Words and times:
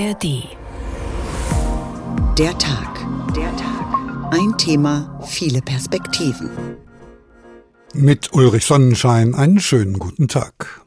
ARD. 0.00 0.44
Der 2.38 2.56
Tag. 2.56 3.06
Der 3.36 3.54
Tag. 3.56 4.32
Ein 4.32 4.56
Thema, 4.56 5.20
viele 5.26 5.60
Perspektiven. 5.60 6.48
Mit 7.92 8.32
Ulrich 8.32 8.64
Sonnenschein 8.64 9.34
einen 9.34 9.60
schönen 9.60 9.98
guten 9.98 10.26
Tag. 10.26 10.80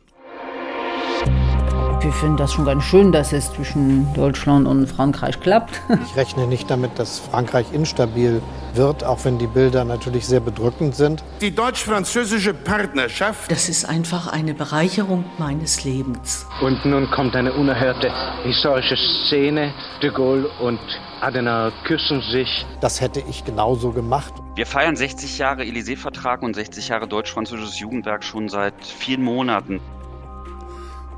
Wir 2.03 2.11
finden 2.11 2.35
das 2.35 2.51
schon 2.51 2.65
ganz 2.65 2.83
schön, 2.83 3.13
dass 3.13 3.31
es 3.31 3.53
zwischen 3.53 4.13
Deutschland 4.13 4.67
und 4.67 4.87
Frankreich 4.87 5.39
klappt. 5.39 5.79
Ich 6.05 6.17
rechne 6.17 6.47
nicht 6.47 6.69
damit, 6.69 6.99
dass 6.99 7.19
Frankreich 7.19 7.67
instabil 7.71 8.41
wird, 8.73 9.05
auch 9.05 9.23
wenn 9.23 9.37
die 9.37 9.47
Bilder 9.47 9.85
natürlich 9.85 10.27
sehr 10.27 10.41
bedrückend 10.41 10.95
sind. 10.95 11.23
Die 11.39 11.55
deutsch-französische 11.55 12.53
Partnerschaft. 12.53 13.49
Das 13.49 13.69
ist 13.69 13.85
einfach 13.85 14.27
eine 14.27 14.53
Bereicherung 14.53 15.23
meines 15.37 15.85
Lebens. 15.85 16.45
Und 16.61 16.83
nun 16.83 17.09
kommt 17.09 17.37
eine 17.37 17.53
unerhörte 17.53 18.11
historische 18.43 18.97
Szene. 18.97 19.73
De 20.01 20.11
Gaulle 20.11 20.49
und 20.59 20.79
Adenauer 21.21 21.71
küssen 21.85 22.21
sich. 22.33 22.65
Das 22.81 22.99
hätte 22.99 23.23
ich 23.29 23.45
genauso 23.45 23.91
gemacht. 23.91 24.33
Wir 24.55 24.65
feiern 24.65 24.97
60 24.97 25.37
Jahre 25.37 25.63
Élysée-Vertrag 25.63 26.41
und 26.41 26.53
60 26.53 26.89
Jahre 26.89 27.07
deutsch-französisches 27.07 27.79
Jugendwerk 27.79 28.25
schon 28.25 28.49
seit 28.49 28.75
vielen 28.85 29.23
Monaten. 29.23 29.79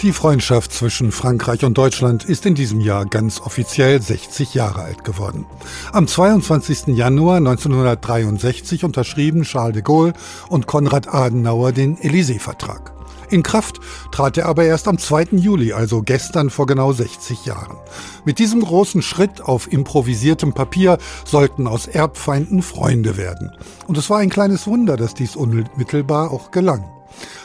Die 0.05 0.13
Freundschaft 0.13 0.71
zwischen 0.71 1.11
Frankreich 1.11 1.65
und 1.65 1.79
Deutschland 1.79 2.25
ist 2.25 2.45
in 2.45 2.53
diesem 2.53 2.79
Jahr 2.79 3.07
ganz 3.07 3.41
offiziell 3.41 3.99
60 3.99 4.53
Jahre 4.53 4.83
alt 4.83 5.03
geworden. 5.03 5.47
Am 5.93 6.07
22. 6.07 6.95
Januar 6.95 7.37
1963 7.37 8.83
unterschrieben 8.83 9.41
Charles 9.41 9.73
de 9.73 9.81
Gaulle 9.81 10.13
und 10.47 10.67
Konrad 10.67 11.11
Adenauer 11.11 11.71
den 11.71 11.97
Élysée-Vertrag. 11.97 12.93
In 13.31 13.41
Kraft 13.41 13.79
trat 14.11 14.37
er 14.37 14.45
aber 14.45 14.65
erst 14.65 14.87
am 14.87 14.99
2. 14.99 15.29
Juli, 15.37 15.73
also 15.73 16.03
gestern 16.03 16.51
vor 16.51 16.67
genau 16.67 16.93
60 16.93 17.43
Jahren. 17.47 17.77
Mit 18.25 18.37
diesem 18.37 18.61
großen 18.61 19.01
Schritt 19.01 19.41
auf 19.41 19.73
improvisiertem 19.73 20.53
Papier 20.53 20.99
sollten 21.25 21.65
aus 21.65 21.87
Erbfeinden 21.87 22.61
Freunde 22.61 23.17
werden. 23.17 23.57
Und 23.87 23.97
es 23.97 24.11
war 24.11 24.19
ein 24.19 24.29
kleines 24.29 24.67
Wunder, 24.67 24.97
dass 24.97 25.15
dies 25.15 25.35
unmittelbar 25.35 26.29
auch 26.29 26.51
gelang. 26.51 26.94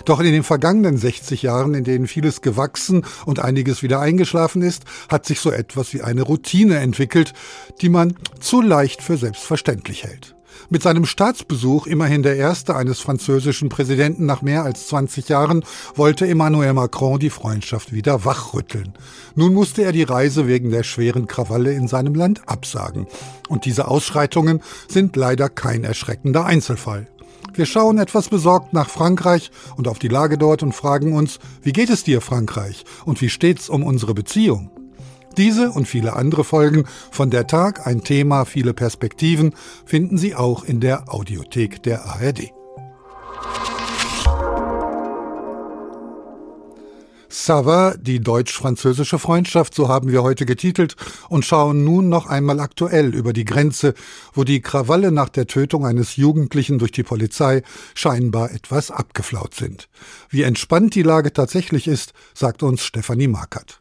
Doch 0.05 0.21
in 0.21 0.33
den 0.33 0.43
vergangenen 0.43 0.97
60 0.97 1.43
Jahren, 1.43 1.75
in 1.75 1.85
denen 1.85 2.07
vieles 2.07 2.41
gewachsen 2.41 3.05
und 3.27 3.41
einiges 3.41 3.83
wieder 3.83 4.01
eingeschlafen 4.01 4.63
ist, 4.63 4.85
hat 5.09 5.27
sich 5.27 5.41
so 5.41 5.51
etwas 5.51 5.93
wie 5.95 6.03
eine 6.03 6.23
Routine 6.23 6.79
entwickelt, 6.79 7.33
die 7.81 7.89
man 7.89 8.15
zu 8.41 8.61
leicht 8.61 9.03
für 9.03 9.17
selbstverständlich 9.17 10.05
hält. 10.05 10.35
Mit 10.69 10.83
seinem 10.83 11.07
Staatsbesuch, 11.07 11.87
immerhin 11.87 12.23
der 12.23 12.37
erste 12.37 12.77
eines 12.77 13.01
französischen 13.01 13.69
Präsidenten 13.69 14.27
nach 14.27 14.43
mehr 14.43 14.63
als 14.63 14.89
20 14.89 15.29
Jahren, 15.29 15.65
wollte 15.95 16.27
Emmanuel 16.27 16.75
Macron 16.75 17.19
die 17.19 17.31
Freundschaft 17.31 17.93
wieder 17.93 18.25
wachrütteln. 18.25 18.93
Nun 19.35 19.55
musste 19.55 19.83
er 19.83 19.93
die 19.93 20.03
Reise 20.03 20.47
wegen 20.47 20.71
der 20.71 20.83
schweren 20.83 21.27
Krawalle 21.27 21.73
in 21.73 21.89
seinem 21.89 22.15
Land 22.15 22.43
absagen. 22.49 23.07
Und 23.49 23.65
diese 23.65 23.89
Ausschreitungen 23.89 24.61
sind 24.89 25.17
leider 25.17 25.49
kein 25.49 25.85
erschreckender 25.85 26.45
Einzelfall. 26.45 27.09
Wir 27.55 27.67
schauen 27.67 27.99
etwas 27.99 28.29
besorgt 28.29 28.73
nach 28.73 28.89
Frankreich 28.89 29.51
und 29.77 29.89
auf 29.89 29.99
die 29.99 30.09
Lage 30.09 30.39
dort 30.39 30.63
und 30.63 30.73
fragen 30.73 31.13
uns, 31.13 31.39
wie 31.63 31.73
geht 31.73 31.91
es 31.91 32.05
dir, 32.05 32.21
Frankreich? 32.21 32.85
Und 33.05 33.21
wie 33.21 33.29
steht's 33.29 33.69
um 33.69 33.83
unsere 33.83 34.15
Beziehung? 34.15 34.71
Diese 35.37 35.71
und 35.71 35.87
viele 35.87 36.17
andere 36.17 36.45
Folgen 36.45 36.85
von 37.11 37.31
der 37.31 37.47
Tag, 37.47 37.87
ein 37.87 38.03
Thema, 38.03 38.45
viele 38.45 38.75
Perspektiven, 38.75 39.55
finden 39.85 40.19
Sie 40.19 40.35
auch 40.35 40.65
in 40.65 40.81
der 40.81 41.13
Audiothek 41.13 41.83
der 41.83 42.05
ARD. 42.05 42.53
Sava, 47.33 47.95
die 47.97 48.21
deutsch-französische 48.21 49.19
Freundschaft, 49.19 49.75
so 49.75 49.89
haben 49.89 50.11
wir 50.11 50.23
heute 50.23 50.47
getitelt, 50.47 50.97
und 51.29 51.45
schauen 51.45 51.85
nun 51.85 52.09
noch 52.09 52.27
einmal 52.27 52.61
aktuell 52.61 53.15
über 53.15 53.33
die 53.33 53.45
Grenze, 53.45 53.95
wo 54.33 54.45
die 54.45 54.61
Krawalle 54.61 55.13
nach 55.13 55.29
der 55.29 55.47
Tötung 55.47 55.87
eines 55.87 56.17
Jugendlichen 56.17 56.79
durch 56.79 56.93
die 56.93 57.05
Polizei 57.05 57.63
scheinbar 57.95 58.51
etwas 58.51 58.91
abgeflaut 58.91 59.55
sind. 59.55 59.89
Wie 60.29 60.43
entspannt 60.43 60.95
die 60.95 61.03
Lage 61.03 61.33
tatsächlich 61.33 61.87
ist, 61.87 62.13
sagt 62.35 62.63
uns 62.63 62.85
Stefanie 62.85 63.29
Markert. 63.29 63.81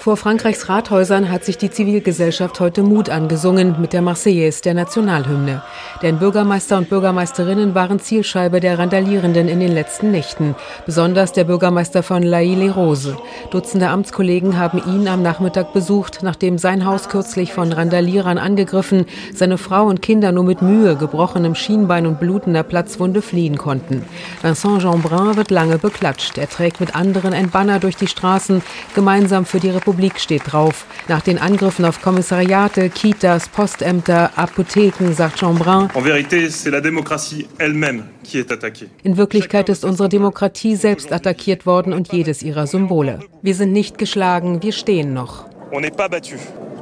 Vor 0.00 0.16
Frankreichs 0.16 0.70
Rathäusern 0.70 1.30
hat 1.30 1.44
sich 1.44 1.58
die 1.58 1.70
Zivilgesellschaft 1.70 2.58
heute 2.58 2.82
Mut 2.82 3.10
angesungen 3.10 3.78
mit 3.82 3.92
der 3.92 4.00
Marseillaise 4.00 4.62
der 4.62 4.72
Nationalhymne. 4.72 5.62
Denn 6.00 6.18
Bürgermeister 6.18 6.78
und 6.78 6.88
Bürgermeisterinnen 6.88 7.74
waren 7.74 8.00
Zielscheibe 8.00 8.60
der 8.60 8.78
Randalierenden 8.78 9.46
in 9.46 9.60
den 9.60 9.72
letzten 9.72 10.10
Nächten. 10.10 10.54
Besonders 10.86 11.32
der 11.32 11.44
Bürgermeister 11.44 12.02
von 12.02 12.22
La 12.22 12.38
Île-et-Rose. 12.38 13.18
Dutzende 13.50 13.90
Amtskollegen 13.90 14.56
haben 14.56 14.80
ihn 14.86 15.06
am 15.06 15.20
Nachmittag 15.20 15.74
besucht, 15.74 16.20
nachdem 16.22 16.56
sein 16.56 16.86
Haus 16.86 17.10
kürzlich 17.10 17.52
von 17.52 17.70
Randalierern 17.70 18.38
angegriffen, 18.38 19.04
seine 19.34 19.58
Frau 19.58 19.84
und 19.84 20.00
Kinder 20.00 20.32
nur 20.32 20.44
mit 20.44 20.62
Mühe, 20.62 20.96
gebrochenem 20.96 21.54
Schienbein 21.54 22.06
und 22.06 22.20
blutender 22.20 22.62
Platzwunde 22.62 23.20
fliehen 23.20 23.58
konnten. 23.58 24.06
Vincent 24.40 24.80
Jeanbrun 24.80 25.36
wird 25.36 25.50
lange 25.50 25.76
beklatscht. 25.76 26.38
Er 26.38 26.48
trägt 26.48 26.80
mit 26.80 26.96
anderen 26.96 27.34
ein 27.34 27.50
Banner 27.50 27.80
durch 27.80 27.96
die 27.96 28.06
Straßen, 28.06 28.62
gemeinsam 28.94 29.44
für 29.44 29.60
die 29.60 29.68
Republik 29.68 29.89
Republik 29.90 30.20
steht 30.20 30.42
drauf. 30.52 30.86
Nach 31.08 31.20
den 31.20 31.38
Angriffen 31.38 31.84
auf 31.84 32.00
Kommissariate, 32.00 32.90
Kitas, 32.90 33.48
Postämter, 33.48 34.30
Apotheken, 34.36 35.12
sagt 35.12 35.40
Jean 35.40 35.58
Brun. 35.58 35.88
In 39.02 39.16
Wirklichkeit 39.16 39.68
ist 39.68 39.84
unsere 39.84 40.08
Demokratie 40.08 40.76
selbst 40.76 41.12
attackiert 41.12 41.66
worden 41.66 41.92
und 41.92 42.12
jedes 42.12 42.42
ihrer 42.42 42.68
Symbole. 42.68 43.18
Wir 43.42 43.54
sind 43.56 43.72
nicht 43.72 43.98
geschlagen, 43.98 44.62
wir 44.62 44.72
stehen 44.72 45.12
noch. 45.12 45.46
On 45.72 45.80
n'est 45.80 45.96
pas 45.96 46.08
battu. 46.08 46.36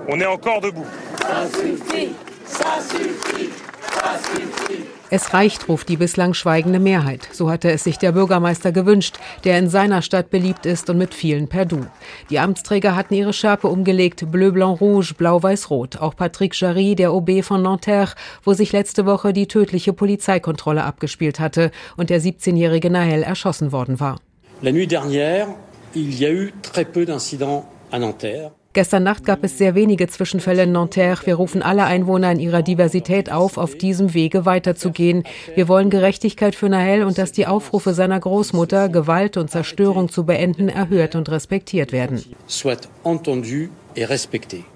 On 0.06 0.19
est 0.19 0.26
encore 0.26 0.60
debout. 0.60 0.86
Ça 1.20 1.46
suffit, 1.46 2.08
ça 2.46 2.80
suffit, 2.80 3.50
ça 3.82 4.19
suffit. 4.19 4.97
Es 5.10 5.32
reicht, 5.32 5.70
ruft 5.70 5.88
die 5.88 5.96
bislang 5.96 6.34
schweigende 6.34 6.78
Mehrheit. 6.78 7.28
So 7.32 7.50
hatte 7.50 7.70
es 7.70 7.84
sich 7.84 7.96
der 7.96 8.12
Bürgermeister 8.12 8.72
gewünscht, 8.72 9.19
der 9.44 9.58
in 9.58 9.70
seiner 9.70 10.02
Stadt 10.02 10.28
beliebt 10.28 10.66
ist 10.66 10.91
und 10.91 10.98
mit 10.98 11.14
vielen 11.14 11.48
per 11.48 11.64
Du. 11.64 11.86
Die 12.28 12.38
Amtsträger 12.38 12.94
hatten 12.94 13.14
ihre 13.14 13.32
Schärpe 13.32 13.69
umgelegt, 13.69 14.30
bleu, 14.30 14.52
blanc, 14.52 14.82
rouge, 14.82 15.14
blau, 15.14 15.42
weiß, 15.42 15.70
rot. 15.70 15.96
Auch 15.96 16.14
Patrick 16.14 16.54
Jarry, 16.60 16.94
der 16.94 17.14
OB 17.14 17.42
von 17.42 17.62
Nanterre, 17.62 18.14
wo 18.44 18.52
sich 18.52 18.72
letzte 18.72 19.06
Woche 19.06 19.32
die 19.32 19.48
tödliche 19.48 19.94
Polizeikontrolle 19.94 20.84
abgespielt 20.84 21.40
hatte 21.40 21.70
und 21.96 22.10
der 22.10 22.20
17-jährige 22.20 22.90
Nahel 22.90 23.22
erschossen 23.22 23.72
worden 23.72 24.00
war. 24.00 24.19
La 24.60 24.72
nuit 24.72 24.90
dernière, 24.90 25.46
il 25.94 26.20
y 26.20 26.26
a 26.26 26.30
eu 26.30 26.52
très 26.62 26.84
peu 26.84 27.06
d'incidents 27.06 27.64
à 27.90 27.98
Nanterre. 27.98 28.50
Gestern 28.78 29.02
Nacht 29.02 29.24
gab 29.24 29.42
es 29.42 29.58
sehr 29.58 29.74
wenige 29.74 30.06
Zwischenfälle 30.06 30.62
in 30.62 30.70
Nanterre. 30.70 31.26
Wir 31.26 31.34
rufen 31.34 31.62
alle 31.62 31.82
Einwohner 31.82 32.30
in 32.30 32.38
ihrer 32.38 32.62
Diversität 32.62 33.28
auf, 33.28 33.58
auf 33.58 33.74
diesem 33.76 34.14
Wege 34.14 34.46
weiterzugehen. 34.46 35.24
Wir 35.56 35.66
wollen 35.66 35.90
Gerechtigkeit 35.90 36.54
für 36.54 36.68
Nahel 36.68 37.02
und 37.02 37.18
dass 37.18 37.32
die 37.32 37.48
Aufrufe 37.48 37.92
seiner 37.92 38.20
Großmutter, 38.20 38.88
Gewalt 38.88 39.36
und 39.36 39.50
Zerstörung 39.50 40.10
zu 40.10 40.24
beenden, 40.24 40.68
erhört 40.68 41.16
und 41.16 41.28
respektiert 41.28 41.90
werden. 41.90 42.22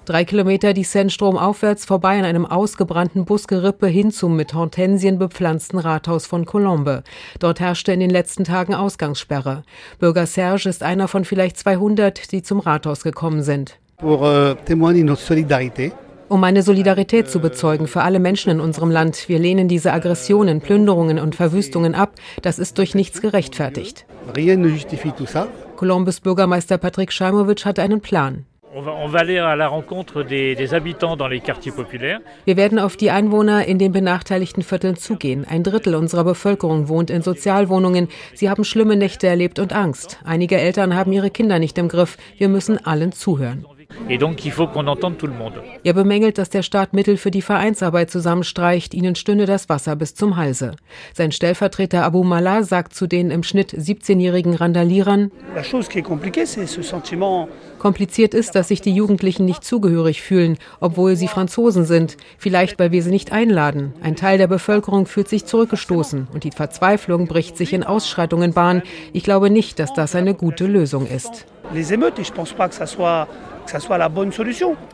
Drei 0.04 0.24
Kilometer 0.24 0.72
die 0.72 0.82
Seine 0.82 1.10
stromaufwärts 1.10 1.84
vorbei 1.84 2.19
an 2.19 2.24
einem 2.24 2.44
ausgebrannten 2.44 3.24
Busgerippe 3.24 3.86
hin 3.86 4.10
zum 4.10 4.34
mit 4.34 4.52
Hortensien 4.52 5.20
bepflanzten 5.20 5.78
Rathaus 5.78 6.26
von 6.26 6.44
Colombe. 6.44 7.04
Dort 7.38 7.60
herrschte 7.60 7.92
in 7.92 8.00
den 8.00 8.10
letzten 8.10 8.42
Tagen 8.42 8.74
Ausgangssperre. 8.74 9.62
Bürger 10.00 10.26
Serge 10.26 10.69
ist 10.69 10.82
einer 10.82 11.06
von 11.06 11.24
vielleicht 11.24 11.56
200, 11.56 12.32
die 12.32 12.42
zum 12.42 12.58
Rathaus 12.58 13.04
gekommen 13.04 13.44
sind. 13.44 13.78
Euh, 14.04 14.54
um 16.28 16.40
meine 16.40 16.62
Solidarität 16.62 17.28
zu 17.28 17.40
bezeugen 17.40 17.86
für 17.86 18.02
alle 18.02 18.18
Menschen 18.18 18.50
in 18.50 18.60
unserem 18.60 18.90
Land. 18.90 19.28
Wir 19.28 19.38
lehnen 19.38 19.68
diese 19.68 19.92
Aggressionen, 19.92 20.60
Plünderungen 20.60 21.18
und 21.18 21.34
Verwüstungen 21.34 21.94
ab. 21.94 22.12
Das 22.40 22.58
ist 22.58 22.78
durch 22.78 22.94
nichts 22.94 23.20
gerechtfertigt. 23.20 24.06
Columbus 25.76 26.20
Bürgermeister 26.20 26.78
Patrick 26.78 27.12
Scheimowitsch 27.12 27.66
hat 27.66 27.78
einen 27.78 28.00
Plan. 28.00 28.46
Wir 32.44 32.56
werden 32.56 32.78
auf 32.78 32.96
die 32.96 33.10
Einwohner 33.10 33.66
in 33.66 33.78
den 33.78 33.93
benachteiligten 33.93 34.62
Vierteln 34.62 34.96
zugehen. 34.96 35.44
Ein 35.46 35.62
Drittel 35.62 35.94
unserer 35.94 36.25
Bevölkerung 36.25 36.88
wohnt 36.88 37.10
in 37.10 37.20
Sozialwohnungen. 37.20 38.08
Sie 38.34 38.48
haben 38.48 38.64
schlimme 38.64 38.96
Nächte 38.96 39.26
erlebt 39.26 39.58
und 39.58 39.75
Angst. 39.75 40.19
Einige 40.25 40.56
Eltern 40.56 40.94
haben 40.96 41.12
ihre 41.12 41.31
Kinder 41.31 41.58
nicht 41.58 41.76
im 41.76 41.88
Griff. 41.88 42.16
Wir 42.38 42.48
müssen 42.48 42.82
allen 42.87 43.12
zuhören. 43.12 43.66
Er 45.85 45.93
bemängelt, 45.93 46.39
dass 46.39 46.50
der 46.50 46.62
Staat 46.62 46.93
Mittel 46.93 47.17
für 47.17 47.31
die 47.31 47.43
Vereinsarbeit 47.43 48.11
zusammenstreicht, 48.11 48.94
ihnen 48.94 49.15
stünde 49.15 49.47
das 49.47 49.69
Wasser 49.69 49.97
bis 49.97 50.15
zum 50.15 50.37
Halse. 50.37 50.77
Sein 51.15 51.33
Stellvertreter 51.33 52.05
Abu 52.05 52.25
Mallah 52.25 52.62
sagt 52.62 52.94
zu 52.94 53.06
den 53.06 53.31
im 53.31 53.43
Schnitt 53.43 53.73
17-jährigen 53.73 54.55
Randalierern, 54.55 55.31
Kompliziert 57.79 58.35
ist, 58.35 58.55
dass 58.55 58.69
sich 58.69 58.81
die 58.81 58.94
Jugendlichen 58.94 59.44
nicht 59.44 59.65
zugehörig 59.65 60.23
fühlen, 60.23 60.59
obwohl 60.81 61.17
sie 61.17 61.29
Franzosen 61.29 61.85
sind, 61.85 62.17
vielleicht 62.39 62.79
weil 62.79 62.93
wir 62.93 63.03
sie 63.03 63.11
nicht 63.11 63.33
einladen. 63.33 63.93
Ein 64.03 64.17
Teil 64.17 64.39
der 64.39 64.47
Bevölkerung 64.47 65.06
fühlt 65.06 65.29
sich 65.29 65.47
zurückgestoßen 65.47 66.29
und 66.33 66.44
die 66.44 66.53
Verzweiflung 66.53 67.27
bricht 67.27 67.56
sich 67.56 67.73
in 67.73 67.83
Ausschreitungen 67.83 68.53
Bahn. 68.53 68.83
Ich 69.12 69.25
glaube 69.25 69.50
nicht, 69.50 69.79
dass 69.79 69.93
das 69.93 70.15
eine 70.15 70.35
gute 70.35 70.67
Lösung 70.67 71.06
ist. 71.06 71.47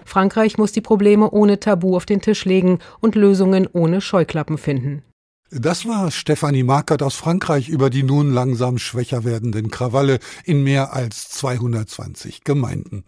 Frankreich 0.04 0.58
muss 0.58 0.72
die 0.72 0.80
Probleme 0.80 1.30
ohne 1.30 1.60
Tabu 1.60 1.96
auf 1.96 2.06
den 2.06 2.20
Tisch 2.20 2.44
legen 2.44 2.78
und 3.00 3.14
Lösungen 3.14 3.68
ohne 3.72 4.00
Scheuklappen 4.00 4.58
finden. 4.58 5.02
Das 5.50 5.86
war 5.86 6.10
Stefanie 6.10 6.62
Markert 6.62 7.02
aus 7.02 7.14
Frankreich 7.14 7.70
über 7.70 7.88
die 7.88 8.02
nun 8.02 8.34
langsam 8.34 8.76
schwächer 8.76 9.24
werdenden 9.24 9.70
Krawalle 9.70 10.18
in 10.44 10.62
mehr 10.62 10.92
als 10.92 11.30
220 11.30 12.44
Gemeinden. 12.44 13.04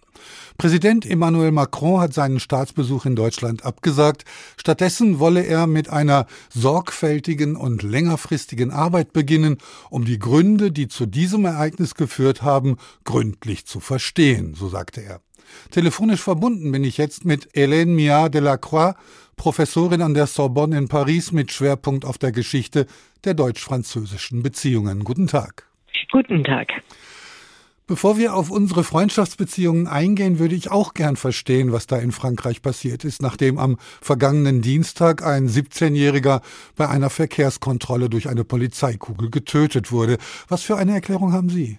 Präsident 0.57 1.05
Emmanuel 1.05 1.53
Macron 1.53 2.01
hat 2.01 2.15
seinen 2.15 2.41
Staatsbesuch 2.41 3.05
in 3.05 3.15
Deutschland 3.15 3.67
abgesagt. 3.67 4.25
Stattdessen 4.57 5.19
wolle 5.19 5.45
er 5.45 5.67
mit 5.67 5.91
einer 5.91 6.27
sorgfältigen 6.49 7.57
und 7.57 7.83
längerfristigen 7.83 8.71
Arbeit 8.71 9.13
beginnen, 9.13 9.59
um 9.91 10.07
die 10.07 10.19
Gründe, 10.19 10.73
die 10.73 10.89
zu 10.89 11.05
diesem 11.05 11.45
Ereignis 11.45 11.95
geführt 11.95 12.41
haben, 12.41 12.79
gründlich 13.05 13.67
zu 13.67 13.81
verstehen, 13.81 14.55
so 14.55 14.71
sagte 14.71 15.03
er. 15.03 15.21
Telefonisch 15.71 16.21
verbunden 16.21 16.73
bin 16.73 16.85
ich 16.85 16.97
jetzt 16.97 17.25
mit 17.25 17.49
Hélène 17.55 17.95
Miard 17.95 18.35
de 18.35 18.41
la 18.41 18.57
Croix, 18.57 18.95
Professorin 19.37 20.03
an 20.03 20.15
der 20.15 20.27
Sorbonne 20.27 20.77
in 20.77 20.89
Paris 20.89 21.33
mit 21.33 21.53
Schwerpunkt 21.53 22.05
auf 22.05 22.19
der 22.19 22.33
Geschichte 22.33 22.87
der 23.25 23.35
deutsch-französischen 23.35 24.43
Beziehungen. 24.43 25.05
Guten 25.05 25.27
Tag. 25.27 25.67
Guten 26.13 26.45
Tag. 26.45 26.69
Bevor 27.91 28.19
wir 28.19 28.37
auf 28.37 28.53
unsere 28.53 28.85
Freundschaftsbeziehungen 28.85 29.89
eingehen, 29.89 30.39
würde 30.39 30.55
ich 30.55 30.71
auch 30.71 30.95
gern 30.95 31.17
verstehen, 31.17 31.73
was 31.73 31.89
da 31.89 31.97
in 31.97 32.13
Frankreich 32.13 32.63
passiert 32.63 33.05
ist, 33.05 33.21
nachdem 33.21 33.59
am 33.59 33.79
vergangenen 34.01 34.63
Dienstag 34.63 35.25
ein 35.25 35.49
17-Jähriger 35.49 36.41
bei 36.77 36.89
einer 36.89 37.11
Verkehrskontrolle 37.11 38.09
durch 38.09 38.29
eine 38.29 38.45
Polizeikugel 38.45 39.31
getötet 39.31 39.91
wurde. 39.91 40.19
Was 40.47 40.63
für 40.63 40.77
eine 40.77 40.93
Erklärung 40.93 41.33
haben 41.33 41.49
Sie? 41.49 41.79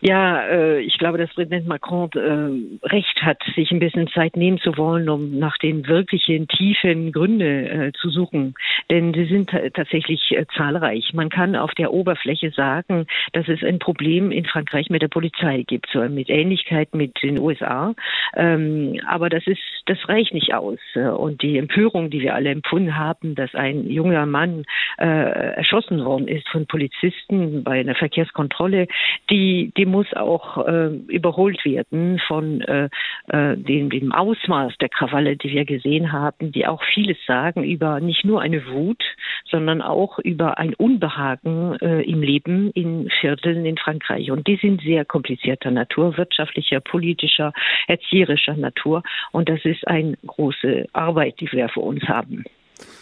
Ja, 0.00 0.46
äh, 0.46 0.80
ich 0.80 0.96
glaube, 0.96 1.18
dass 1.18 1.32
Präsident 1.34 1.66
Macron 1.66 2.08
äh, 2.14 2.86
recht 2.86 3.22
hat, 3.22 3.38
sich 3.54 3.70
ein 3.70 3.80
bisschen 3.80 4.08
Zeit 4.08 4.34
nehmen 4.34 4.58
zu 4.58 4.76
wollen, 4.78 5.08
um 5.10 5.38
nach 5.38 5.58
den 5.58 5.86
wirklichen 5.86 6.48
tiefen 6.48 7.12
Gründen 7.12 7.40
äh, 7.40 7.92
zu 8.00 8.08
suchen. 8.08 8.54
Denn 8.90 9.12
sie 9.12 9.26
sind 9.26 9.50
tatsächlich 9.74 10.32
äh, 10.32 10.46
zahlreich. 10.56 11.12
Man 11.12 11.28
kann 11.28 11.54
auf 11.54 11.72
der 11.72 11.92
Oberfläche 11.92 12.50
sagen, 12.50 13.06
dass 13.34 13.46
es 13.48 13.62
ein 13.62 13.78
Problem 13.78 14.30
in 14.30 14.46
Frankreich 14.46 14.88
mit 14.88 15.02
der 15.02 15.08
Polizei 15.08 15.64
gibt, 15.66 15.88
so 15.92 16.00
mit 16.08 16.30
Ähnlichkeit 16.30 16.94
mit 16.94 17.22
den 17.22 17.38
USA. 17.38 17.94
Ähm, 18.34 19.00
aber 19.06 19.28
das 19.28 19.46
ist, 19.46 19.60
das 19.84 19.98
reicht 20.08 20.32
nicht 20.32 20.54
aus. 20.54 20.78
Und 20.94 21.42
die 21.42 21.58
Empörung, 21.58 22.08
die 22.08 22.20
wir 22.20 22.34
alle 22.34 22.50
empfunden 22.50 22.96
haben, 22.96 23.34
dass 23.34 23.54
ein 23.54 23.88
junger 23.90 24.24
Mann 24.24 24.64
äh, 24.98 25.04
erschossen 25.06 26.02
worden 26.04 26.26
ist 26.26 26.48
von 26.48 26.66
Polizisten 26.66 27.62
bei 27.64 27.80
einer 27.80 27.94
Verkehrskontrolle, 27.94 28.86
die, 29.28 29.72
die 29.76 29.89
muss 29.90 30.12
auch 30.14 30.66
äh, 30.66 30.88
überholt 31.08 31.64
werden 31.64 32.20
von 32.26 32.60
äh, 32.62 32.88
äh, 33.28 33.56
dem, 33.56 33.90
dem 33.90 34.12
Ausmaß 34.12 34.76
der 34.78 34.88
Krawalle, 34.88 35.36
die 35.36 35.50
wir 35.50 35.64
gesehen 35.64 36.12
haben, 36.12 36.52
die 36.52 36.66
auch 36.66 36.82
vieles 36.94 37.16
sagen 37.26 37.64
über 37.64 38.00
nicht 38.00 38.24
nur 38.24 38.40
eine 38.40 38.66
Wut, 38.66 39.02
sondern 39.44 39.82
auch 39.82 40.18
über 40.18 40.58
ein 40.58 40.74
Unbehagen 40.74 41.76
äh, 41.80 42.02
im 42.02 42.22
Leben 42.22 42.70
in 42.72 43.10
Vierteln 43.20 43.66
in 43.66 43.76
Frankreich. 43.76 44.30
Und 44.30 44.46
die 44.46 44.56
sind 44.56 44.80
sehr 44.82 45.04
komplizierter 45.04 45.70
Natur, 45.70 46.16
wirtschaftlicher, 46.16 46.80
politischer, 46.80 47.52
erzieherischer 47.86 48.56
Natur. 48.56 49.02
Und 49.32 49.48
das 49.48 49.64
ist 49.64 49.86
eine 49.86 50.16
große 50.26 50.86
Arbeit, 50.92 51.40
die 51.40 51.50
wir 51.52 51.68
vor 51.68 51.84
uns 51.84 52.02
haben. 52.04 52.44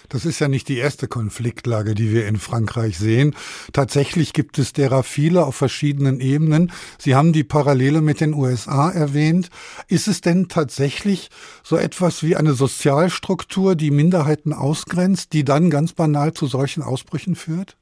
Das 0.09 0.25
ist 0.25 0.39
ja 0.39 0.49
nicht 0.49 0.69
die 0.69 0.79
erste 0.79 1.09
Konfliktlage, 1.09 1.95
die 1.95 2.13
wir 2.13 2.27
in 2.27 2.37
Frankreich 2.37 2.99
sehen. 2.99 3.35
Tatsächlich 3.73 4.33
gibt 4.33 4.59
es 4.59 4.73
derer 4.73 5.03
viele 5.03 5.45
auf 5.45 5.57
verschiedenen 5.57 6.21
Ebenen. 6.21 6.73
Sie 6.99 7.15
haben 7.15 7.33
die 7.33 7.45
Parallele 7.45 8.01
mit 8.01 8.21
den 8.21 8.35
USA 8.35 8.91
erwähnt. 8.91 9.51
Ist 9.87 10.09
es 10.09 10.21
denn 10.21 10.49
tatsächlich 10.49 11.31
so 11.63 11.77
etwas 11.77 12.23
wie 12.23 12.37
eine 12.37 12.55
Sozialstruktur, 12.55 13.77
die 13.77 13.91
Minderheiten 13.91 14.53
ausgrenzt, 14.53 15.33
die 15.33 15.45
dann 15.45 15.71
ganz 15.71 15.93
banal 15.93 16.35
zu 16.35 16.47
solchen 16.47 16.83
Ausbrüchen 16.83 17.35
führt? 17.35 17.78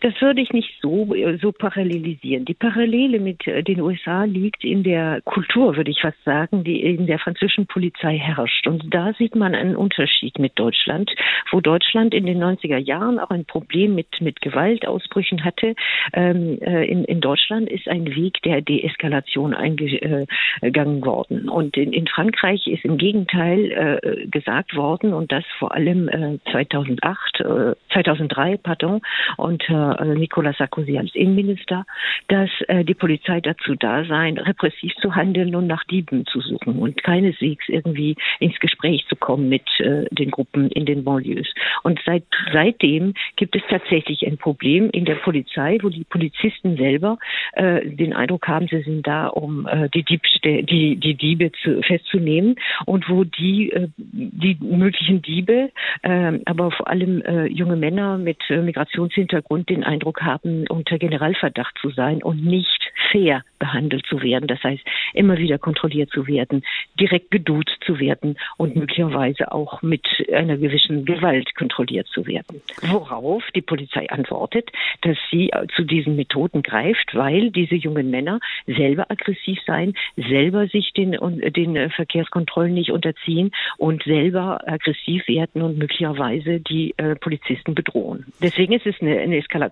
Das 0.00 0.14
würde 0.20 0.40
ich 0.40 0.50
nicht 0.52 0.80
so, 0.80 1.14
so 1.42 1.52
parallelisieren. 1.52 2.46
Die 2.46 2.54
Parallele 2.54 3.20
mit 3.20 3.46
äh, 3.46 3.62
den 3.62 3.80
USA 3.80 4.24
liegt 4.24 4.64
in 4.64 4.82
der 4.82 5.20
Kultur, 5.22 5.76
würde 5.76 5.90
ich 5.90 6.00
fast 6.00 6.22
sagen, 6.24 6.64
die 6.64 6.80
in 6.80 7.06
der 7.06 7.18
französischen 7.18 7.66
Polizei 7.66 8.16
herrscht. 8.16 8.66
Und 8.66 8.94
da 8.94 9.12
sieht 9.18 9.36
man 9.36 9.54
einen 9.54 9.76
Unterschied 9.76 10.38
mit 10.38 10.58
Deutschland, 10.58 11.10
wo 11.50 11.60
Deutschland 11.60 12.14
in 12.14 12.24
den 12.24 12.42
90er 12.42 12.78
Jahren 12.78 13.18
auch 13.18 13.30
ein 13.30 13.44
Problem 13.44 13.94
mit, 13.94 14.08
mit 14.20 14.40
Gewaltausbrüchen 14.40 15.44
hatte. 15.44 15.74
Ähm, 16.14 16.58
äh, 16.62 16.84
in, 16.86 17.04
in 17.04 17.20
Deutschland 17.20 17.68
ist 17.68 17.86
ein 17.86 18.06
Weg 18.06 18.40
der 18.42 18.62
Deeskalation 18.62 19.52
eingegangen 19.52 21.04
worden. 21.04 21.48
Und 21.50 21.76
in, 21.76 21.92
in 21.92 22.06
Frankreich 22.06 22.66
ist 22.66 22.84
im 22.86 22.96
Gegenteil 22.96 24.00
äh, 24.02 24.26
gesagt 24.28 24.74
worden, 24.74 25.12
und 25.12 25.30
das 25.30 25.44
vor 25.58 25.74
allem 25.74 26.08
äh, 26.08 26.38
2008, 26.50 27.40
äh, 27.40 27.74
2003, 27.92 28.56
pardon, 28.56 29.02
unter 29.36 29.89
also 29.98 30.14
Nicolas 30.14 30.56
Sarkozy 30.58 30.98
als 30.98 31.14
Innenminister, 31.14 31.84
dass 32.28 32.50
äh, 32.68 32.84
die 32.84 32.94
Polizei 32.94 33.40
dazu 33.40 33.74
da 33.74 34.04
sei, 34.04 34.32
repressiv 34.36 34.94
zu 35.00 35.14
handeln 35.14 35.54
und 35.54 35.66
nach 35.66 35.84
Dieben 35.84 36.26
zu 36.26 36.40
suchen 36.40 36.78
und 36.78 37.02
keineswegs 37.02 37.68
irgendwie 37.68 38.16
ins 38.38 38.58
Gespräch 38.60 39.06
zu 39.08 39.16
kommen 39.16 39.48
mit 39.48 39.68
äh, 39.80 40.04
den 40.10 40.30
Gruppen 40.30 40.70
in 40.70 40.86
den 40.86 41.04
Banlieues. 41.04 41.48
Und 41.82 42.00
seit, 42.04 42.24
seitdem 42.52 43.14
gibt 43.36 43.56
es 43.56 43.62
tatsächlich 43.68 44.26
ein 44.26 44.38
Problem 44.38 44.90
in 44.90 45.04
der 45.04 45.16
Polizei, 45.16 45.78
wo 45.82 45.88
die 45.88 46.04
Polizisten 46.04 46.76
selber 46.76 47.18
äh, 47.52 47.86
den 47.86 48.12
Eindruck 48.12 48.48
haben, 48.48 48.68
sie 48.68 48.82
sind 48.82 49.06
da, 49.06 49.28
um 49.28 49.66
äh, 49.66 49.88
die, 49.90 50.02
Dieb, 50.02 50.22
die, 50.44 50.96
die 50.96 51.14
Diebe 51.14 51.52
zu, 51.62 51.82
festzunehmen 51.82 52.56
und 52.86 53.08
wo 53.08 53.24
die, 53.24 53.72
äh, 53.72 53.88
die 53.98 54.56
möglichen 54.60 55.22
Diebe, 55.22 55.70
äh, 56.02 56.38
aber 56.44 56.70
vor 56.70 56.88
allem 56.88 57.22
äh, 57.22 57.46
junge 57.46 57.76
Männer 57.76 58.18
mit 58.18 58.38
äh, 58.50 58.58
Migrationshintergrund 58.58 59.68
den 59.68 59.79
den 59.80 59.84
Eindruck 59.84 60.22
haben, 60.22 60.66
unter 60.68 60.98
Generalverdacht 60.98 61.76
zu 61.80 61.90
sein 61.90 62.22
und 62.22 62.44
nicht 62.44 62.92
fair 63.10 63.42
behandelt 63.58 64.06
zu 64.06 64.22
werden. 64.22 64.46
Das 64.46 64.62
heißt, 64.62 64.82
immer 65.14 65.36
wieder 65.38 65.58
kontrolliert 65.58 66.10
zu 66.10 66.26
werden, 66.26 66.62
direkt 66.98 67.30
geduzt 67.30 67.76
zu 67.84 67.98
werden 67.98 68.36
und 68.56 68.76
möglicherweise 68.76 69.52
auch 69.52 69.82
mit 69.82 70.06
einer 70.32 70.56
gewissen 70.56 71.04
Gewalt 71.04 71.54
kontrolliert 71.54 72.06
zu 72.08 72.26
werden. 72.26 72.62
Worauf 72.82 73.44
die 73.54 73.62
Polizei 73.62 74.08
antwortet, 74.10 74.70
dass 75.02 75.16
sie 75.30 75.50
zu 75.76 75.84
diesen 75.84 76.16
Methoden 76.16 76.62
greift, 76.62 77.14
weil 77.14 77.50
diese 77.50 77.74
jungen 77.74 78.10
Männer 78.10 78.40
selber 78.66 79.10
aggressiv 79.10 79.58
seien, 79.66 79.94
selber 80.16 80.66
sich 80.68 80.92
den, 80.92 81.12
den 81.52 81.90
Verkehrskontrollen 81.90 82.74
nicht 82.74 82.90
unterziehen 82.90 83.50
und 83.76 84.02
selber 84.04 84.60
aggressiv 84.66 85.26
werden 85.28 85.62
und 85.62 85.78
möglicherweise 85.78 86.60
die 86.60 86.94
äh, 86.96 87.14
Polizisten 87.16 87.74
bedrohen. 87.74 88.26
Deswegen 88.42 88.72
ist 88.72 88.86
es 88.86 88.94
eine, 89.00 89.18
eine 89.18 89.36
Eskalation. 89.36 89.69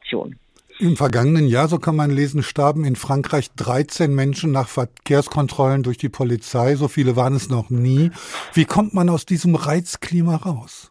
Im 0.80 0.96
vergangenen 0.96 1.48
Jahr, 1.48 1.66
so 1.66 1.78
kann 1.78 1.96
man 1.96 2.10
lesen, 2.10 2.44
starben 2.44 2.84
in 2.84 2.94
Frankreich 2.94 3.50
13 3.56 4.14
Menschen 4.14 4.52
nach 4.52 4.68
Verkehrskontrollen 4.68 5.82
durch 5.82 5.98
die 5.98 6.08
Polizei. 6.08 6.76
So 6.76 6.86
viele 6.86 7.16
waren 7.16 7.34
es 7.34 7.48
noch 7.48 7.68
nie. 7.68 8.12
Wie 8.54 8.64
kommt 8.64 8.94
man 8.94 9.08
aus 9.08 9.26
diesem 9.26 9.56
Reizklima 9.56 10.36
raus? 10.36 10.90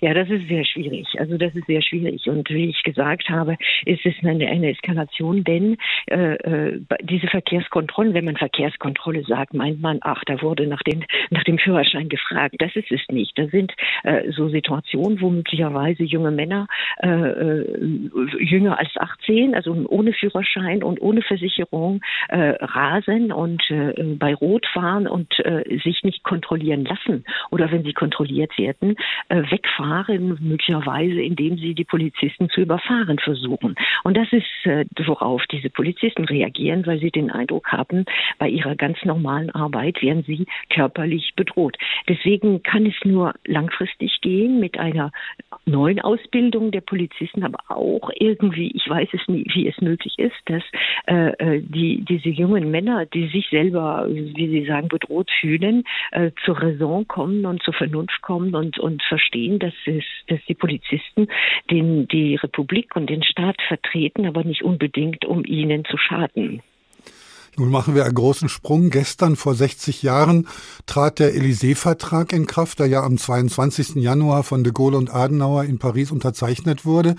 Ja, 0.00 0.14
das 0.14 0.28
ist 0.28 0.48
sehr 0.48 0.64
schwierig. 0.64 1.06
Also 1.18 1.36
das 1.36 1.54
ist 1.54 1.66
sehr 1.66 1.82
schwierig. 1.82 2.26
Und 2.28 2.48
wie 2.50 2.70
ich 2.70 2.82
gesagt 2.82 3.28
habe, 3.28 3.56
ist 3.84 4.04
es 4.04 4.14
eine, 4.22 4.46
eine 4.46 4.70
Eskalation, 4.70 5.44
denn 5.44 5.76
äh, 6.06 6.34
äh, 6.34 6.80
diese 7.02 7.28
Verkehrskontrollen, 7.28 8.14
wenn 8.14 8.24
man 8.24 8.36
Verkehrskontrolle 8.36 9.22
sagt, 9.24 9.54
meint 9.54 9.80
man, 9.80 9.98
ach, 10.02 10.22
da 10.26 10.40
wurde 10.42 10.66
nach, 10.66 10.82
den, 10.82 11.04
nach 11.30 11.44
dem 11.44 11.58
Führerschein 11.58 12.08
gefragt. 12.08 12.56
Das 12.58 12.74
ist 12.76 12.90
es 12.90 13.00
nicht. 13.08 13.38
Das 13.38 13.50
sind 13.50 13.72
äh, 14.02 14.30
so 14.32 14.48
Situationen, 14.48 15.20
wo 15.20 15.30
möglicherweise 15.30 16.02
junge 16.02 16.30
Männer 16.30 16.66
äh, 17.02 17.08
äh 17.08 17.64
jünger 18.38 18.78
als 18.78 18.90
18, 18.96 19.54
also 19.54 19.72
ohne 19.88 20.12
Führerschein 20.12 20.82
und 20.82 21.00
ohne 21.00 21.22
Versicherung 21.22 22.00
äh, 22.28 22.54
rasen 22.60 23.32
und 23.32 23.62
äh, 23.70 23.92
bei 24.18 24.34
Rot 24.34 24.66
fahren 24.66 25.06
und 25.06 25.38
äh, 25.40 25.78
sich 25.82 26.02
nicht 26.02 26.24
kontrollieren 26.24 26.84
lassen 26.84 27.24
oder 27.50 27.70
wenn 27.70 27.84
sie 27.84 27.92
kontrolliert 27.92 28.56
werden, 28.58 28.96
äh, 29.28 29.42
wegfahren 29.50 29.73
überfahren, 29.74 30.38
möglicherweise 30.40 31.20
indem 31.20 31.56
sie 31.56 31.74
die 31.74 31.84
Polizisten 31.84 32.48
zu 32.50 32.60
überfahren 32.60 33.18
versuchen. 33.18 33.74
Und 34.02 34.16
das 34.16 34.28
ist, 34.32 34.44
äh, 34.64 34.84
worauf 35.06 35.42
diese 35.50 35.70
Polizisten 35.70 36.24
reagieren, 36.24 36.86
weil 36.86 36.98
sie 37.00 37.10
den 37.10 37.30
Eindruck 37.30 37.68
haben, 37.72 38.04
bei 38.38 38.48
ihrer 38.48 38.76
ganz 38.76 38.98
normalen 39.04 39.50
Arbeit 39.50 40.02
werden 40.02 40.24
sie 40.26 40.46
körperlich 40.70 41.32
bedroht. 41.36 41.76
Deswegen 42.08 42.62
kann 42.62 42.86
es 42.86 42.94
nur 43.04 43.34
langfristig 43.46 44.20
gehen 44.20 44.60
mit 44.60 44.78
einer 44.78 45.10
neuen 45.66 46.00
Ausbildung 46.00 46.70
der 46.70 46.80
Polizisten, 46.80 47.44
aber 47.44 47.58
auch 47.68 48.10
irgendwie, 48.18 48.70
ich 48.74 48.88
weiß 48.88 49.08
es 49.12 49.26
nie, 49.28 49.46
wie 49.54 49.68
es 49.68 49.80
möglich 49.80 50.18
ist, 50.18 50.36
dass 50.46 50.62
äh, 51.06 51.30
äh 51.38 51.62
die, 51.64 52.04
diese 52.04 52.28
jungen 52.28 52.70
Männer, 52.70 53.06
die 53.06 53.28
sich 53.28 53.48
selber, 53.50 54.06
wie 54.08 54.48
Sie 54.48 54.66
sagen, 54.66 54.88
bedroht 54.88 55.30
fühlen, 55.40 55.84
äh, 56.12 56.30
zur 56.44 56.60
Raison 56.60 57.06
kommen 57.06 57.46
und 57.46 57.62
zur 57.62 57.74
Vernunft 57.74 58.20
kommen 58.22 58.54
und, 58.54 58.78
und 58.78 59.02
verstehen, 59.02 59.58
dass, 59.64 59.72
es, 59.86 60.04
dass 60.28 60.40
die 60.46 60.54
Polizisten 60.54 61.28
den, 61.70 62.06
die 62.08 62.36
Republik 62.36 62.94
und 62.96 63.08
den 63.08 63.22
Staat 63.22 63.56
vertreten, 63.66 64.26
aber 64.26 64.44
nicht 64.44 64.62
unbedingt, 64.62 65.24
um 65.24 65.44
ihnen 65.44 65.84
zu 65.86 65.96
schaden. 65.96 66.62
Nun 67.56 67.70
machen 67.70 67.94
wir 67.94 68.04
einen 68.04 68.14
großen 68.14 68.48
Sprung. 68.48 68.90
Gestern 68.90 69.36
vor 69.36 69.54
60 69.54 70.02
Jahren 70.02 70.48
trat 70.86 71.20
der 71.20 71.34
Élysée-Vertrag 71.34 72.32
in 72.32 72.46
Kraft, 72.46 72.80
der 72.80 72.88
ja 72.88 73.04
am 73.04 73.16
22. 73.16 73.94
Januar 74.02 74.42
von 74.42 74.64
de 74.64 74.72
Gaulle 74.72 74.98
und 74.98 75.14
Adenauer 75.14 75.64
in 75.64 75.78
Paris 75.78 76.10
unterzeichnet 76.10 76.84
wurde. 76.84 77.14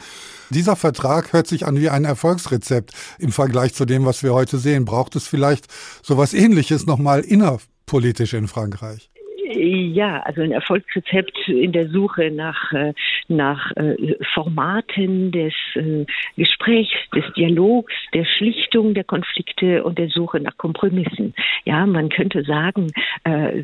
Dieser 0.49 0.75
Vertrag 0.75 1.31
hört 1.31 1.47
sich 1.47 1.65
an 1.65 1.79
wie 1.79 1.89
ein 1.89 2.03
Erfolgsrezept 2.03 2.91
im 3.17 3.31
Vergleich 3.31 3.73
zu 3.73 3.85
dem, 3.85 4.05
was 4.05 4.23
wir 4.23 4.33
heute 4.33 4.57
sehen. 4.57 4.83
Braucht 4.83 5.15
es 5.15 5.25
vielleicht 5.25 5.67
sowas 6.03 6.33
ähnliches 6.33 6.85
nochmal 6.85 7.21
innerpolitisch 7.21 8.33
in 8.33 8.49
Frankreich? 8.49 9.09
Ja, 9.53 10.21
also 10.21 10.41
ein 10.41 10.51
Erfolgsrezept 10.51 11.47
in 11.47 11.71
der 11.71 11.89
Suche 11.89 12.31
nach, 12.31 12.73
äh, 12.73 12.93
nach 13.27 13.71
äh, 13.75 14.15
Formaten 14.33 15.31
des 15.31 15.53
äh, 15.75 16.05
Gesprächs, 16.35 16.95
des 17.13 17.25
Dialogs, 17.33 17.93
der 18.13 18.25
Schlichtung 18.25 18.95
der 18.95 19.03
Konflikte 19.03 19.83
und 19.83 19.99
der 19.99 20.09
Suche 20.09 20.39
nach 20.39 20.57
Kompromissen. 20.57 21.35
Ja, 21.63 21.85
man 21.85 22.09
könnte 22.09 22.43
sagen, 22.43 22.91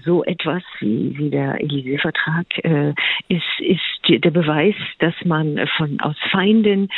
so 0.04 0.24
etwas 0.24 0.64
wie, 0.80 1.18
wie 1.18 1.30
der 1.30 1.60
Élysée-Vertrag 1.62 2.48
ist, 3.28 3.60
ist 3.60 4.01
der 4.20 4.32
Beweis, 4.32 4.76
dass 5.00 5.14
man 5.26 5.60
von 5.78 6.00
aus 6.00 6.16
Feinden 6.32 6.90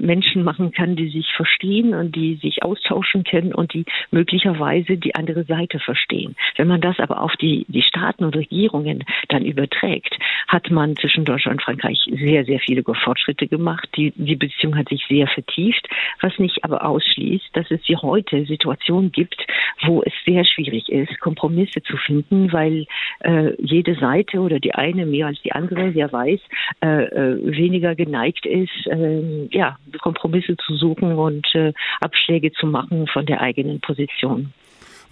Menschen 0.00 0.42
machen 0.42 0.72
kann, 0.72 0.96
die 0.96 1.08
sich 1.08 1.32
verstehen 1.34 1.94
und 1.94 2.14
die 2.14 2.36
sich 2.36 2.62
austauschen 2.62 3.24
können 3.24 3.54
und 3.54 3.72
die 3.72 3.84
möglicherweise 4.10 4.96
die 4.96 5.14
andere 5.14 5.44
Seite 5.44 5.78
verstehen. 5.78 6.36
Wenn 6.56 6.68
man 6.68 6.80
das 6.80 6.98
aber 6.98 7.22
auf 7.22 7.34
die, 7.36 7.64
die 7.68 7.82
Staaten 7.82 8.24
oder 8.24 8.40
Regierungen 8.40 9.04
dann 9.28 9.44
überträgt, 9.44 10.16
hat 10.48 10.70
man 10.70 10.96
zwischen 10.96 11.24
Deutschland 11.24 11.60
und 11.60 11.62
Frankreich 11.62 11.98
sehr, 12.10 12.44
sehr 12.44 12.60
viele 12.60 12.82
Fortschritte 12.82 13.46
gemacht. 13.46 13.88
Die, 13.96 14.12
die 14.16 14.36
Beziehung 14.36 14.76
hat 14.76 14.88
sich 14.88 15.04
sehr 15.08 15.26
vertieft, 15.28 15.88
was 16.20 16.38
nicht 16.38 16.64
aber 16.64 16.84
ausschließt, 16.84 17.48
dass 17.52 17.70
es 17.70 17.80
hier 17.84 18.02
heute 18.02 18.44
Situationen 18.46 19.12
gibt, 19.12 19.46
wo 19.82 20.02
es 20.02 20.12
sehr 20.24 20.44
schwierig 20.44 20.88
ist, 20.88 21.20
Kompromisse 21.20 21.82
zu 21.82 21.96
finden, 21.96 22.52
weil 22.52 22.86
äh, 23.20 23.52
jede 23.58 23.94
Seite 23.94 24.40
oder 24.40 24.58
die 24.58 24.74
eine 24.74 25.06
mehr 25.06 25.26
als 25.26 25.40
die 25.42 25.52
andere, 25.52 25.94
wer 25.94 26.12
weiß, 26.12 26.40
äh, 26.82 27.04
äh, 27.04 27.56
weniger 27.56 27.94
geneigt 27.94 28.46
ist, 28.46 28.86
äh, 28.86 29.48
ja, 29.50 29.76
Kompromisse 30.00 30.56
zu 30.56 30.76
suchen 30.76 31.12
und 31.12 31.46
äh, 31.54 31.72
Abschläge 32.00 32.52
zu 32.52 32.66
machen 32.66 33.06
von 33.06 33.26
der 33.26 33.40
eigenen 33.40 33.80
Position. 33.80 34.52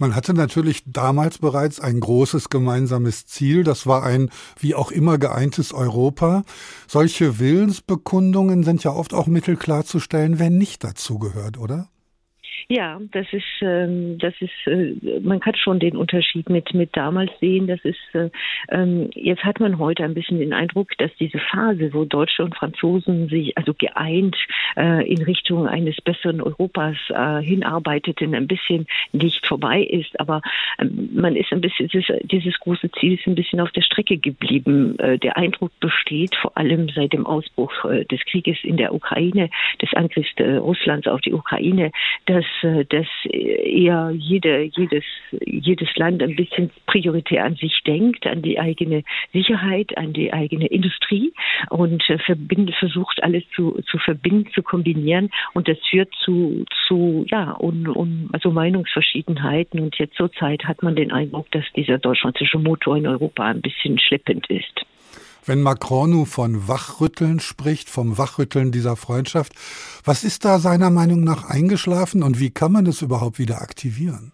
Man 0.01 0.15
hatte 0.15 0.33
natürlich 0.33 0.83
damals 0.85 1.39
bereits 1.39 1.81
ein 1.81 1.99
großes 1.99 2.49
gemeinsames 2.49 3.25
Ziel. 3.25 3.65
Das 3.65 3.85
war 3.85 4.03
ein 4.03 4.29
wie 4.57 4.73
auch 4.73 4.91
immer 4.91 5.17
geeintes 5.17 5.73
Europa. 5.73 6.43
Solche 6.87 7.37
Willensbekundungen 7.37 8.63
sind 8.63 8.81
ja 8.85 8.91
oft 8.91 9.13
auch 9.13 9.27
mittelklar 9.27 9.83
zu 9.83 9.99
stellen, 9.99 10.39
wer 10.39 10.49
nicht 10.49 10.85
dazu 10.85 11.19
gehört, 11.19 11.57
oder? 11.57 11.89
Ja, 12.67 12.99
das 13.11 13.25
ist, 13.31 13.43
ähm, 13.61 14.17
das 14.17 14.33
ist, 14.39 14.67
äh, 14.67 14.95
man 15.21 15.39
kann 15.39 15.55
schon 15.55 15.79
den 15.79 15.95
Unterschied 15.95 16.49
mit, 16.49 16.73
mit 16.73 16.95
damals 16.95 17.31
sehen. 17.39 17.67
Das 17.67 17.79
ist, 17.83 17.99
äh, 18.13 18.29
ähm, 18.69 19.09
jetzt 19.13 19.43
hat 19.43 19.59
man 19.59 19.79
heute 19.79 20.03
ein 20.03 20.13
bisschen 20.13 20.39
den 20.39 20.53
Eindruck, 20.53 20.97
dass 20.97 21.11
diese 21.19 21.39
Phase, 21.39 21.93
wo 21.93 22.05
Deutsche 22.05 22.43
und 22.43 22.55
Franzosen 22.55 23.29
sich 23.29 23.57
also 23.57 23.73
geeint 23.73 24.35
äh, 24.77 25.07
in 25.09 25.21
Richtung 25.23 25.67
eines 25.67 25.95
besseren 26.01 26.41
Europas 26.41 26.97
äh, 27.09 27.41
hinarbeiteten, 27.41 28.35
ein 28.35 28.47
bisschen 28.47 28.87
nicht 29.11 29.45
vorbei 29.45 29.81
ist. 29.81 30.19
Aber 30.19 30.41
ähm, 30.79 31.09
man 31.13 31.35
ist 31.35 31.51
ein 31.51 31.61
bisschen, 31.61 31.87
dieses, 31.87 32.07
dieses 32.23 32.59
große 32.59 32.91
Ziel 32.91 33.13
ist 33.13 33.27
ein 33.27 33.35
bisschen 33.35 33.59
auf 33.59 33.71
der 33.71 33.81
Strecke 33.81 34.17
geblieben. 34.17 34.97
Äh, 34.99 35.17
der 35.17 35.37
Eindruck 35.37 35.71
besteht, 35.79 36.35
vor 36.35 36.57
allem 36.57 36.89
seit 36.89 37.13
dem 37.13 37.25
Ausbruch 37.25 37.85
äh, 37.85 38.05
des 38.05 38.19
Krieges 38.25 38.57
in 38.63 38.77
der 38.77 38.93
Ukraine, 38.93 39.49
des 39.81 39.93
Angriffs 39.93 40.29
äh, 40.37 40.55
Russlands 40.55 41.07
auf 41.07 41.21
die 41.21 41.33
Ukraine, 41.33 41.91
dass 42.25 42.45
dass 42.61 43.07
eher 43.25 44.11
jede, 44.15 44.63
jedes, 44.75 45.03
jedes 45.45 45.95
Land 45.95 46.21
ein 46.23 46.35
bisschen 46.35 46.69
prioritär 46.85 47.45
an 47.45 47.55
sich 47.55 47.81
denkt, 47.85 48.25
an 48.27 48.41
die 48.41 48.59
eigene 48.59 49.03
Sicherheit, 49.33 49.97
an 49.97 50.13
die 50.13 50.33
eigene 50.33 50.67
Industrie 50.67 51.33
und 51.69 52.07
äh, 52.09 52.17
verbindet, 52.19 52.75
versucht 52.75 53.21
alles 53.23 53.43
zu, 53.55 53.79
zu 53.89 53.97
verbinden, 53.97 54.49
zu 54.53 54.63
kombinieren 54.63 55.29
und 55.53 55.67
das 55.67 55.77
führt 55.89 56.13
zu, 56.23 56.65
zu 56.87 57.25
ja, 57.29 57.55
un, 57.59 57.87
un, 57.87 58.29
also 58.33 58.51
Meinungsverschiedenheiten 58.51 59.79
und 59.79 59.97
jetzt 59.97 60.15
zurzeit 60.15 60.65
hat 60.65 60.83
man 60.83 60.95
den 60.95 61.11
Eindruck, 61.11 61.49
dass 61.51 61.65
dieser 61.75 61.97
deutsch-französische 61.97 62.59
Motor 62.59 62.97
in 62.97 63.07
Europa 63.07 63.45
ein 63.45 63.61
bisschen 63.61 63.99
schleppend 63.99 64.49
ist. 64.49 64.85
Wenn 65.49 65.63
Macron 65.63 66.11
nun 66.11 66.27
von 66.27 66.67
Wachrütteln 66.67 67.39
spricht, 67.39 67.89
vom 67.89 68.19
Wachrütteln 68.19 68.71
dieser 68.71 68.95
Freundschaft, 68.95 69.53
was 70.05 70.23
ist 70.23 70.45
da 70.45 70.59
seiner 70.59 70.91
Meinung 70.91 71.23
nach 71.23 71.49
eingeschlafen 71.49 72.21
und 72.21 72.39
wie 72.39 72.51
kann 72.51 72.71
man 72.71 72.85
es 72.85 73.01
überhaupt 73.01 73.39
wieder 73.39 73.59
aktivieren? 73.59 74.31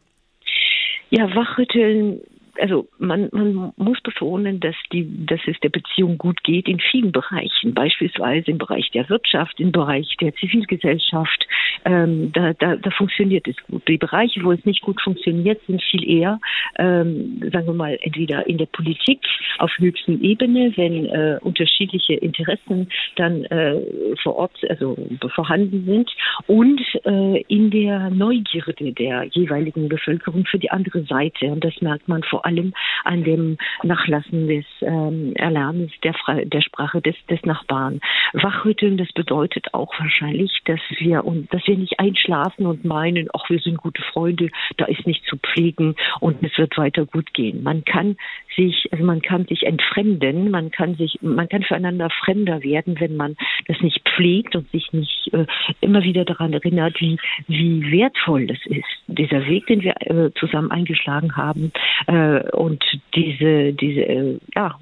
Ja, 1.12 1.34
Wachrütteln 1.34 2.20
also 2.60 2.88
man, 2.98 3.30
man 3.32 3.74
muss 3.78 4.02
betonen, 4.02 4.60
dass, 4.60 4.76
die, 4.92 5.26
dass 5.26 5.40
es 5.48 5.60
der 5.62 5.70
Beziehung 5.70 6.18
gut 6.18 6.44
geht 6.44 6.68
in 6.68 6.80
vielen 6.80 7.12
Bereichen, 7.12 7.74
beispielsweise 7.74 8.52
im 8.52 8.58
Bereich 8.58 8.90
der 8.92 9.10
Wirtschaft, 9.10 9.60
im 9.60 9.72
Bereich 9.72 10.16
der 10.22 10.34
Zivilgesellschaft. 10.36 11.48
Ähm, 11.86 12.32
da, 12.32 12.54
da, 12.54 12.76
da 12.76 12.90
funktioniert 12.92 13.48
es 13.48 13.56
gut. 13.68 13.88
Die 13.88 13.98
Bereiche, 13.98 14.44
wo 14.44 14.52
es 14.52 14.66
nicht 14.66 14.82
gut 14.82 15.02
funktioniert, 15.02 15.62
sind 15.68 15.82
viel 15.84 16.08
eher, 16.08 16.40
ähm, 16.78 17.42
sagen 17.52 17.68
wir 17.68 17.74
mal, 17.74 17.98
entweder 18.02 18.48
in 18.48 18.58
der 18.58 18.66
Politik 18.68 19.20
auf 19.60 19.72
höchsten 19.78 20.22
Ebene, 20.22 20.74
wenn 20.76 21.06
äh, 21.06 21.40
unterschiedliche 21.42 22.14
Interessen 22.14 22.90
dann 23.16 23.46
äh, 23.46 23.80
vor 24.24 24.36
Ort 24.36 24.58
also 24.70 24.98
vorhanden 25.34 25.86
sind 25.86 26.12
und 26.48 26.82
äh, 27.06 27.42
in 27.48 27.72
der 27.72 28.10
Neugierde 28.10 28.94
der 28.94 29.26
jeweiligen 29.26 29.90
Bevölkerung 29.90 30.46
für 30.46 30.60
die 30.60 30.72
andere 30.72 31.04
Seite. 31.04 31.48
Und 31.48 31.64
das 31.64 31.82
merkt 31.82 32.08
man 32.08 32.24
vor 32.24 32.45
allem 32.46 32.74
an 33.04 33.24
dem 33.24 33.58
Nachlassen 33.84 34.48
des 34.48 34.66
ähm, 34.82 35.34
Erlernens 35.36 35.92
der, 36.04 36.14
der 36.46 36.62
Sprache 36.62 37.02
des, 37.02 37.16
des 37.30 37.42
Nachbarn. 37.44 38.00
Wachrütteln, 38.34 38.98
das 38.98 39.12
bedeutet 39.14 39.74
auch 39.74 39.94
wahrscheinlich, 40.00 40.52
dass 40.66 40.80
wir 40.98 41.26
und 41.26 41.54
dass 41.54 41.66
wir 41.68 41.78
nicht 41.78 42.00
einschlafen 42.00 42.66
und 42.66 42.86
meinen, 42.86 43.28
ach, 43.34 43.50
wir 43.50 43.60
sind 43.60 43.78
gute 43.78 44.02
Freunde, 44.02 44.50
da 44.78 44.86
ist 44.86 45.06
nichts 45.06 45.28
zu 45.28 45.38
pflegen 45.38 45.96
und 46.20 46.44
es 46.44 46.58
wird 46.58 46.78
weiter 46.78 47.06
gut 47.06 47.34
gehen. 47.34 47.64
Man 47.64 47.84
kann 47.86 48.18
sich, 48.56 48.88
also 48.92 49.04
man 49.04 49.22
kann 49.22 49.46
sich 49.46 49.64
entfremden, 49.64 50.52
man 50.52 50.72
kann 50.72 50.96
sich, 50.96 51.20
man 51.22 51.50
kann 51.50 51.64
füreinander 51.64 52.10
fremder 52.10 52.64
werden, 52.64 53.00
wenn 53.00 53.16
man 53.16 53.36
das 53.68 53.80
nicht 53.82 54.02
pflegt 54.08 54.56
und 54.56 54.70
sich 54.72 54.92
nicht 54.94 55.34
äh, 55.34 55.46
immer 55.82 56.04
wieder 56.04 56.26
daran 56.26 56.54
erinnert, 56.54 57.00
wie, 57.00 57.18
wie 57.48 57.92
wertvoll 57.92 58.48
das 58.48 58.60
ist. 58.66 58.86
Dieser 59.08 59.46
Weg, 59.48 59.68
den 59.68 59.82
wir 59.82 59.96
äh, 60.02 60.32
zusammen 60.40 60.72
eingeschlagen 60.72 61.36
haben, 61.36 61.72
äh, 62.08 62.35
und 62.54 62.84
diese, 63.16 63.74
diese 63.74 64.02
äh, 64.02 64.40
ja, 64.56 64.78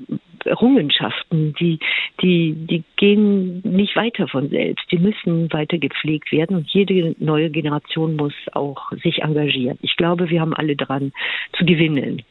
Errungenschaften, 0.45 1.53
die, 1.59 1.79
die, 2.21 2.53
die 2.53 2.83
gehen 2.97 3.61
nicht 3.61 3.95
weiter 3.95 4.27
von 4.27 4.49
selbst. 4.49 4.85
Die 4.91 4.97
müssen 4.97 5.51
weiter 5.51 5.77
gepflegt 5.77 6.31
werden 6.31 6.57
und 6.57 6.69
jede 6.69 7.15
neue 7.19 7.49
Generation 7.49 8.15
muss 8.15 8.33
auch 8.53 8.91
sich 9.03 9.21
engagieren. 9.21 9.77
Ich 9.81 9.95
glaube, 9.95 10.29
wir 10.29 10.41
haben 10.41 10.53
alle 10.53 10.75
dran 10.75 11.11
zu 11.57 11.65
gewinnen. 11.65 12.21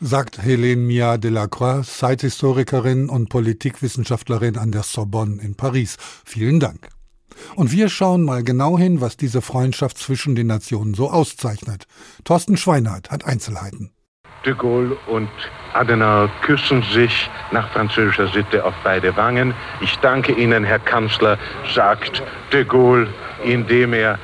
Sagt 0.00 0.42
Helene 0.42 0.82
Mia 0.82 1.16
Delacroix, 1.16 1.82
Zeithistorikerin 1.84 3.08
und 3.08 3.28
Politikwissenschaftlerin 3.28 4.58
an 4.58 4.72
der 4.72 4.82
Sorbonne 4.82 5.40
in 5.42 5.54
Paris. 5.56 5.96
Vielen 6.26 6.60
Dank. 6.60 6.88
Und 7.56 7.72
wir 7.72 7.88
schauen 7.88 8.22
mal 8.22 8.42
genau 8.42 8.78
hin, 8.78 9.00
was 9.00 9.16
diese 9.16 9.40
Freundschaft 9.40 9.98
zwischen 9.98 10.34
den 10.34 10.46
Nationen 10.46 10.94
so 10.94 11.10
auszeichnet. 11.10 11.86
Thorsten 12.24 12.56
Schweinhardt 12.56 13.10
hat 13.10 13.24
Einzelheiten. 13.24 13.93
De 14.44 14.54
Gaulle 14.54 14.96
und 15.06 15.30
Adenauer 15.72 16.30
küssen 16.42 16.82
sich 16.82 17.30
nach 17.50 17.68
französischer 17.70 18.28
Sitte 18.28 18.64
auf 18.64 18.74
beide 18.84 19.16
Wangen. 19.16 19.54
Ich 19.80 19.96
danke 20.00 20.32
Ihnen, 20.32 20.64
Herr 20.64 20.78
Kanzler, 20.78 21.38
sagt 21.74 22.22
de 22.52 22.64
Gaulle, 22.64 23.08
indem 23.42 23.94
er 23.94 24.18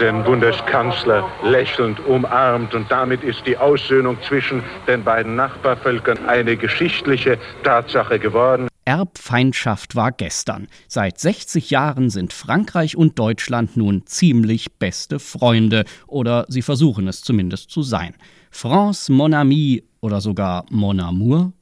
den 0.00 0.24
Bundeskanzler 0.24 1.28
lächelnd 1.42 2.00
umarmt. 2.06 2.74
Und 2.74 2.90
damit 2.90 3.22
ist 3.22 3.46
die 3.46 3.56
Aussöhnung 3.56 4.16
zwischen 4.22 4.62
den 4.86 5.04
beiden 5.04 5.36
Nachbarvölkern 5.36 6.26
eine 6.26 6.56
geschichtliche 6.56 7.38
Tatsache 7.62 8.18
geworden. 8.18 8.68
Erbfeindschaft 8.84 9.96
war 9.96 10.12
gestern. 10.12 10.68
Seit 10.88 11.18
60 11.18 11.70
Jahren 11.70 12.10
sind 12.10 12.32
Frankreich 12.32 12.96
und 12.96 13.18
Deutschland 13.18 13.76
nun 13.76 14.06
ziemlich 14.06 14.72
beste 14.78 15.18
Freunde 15.18 15.84
oder 16.06 16.44
sie 16.48 16.62
versuchen 16.62 17.08
es 17.08 17.22
zumindest 17.22 17.70
zu 17.70 17.82
sein. 17.82 18.14
France 18.54 19.10
mon 19.10 19.34
ami 19.34 19.82
oder 20.00 20.20
sogar 20.20 20.64
mon 20.70 21.00
amour? 21.00 21.52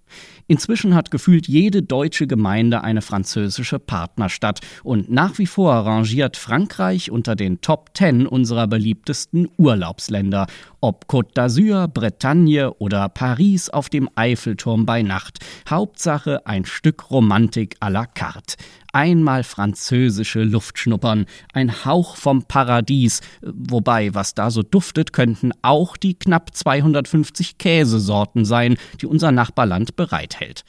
Inzwischen 0.47 0.95
hat 0.95 1.11
gefühlt 1.11 1.49
jede 1.49 1.83
deutsche 1.83 2.27
Gemeinde 2.27 2.85
eine 2.85 3.01
französische 3.01 3.79
Partnerstadt 3.79 4.61
und 4.85 5.11
nach 5.11 5.39
wie 5.39 5.47
vor 5.47 5.73
rangiert 5.73 6.37
Frankreich 6.37 7.11
unter 7.11 7.35
den 7.35 7.63
Top 7.63 7.95
Ten 7.95 8.27
unserer 8.27 8.67
beliebtesten 8.67 9.49
Urlaubsländer, 9.57 10.47
ob 10.83 11.07
Côte 11.09 11.33
d'Azur, 11.33 11.89
Bretagne 11.89 12.75
oder 12.75 13.09
Paris 13.09 13.71
auf 13.71 13.89
dem 13.89 14.11
Eiffelturm 14.15 14.85
bei 14.85 15.01
Nacht. 15.01 15.39
Hauptsache 15.71 16.47
ein 16.47 16.67
Stück 16.67 17.11
Romantik 17.11 17.77
à 17.81 17.89
la 17.89 18.05
carte 18.05 18.57
einmal 18.93 19.43
französische 19.43 20.45
Luft 20.45 20.79
schnuppern, 20.79 21.27
ein 21.53 21.85
Hauch 21.85 22.17
vom 22.17 22.45
Paradies, 22.45 23.21
wobei, 23.43 24.15
was 24.15 24.35
da 24.35 24.51
so 24.51 24.63
duftet, 24.63 25.13
könnten 25.13 25.53
auch 25.63 25.97
die 25.97 26.15
knapp 26.15 26.55
250 26.55 27.59
Käsesorten 27.59 28.45
sein, 28.45 28.77
die 29.01 29.07
unser 29.07 29.33
Nachbarland 29.33 29.97
bereithält. 29.97 30.65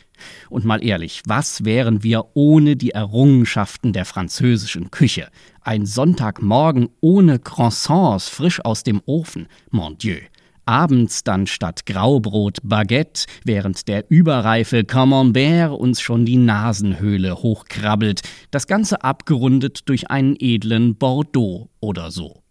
Und 0.49 0.65
mal 0.65 0.83
ehrlich, 0.83 1.21
was 1.25 1.65
wären 1.65 2.03
wir 2.03 2.27
ohne 2.33 2.75
die 2.75 2.91
Errungenschaften 2.91 3.93
der 3.93 4.05
französischen 4.05 4.89
Küche? 4.89 5.27
Ein 5.61 5.85
Sonntagmorgen 5.85 6.89
ohne 7.01 7.39
Croissants 7.39 8.29
frisch 8.29 8.63
aus 8.63 8.83
dem 8.83 9.01
Ofen, 9.05 9.47
mon 9.69 9.97
Dieu. 9.97 10.19
Abends 10.65 11.23
dann 11.23 11.47
statt 11.47 11.85
Graubrot 11.85 12.59
Baguette, 12.63 13.25
während 13.43 13.87
der 13.87 14.09
überreife 14.09 14.83
Camembert 14.83 15.71
uns 15.71 16.01
schon 16.01 16.25
die 16.25 16.37
Nasenhöhle 16.37 17.35
hochkrabbelt, 17.35 18.21
das 18.51 18.67
Ganze 18.67 19.03
abgerundet 19.03 19.89
durch 19.89 20.09
einen 20.09 20.35
edlen 20.39 20.95
Bordeaux 20.95 21.69
oder 21.79 22.11
so. 22.11 22.43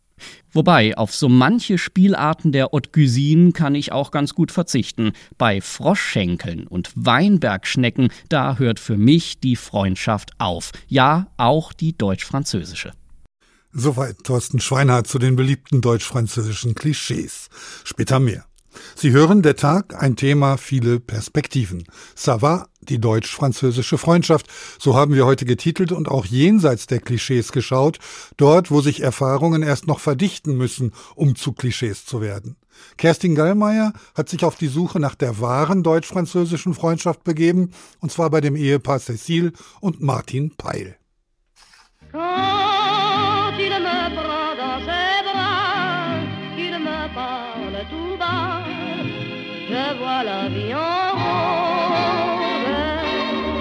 Wobei, 0.52 0.96
auf 0.96 1.14
so 1.14 1.28
manche 1.28 1.78
Spielarten 1.78 2.52
der 2.52 2.68
Haute 2.72 2.90
Cuisine 2.90 3.52
kann 3.52 3.74
ich 3.74 3.92
auch 3.92 4.10
ganz 4.10 4.34
gut 4.34 4.52
verzichten. 4.52 5.12
Bei 5.38 5.60
Froschschenkeln 5.60 6.66
und 6.66 6.90
Weinbergschnecken, 6.94 8.10
da 8.28 8.58
hört 8.58 8.78
für 8.78 8.96
mich 8.96 9.40
die 9.40 9.56
Freundschaft 9.56 10.30
auf. 10.38 10.72
Ja, 10.88 11.28
auch 11.38 11.72
die 11.72 11.96
deutsch-französische. 11.96 12.92
Soweit 13.74 14.24
Thorsten 14.24 14.60
Schweinhardt 14.60 15.06
zu 15.06 15.18
den 15.18 15.34
beliebten 15.34 15.80
deutsch-französischen 15.80 16.74
Klischees. 16.74 17.48
Später 17.84 18.20
mehr. 18.20 18.44
Sie 18.94 19.12
hören 19.12 19.42
der 19.42 19.56
Tag, 19.56 20.00
ein 20.02 20.16
Thema, 20.16 20.58
viele 20.58 21.00
Perspektiven. 21.00 21.84
Ça 22.16 22.42
va, 22.42 22.68
die 22.80 23.00
deutsch-französische 23.00 23.96
Freundschaft. 23.96 24.46
So 24.78 24.94
haben 24.94 25.14
wir 25.14 25.24
heute 25.24 25.46
getitelt 25.46 25.92
und 25.92 26.08
auch 26.08 26.26
jenseits 26.26 26.86
der 26.86 27.00
Klischees 27.00 27.52
geschaut, 27.52 27.98
dort, 28.36 28.70
wo 28.70 28.82
sich 28.82 29.00
Erfahrungen 29.00 29.62
erst 29.62 29.86
noch 29.86 30.00
verdichten 30.00 30.56
müssen, 30.56 30.92
um 31.14 31.34
zu 31.34 31.52
Klischees 31.52 32.04
zu 32.04 32.20
werden. 32.20 32.56
Kerstin 32.98 33.34
Gallmeier 33.34 33.92
hat 34.14 34.28
sich 34.28 34.44
auf 34.44 34.56
die 34.56 34.68
Suche 34.68 35.00
nach 35.00 35.14
der 35.14 35.40
wahren 35.40 35.82
deutsch-französischen 35.82 36.74
Freundschaft 36.74 37.24
begeben, 37.24 37.72
und 38.00 38.12
zwar 38.12 38.28
bei 38.28 38.42
dem 38.42 38.56
Ehepaar 38.56 38.98
Cécile 38.98 39.52
und 39.80 40.02
Martin 40.02 40.54
Peil. 40.56 40.96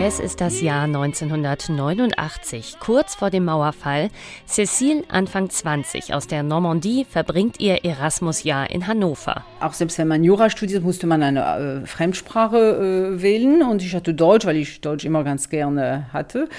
Es 0.03 0.19
ist 0.19 0.41
das 0.41 0.61
Jahr 0.61 0.85
1989, 0.85 2.77
kurz 2.79 3.13
vor 3.13 3.29
dem 3.29 3.45
Mauerfall. 3.45 4.09
Cécile, 4.49 5.03
Anfang 5.09 5.51
20, 5.51 6.15
aus 6.15 6.25
der 6.25 6.41
Normandie, 6.41 7.05
verbringt 7.07 7.59
ihr 7.59 7.85
Erasmus-Jahr 7.85 8.71
in 8.71 8.87
Hannover. 8.87 9.45
Auch 9.59 9.73
selbst 9.73 9.99
wenn 9.99 10.07
man 10.07 10.23
Jura 10.23 10.49
studiert, 10.49 10.83
musste 10.83 11.05
man 11.05 11.21
eine 11.21 11.83
äh, 11.83 11.85
Fremdsprache 11.85 12.57
äh, 12.57 13.21
wählen. 13.21 13.61
Und 13.61 13.83
ich 13.83 13.93
hatte 13.93 14.15
Deutsch, 14.15 14.47
weil 14.47 14.55
ich 14.55 14.81
Deutsch 14.81 15.05
immer 15.05 15.23
ganz 15.23 15.49
gerne 15.49 16.07
hatte. 16.11 16.49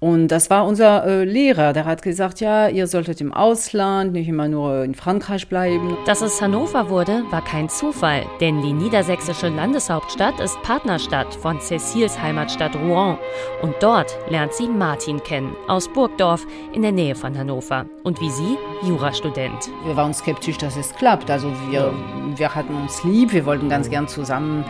Und 0.00 0.26
das 0.26 0.50
war 0.50 0.66
unser 0.66 1.06
äh, 1.06 1.22
Lehrer. 1.22 1.72
Der 1.72 1.84
hat 1.84 2.02
gesagt, 2.02 2.40
ja, 2.40 2.66
ihr 2.66 2.88
solltet 2.88 3.20
im 3.20 3.32
Ausland, 3.32 4.12
nicht 4.12 4.26
immer 4.26 4.48
nur 4.48 4.82
in 4.82 4.96
Frankreich 4.96 5.46
bleiben. 5.46 5.96
Dass 6.04 6.20
es 6.20 6.42
Hannover 6.42 6.90
wurde, 6.90 7.22
war 7.30 7.44
kein 7.44 7.68
Zufall. 7.68 8.26
Denn 8.40 8.60
die 8.60 8.72
niedersächsische 8.72 9.50
Landeshauptstadt 9.50 10.40
ist 10.40 10.60
Partnerstadt 10.62 11.32
von 11.32 11.60
Cécils 11.60 12.20
Heimatstadt 12.20 12.74
Rouen. 12.74 12.87
Rouen. 12.90 13.18
Und 13.62 13.74
dort 13.80 14.16
lernt 14.28 14.52
sie 14.52 14.68
Martin 14.68 15.22
kennen, 15.22 15.56
aus 15.66 15.88
Burgdorf 15.88 16.46
in 16.72 16.82
der 16.82 16.92
Nähe 16.92 17.14
von 17.14 17.36
Hannover. 17.36 17.86
Und 18.04 18.20
wie 18.20 18.30
sie, 18.30 18.56
Jurastudent. 18.82 19.70
Wir 19.84 19.96
waren 19.96 20.14
skeptisch, 20.14 20.58
dass 20.58 20.76
es 20.76 20.94
klappt. 20.94 21.30
Also 21.30 21.52
wir, 21.70 21.92
wir 22.36 22.54
hatten 22.54 22.74
uns 22.74 23.02
lieb, 23.04 23.32
wir 23.32 23.44
wollten 23.44 23.68
ganz 23.68 23.90
gern 23.90 24.06
zusammen 24.08 24.64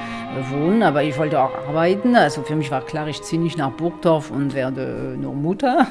wohnen, 0.50 0.82
aber 0.82 1.02
ich 1.02 1.18
wollte 1.18 1.40
auch 1.40 1.54
arbeiten. 1.68 2.16
Also 2.16 2.42
für 2.42 2.56
mich 2.56 2.70
war 2.70 2.80
klar, 2.82 3.08
ich 3.08 3.22
ziehe 3.22 3.40
nicht 3.40 3.58
nach 3.58 3.72
Burgdorf 3.72 4.30
und 4.30 4.54
werde 4.54 5.16
nur 5.18 5.34
Mutter. 5.34 5.86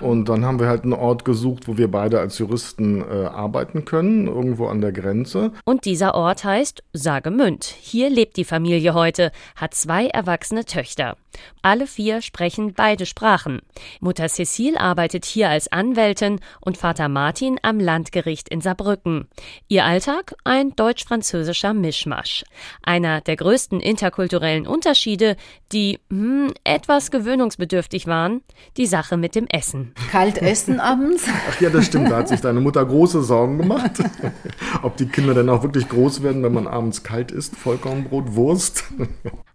Und 0.00 0.28
dann 0.28 0.44
haben 0.44 0.58
wir 0.58 0.68
halt 0.68 0.84
einen 0.84 0.92
Ort 0.92 1.24
gesucht, 1.24 1.68
wo 1.68 1.76
wir 1.76 1.90
beide 1.90 2.20
als 2.20 2.38
Juristen 2.38 3.02
äh, 3.02 3.26
arbeiten 3.26 3.84
können, 3.84 4.26
irgendwo 4.26 4.66
an 4.66 4.80
der 4.80 4.92
Grenze. 4.92 5.52
Und 5.64 5.84
dieser 5.84 6.14
Ort 6.14 6.44
heißt 6.44 6.82
Sagemünd. 6.92 7.64
Hier 7.64 8.10
lebt 8.10 8.36
die 8.36 8.44
Familie 8.44 8.94
heute, 8.94 9.32
hat 9.56 9.74
zwei 9.74 10.06
erwachsene 10.06 10.64
Töchter. 10.64 11.16
Alle 11.64 11.86
vier 11.86 12.20
sprechen 12.20 12.74
beide 12.74 13.06
Sprachen. 13.06 13.62
Mutter 13.98 14.28
Cecile 14.28 14.78
arbeitet 14.78 15.24
hier 15.24 15.48
als 15.48 15.72
Anwältin 15.72 16.40
und 16.60 16.76
Vater 16.76 17.08
Martin 17.08 17.58
am 17.62 17.80
Landgericht 17.80 18.50
in 18.50 18.60
Saarbrücken. 18.60 19.28
Ihr 19.66 19.86
Alltag 19.86 20.34
ein 20.44 20.76
deutsch-französischer 20.76 21.72
Mischmasch. 21.72 22.44
Einer 22.82 23.22
der 23.22 23.36
größten 23.36 23.80
interkulturellen 23.80 24.66
Unterschiede, 24.66 25.36
die 25.72 26.00
hm, 26.10 26.52
etwas 26.64 27.10
gewöhnungsbedürftig 27.10 28.06
waren, 28.06 28.42
die 28.76 28.84
Sache 28.84 29.16
mit 29.16 29.34
dem 29.34 29.46
Essen. 29.46 29.94
Kalt 30.10 30.42
essen 30.42 30.80
abends? 30.80 31.24
Ach 31.48 31.58
ja, 31.62 31.70
das 31.70 31.86
stimmt. 31.86 32.10
Da 32.10 32.18
hat 32.18 32.28
sich 32.28 32.42
deine 32.42 32.60
Mutter 32.60 32.84
große 32.84 33.22
Sorgen 33.22 33.56
gemacht. 33.56 33.92
Ob 34.82 34.98
die 34.98 35.06
Kinder 35.06 35.32
dann 35.32 35.48
auch 35.48 35.62
wirklich 35.62 35.88
groß 35.88 36.22
werden, 36.22 36.42
wenn 36.42 36.52
man 36.52 36.66
abends 36.66 37.02
kalt 37.02 37.32
isst. 37.32 37.56
Vollkornbrot, 37.56 38.34
Wurst. 38.34 38.84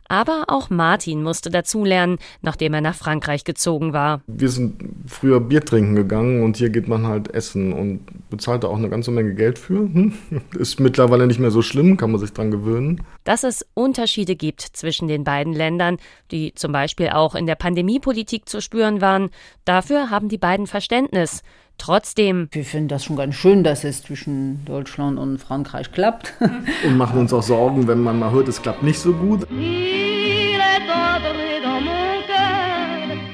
Aber 0.10 0.46
auch 0.48 0.72
Martin 0.72 1.22
musste 1.22 1.52
dazulernen, 1.52 2.18
nachdem 2.42 2.74
er 2.74 2.82
nach 2.82 2.96
Frankreich 2.96 3.44
gezogen 3.44 3.94
war. 3.94 4.22
Wir 4.28 4.50
sind 4.50 4.84
früher 5.08 5.40
Bier 5.40 5.64
trinken 5.64 5.96
gegangen 5.96 6.44
und 6.44 6.58
hier 6.58 6.72
geht 6.72 6.88
man 6.88 7.08
halt 7.08 7.34
essen 7.34 7.72
und 7.72 8.02
bezahlt 8.30 8.64
da 8.64 8.68
auch 8.68 8.78
eine 8.78 8.90
ganze 8.90 9.12
Menge 9.12 9.36
Geld 9.36 9.60
für. 9.60 9.76
Hm? 9.76 10.14
Ist 10.58 10.80
mittlerweile 10.80 11.28
nicht 11.28 11.40
mehr 11.40 11.52
so 11.52 11.62
schlimm, 11.62 11.96
kann 11.96 12.12
man 12.12 12.20
sich 12.20 12.34
dran 12.34 12.50
gewöhnen. 12.50 13.04
Dass 13.24 13.44
es 13.44 13.66
Unterschiede 13.76 14.36
gibt 14.36 14.62
zwischen 14.62 15.08
den 15.08 15.24
beiden 15.24 15.54
Ländern, 15.54 15.98
die 16.32 16.54
zum 16.56 16.72
Beispiel 16.72 17.10
auch 17.10 17.36
in 17.36 17.46
der 17.46 17.56
Pandemiepolitik 17.56 18.50
zu 18.50 18.62
spüren 18.62 19.02
waren, 19.02 19.30
dafür 19.64 20.10
haben 20.10 20.28
die 20.28 20.40
beiden 20.40 20.66
Verständnis. 20.66 21.44
Trotzdem. 21.80 22.50
Wir 22.52 22.66
finden 22.66 22.90
das 22.90 23.06
schon 23.06 23.16
ganz 23.16 23.34
schön, 23.36 23.64
dass 23.64 23.84
es 23.84 24.04
zwischen 24.04 24.64
Deutschland 24.66 25.18
und 25.18 25.40
Frankreich 25.40 25.92
klappt. 25.92 26.34
Und 26.86 26.98
machen 26.98 27.20
uns 27.20 27.34
auch 27.34 27.42
Sorgen, 27.42 27.88
wenn 27.88 28.02
man 28.02 28.20
mal 28.20 28.32
hört, 28.32 28.48
es 28.48 28.62
klappt 28.62 28.84
nicht 28.84 29.00
so 29.00 29.14
gut. 29.14 29.48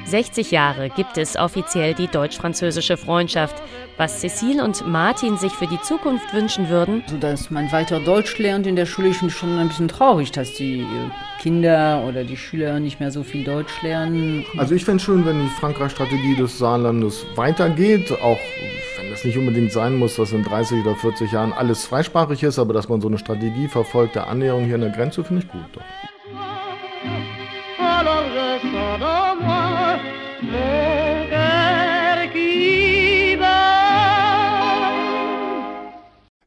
60 0.06 0.52
Jahre 0.52 0.88
gibt 0.88 1.18
es 1.18 1.36
offiziell 1.36 1.92
die 1.92 2.06
deutsch-französische 2.06 2.96
Freundschaft. 2.96 3.60
Was 3.96 4.22
Cécile 4.22 4.62
und 4.62 4.86
Martin 4.86 5.36
sich 5.36 5.52
für 5.52 5.66
die 5.66 5.80
Zukunft 5.80 6.32
wünschen 6.32 6.68
würden? 6.68 7.02
So, 7.08 7.16
dass 7.16 7.50
man 7.50 7.72
weiter 7.72 7.98
Deutsch 7.98 8.38
lernt 8.38 8.68
in 8.68 8.76
der 8.76 8.86
Schule, 8.86 9.08
ist 9.08 9.32
schon 9.32 9.58
ein 9.58 9.66
bisschen 9.66 9.88
traurig, 9.88 10.30
dass 10.30 10.54
die 10.54 10.80
äh, 10.80 11.42
Kinder 11.42 12.04
oder 12.06 12.22
die 12.22 12.36
Schüler 12.36 12.78
nicht 12.78 13.00
mehr 13.00 13.10
so 13.10 13.24
viel 13.24 13.42
Deutsch 13.42 13.82
lernen. 13.82 14.44
Also 14.56 14.76
ich 14.76 14.84
fände 14.84 14.98
es 14.98 15.02
schön, 15.02 15.26
wenn 15.26 15.40
die 15.40 15.48
Frankreich-Strategie 15.58 16.36
des 16.36 16.56
Saarlandes 16.56 17.26
weitergeht, 17.34 18.12
auch 18.22 18.38
wenn 18.98 19.12
es 19.12 19.24
nicht 19.24 19.36
unbedingt 19.36 19.72
sein 19.72 19.96
muss, 19.96 20.14
dass 20.14 20.30
in 20.30 20.44
30 20.44 20.82
oder 20.82 20.94
40 20.94 21.32
Jahren 21.32 21.52
alles 21.52 21.82
zweisprachig 21.82 22.44
ist, 22.44 22.60
aber 22.60 22.72
dass 22.72 22.88
man 22.88 23.00
so 23.00 23.08
eine 23.08 23.18
Strategie 23.18 23.66
verfolgt 23.66 24.14
der 24.14 24.28
Annäherung 24.28 24.66
hier 24.66 24.76
an 24.76 24.82
der 24.82 24.90
Grenze, 24.90 25.24
finde 25.24 25.42
ich 25.42 25.50
gut. 25.50 25.64
Doch. 25.72 25.82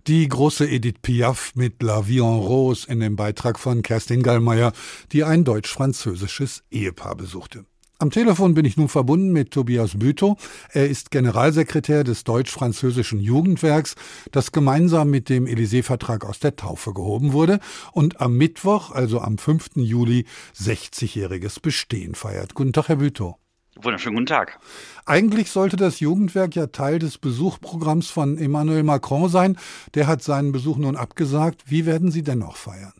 Die 0.09 0.27
große 0.27 0.67
Edith 0.67 1.01
Piaf 1.03 1.51
mit 1.53 1.83
La 1.83 2.07
Vie 2.07 2.17
en 2.17 2.39
Rose 2.39 2.87
in 2.89 2.99
dem 2.99 3.15
Beitrag 3.15 3.59
von 3.59 3.83
Kerstin 3.83 4.23
Gallmeier, 4.23 4.73
die 5.11 5.23
ein 5.23 5.43
deutsch-französisches 5.43 6.63
Ehepaar 6.71 7.15
besuchte. 7.15 7.65
Am 8.01 8.11
Telefon 8.11 8.53
bin 8.53 8.63
ich 8.63 8.77
nun 8.77 8.87
verbunden 8.87 9.33
mit 9.33 9.51
Tobias 9.51 9.99
Bütow. 9.99 10.37
Er 10.71 10.87
ist 10.87 11.11
Generalsekretär 11.11 12.05
des 12.05 12.23
Deutsch-Französischen 12.23 13.19
Jugendwerks, 13.19 13.95
das 14.31 14.53
gemeinsam 14.53 15.09
mit 15.09 15.27
dem 15.27 15.45
Élysée-Vertrag 15.45 16.23
aus 16.23 16.39
der 16.39 16.55
Taufe 16.55 16.93
gehoben 16.93 17.33
wurde 17.33 17.59
und 17.91 18.21
am 18.21 18.37
Mittwoch, 18.37 18.91
also 18.91 19.19
am 19.19 19.37
5. 19.37 19.71
Juli, 19.75 20.25
60-jähriges 20.57 21.61
Bestehen 21.61 22.15
feiert. 22.15 22.53
Guten 22.53 22.71
Tag, 22.71 22.87
Herr 22.87 22.95
Bütow. 22.95 23.35
Wunderschönen 23.75 24.15
guten 24.15 24.27
Tag. 24.27 24.61
Eigentlich 25.05 25.51
sollte 25.51 25.75
das 25.75 25.99
Jugendwerk 25.99 26.55
ja 26.55 26.67
Teil 26.67 26.99
des 26.99 27.17
Besuchprogramms 27.17 28.09
von 28.09 28.37
Emmanuel 28.37 28.83
Macron 28.83 29.27
sein. 29.27 29.57
Der 29.93 30.07
hat 30.07 30.23
seinen 30.23 30.53
Besuch 30.53 30.77
nun 30.77 30.95
abgesagt. 30.95 31.63
Wie 31.65 31.85
werden 31.85 32.11
Sie 32.11 32.23
dennoch 32.23 32.55
feiern? 32.55 32.93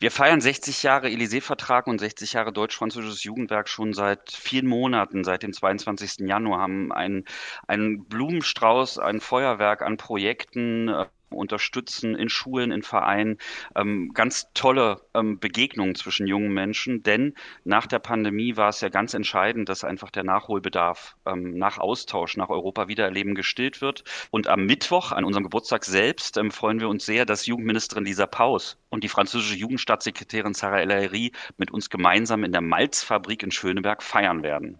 Wir 0.00 0.12
feiern 0.12 0.40
60 0.40 0.84
Jahre 0.84 1.08
Élysée-Vertrag 1.08 1.88
und 1.88 1.98
60 1.98 2.34
Jahre 2.34 2.52
Deutsch-Französisches 2.52 3.24
Jugendwerk 3.24 3.68
schon 3.68 3.92
seit 3.92 4.30
vielen 4.30 4.68
Monaten, 4.68 5.24
seit 5.24 5.42
dem 5.42 5.52
22. 5.52 6.28
Januar, 6.28 6.60
haben 6.60 6.92
einen, 6.92 7.24
einen 7.66 8.04
Blumenstrauß, 8.04 9.00
ein 9.00 9.20
Feuerwerk 9.20 9.82
an 9.82 9.96
Projekten, 9.96 10.88
äh, 10.88 11.06
unterstützen 11.30 12.14
in 12.14 12.28
Schulen, 12.28 12.72
in 12.72 12.82
Vereinen. 12.82 13.38
Ähm, 13.76 14.12
ganz 14.14 14.48
tolle 14.54 15.00
ähm, 15.14 15.38
Begegnungen 15.38 15.94
zwischen 15.94 16.26
jungen 16.26 16.52
Menschen, 16.52 17.02
denn 17.02 17.34
nach 17.64 17.86
der 17.86 17.98
Pandemie 17.98 18.56
war 18.56 18.68
es 18.68 18.80
ja 18.80 18.88
ganz 18.88 19.14
entscheidend, 19.14 19.68
dass 19.68 19.84
einfach 19.84 20.10
der 20.10 20.24
Nachholbedarf 20.24 21.16
ähm, 21.26 21.58
nach 21.58 21.78
Austausch, 21.78 22.36
nach 22.36 22.48
Europa 22.48 22.88
wiedererleben 22.88 23.34
gestillt 23.34 23.80
wird. 23.80 24.04
Und 24.30 24.48
am 24.48 24.66
Mittwoch, 24.66 25.12
an 25.12 25.24
unserem 25.24 25.44
Geburtstag 25.44 25.84
selbst, 25.84 26.36
ähm, 26.36 26.50
freuen 26.50 26.80
wir 26.80 26.88
uns 26.88 27.06
sehr, 27.06 27.24
dass 27.24 27.46
Jugendministerin 27.46 28.04
Lisa 28.04 28.26
Paus 28.26 28.78
und 28.90 29.04
die 29.04 29.08
französische 29.08 29.56
Jugendstaatssekretärin 29.56 30.54
Sarah 30.54 30.80
El 30.80 31.08
mit 31.56 31.70
uns 31.70 31.90
gemeinsam 31.90 32.44
in 32.44 32.52
der 32.52 32.60
Malzfabrik 32.60 33.42
in 33.42 33.50
Schöneberg 33.50 34.02
feiern 34.02 34.42
werden. 34.42 34.78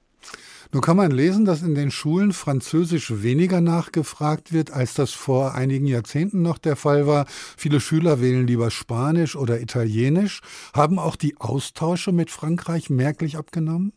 Nun 0.71 0.83
kann 0.83 0.99
man 0.99 1.11
lesen, 1.11 1.47
dass 1.47 1.63
in 1.63 1.75
den 1.75 1.91
Schulen 1.91 2.35
Französisch 2.35 3.23
weniger 3.23 3.63
nachgefragt 3.63 4.53
wird, 4.53 4.71
als 4.71 4.93
das 4.93 5.13
vor 5.13 5.55
einigen 5.55 5.87
Jahrzehnten 5.87 6.43
noch 6.43 6.59
der 6.59 6.77
Fall 6.77 7.07
war. 7.07 7.25
Viele 7.57 7.81
Schüler 7.81 8.21
wählen 8.21 8.47
lieber 8.47 8.71
Spanisch 8.71 9.35
oder 9.35 9.61
Italienisch. 9.61 10.41
Haben 10.75 10.99
auch 10.99 11.17
die 11.17 11.39
Austausche 11.39 12.13
mit 12.13 12.31
Frankreich 12.31 12.91
merklich 12.91 13.39
abgenommen? 13.39 13.95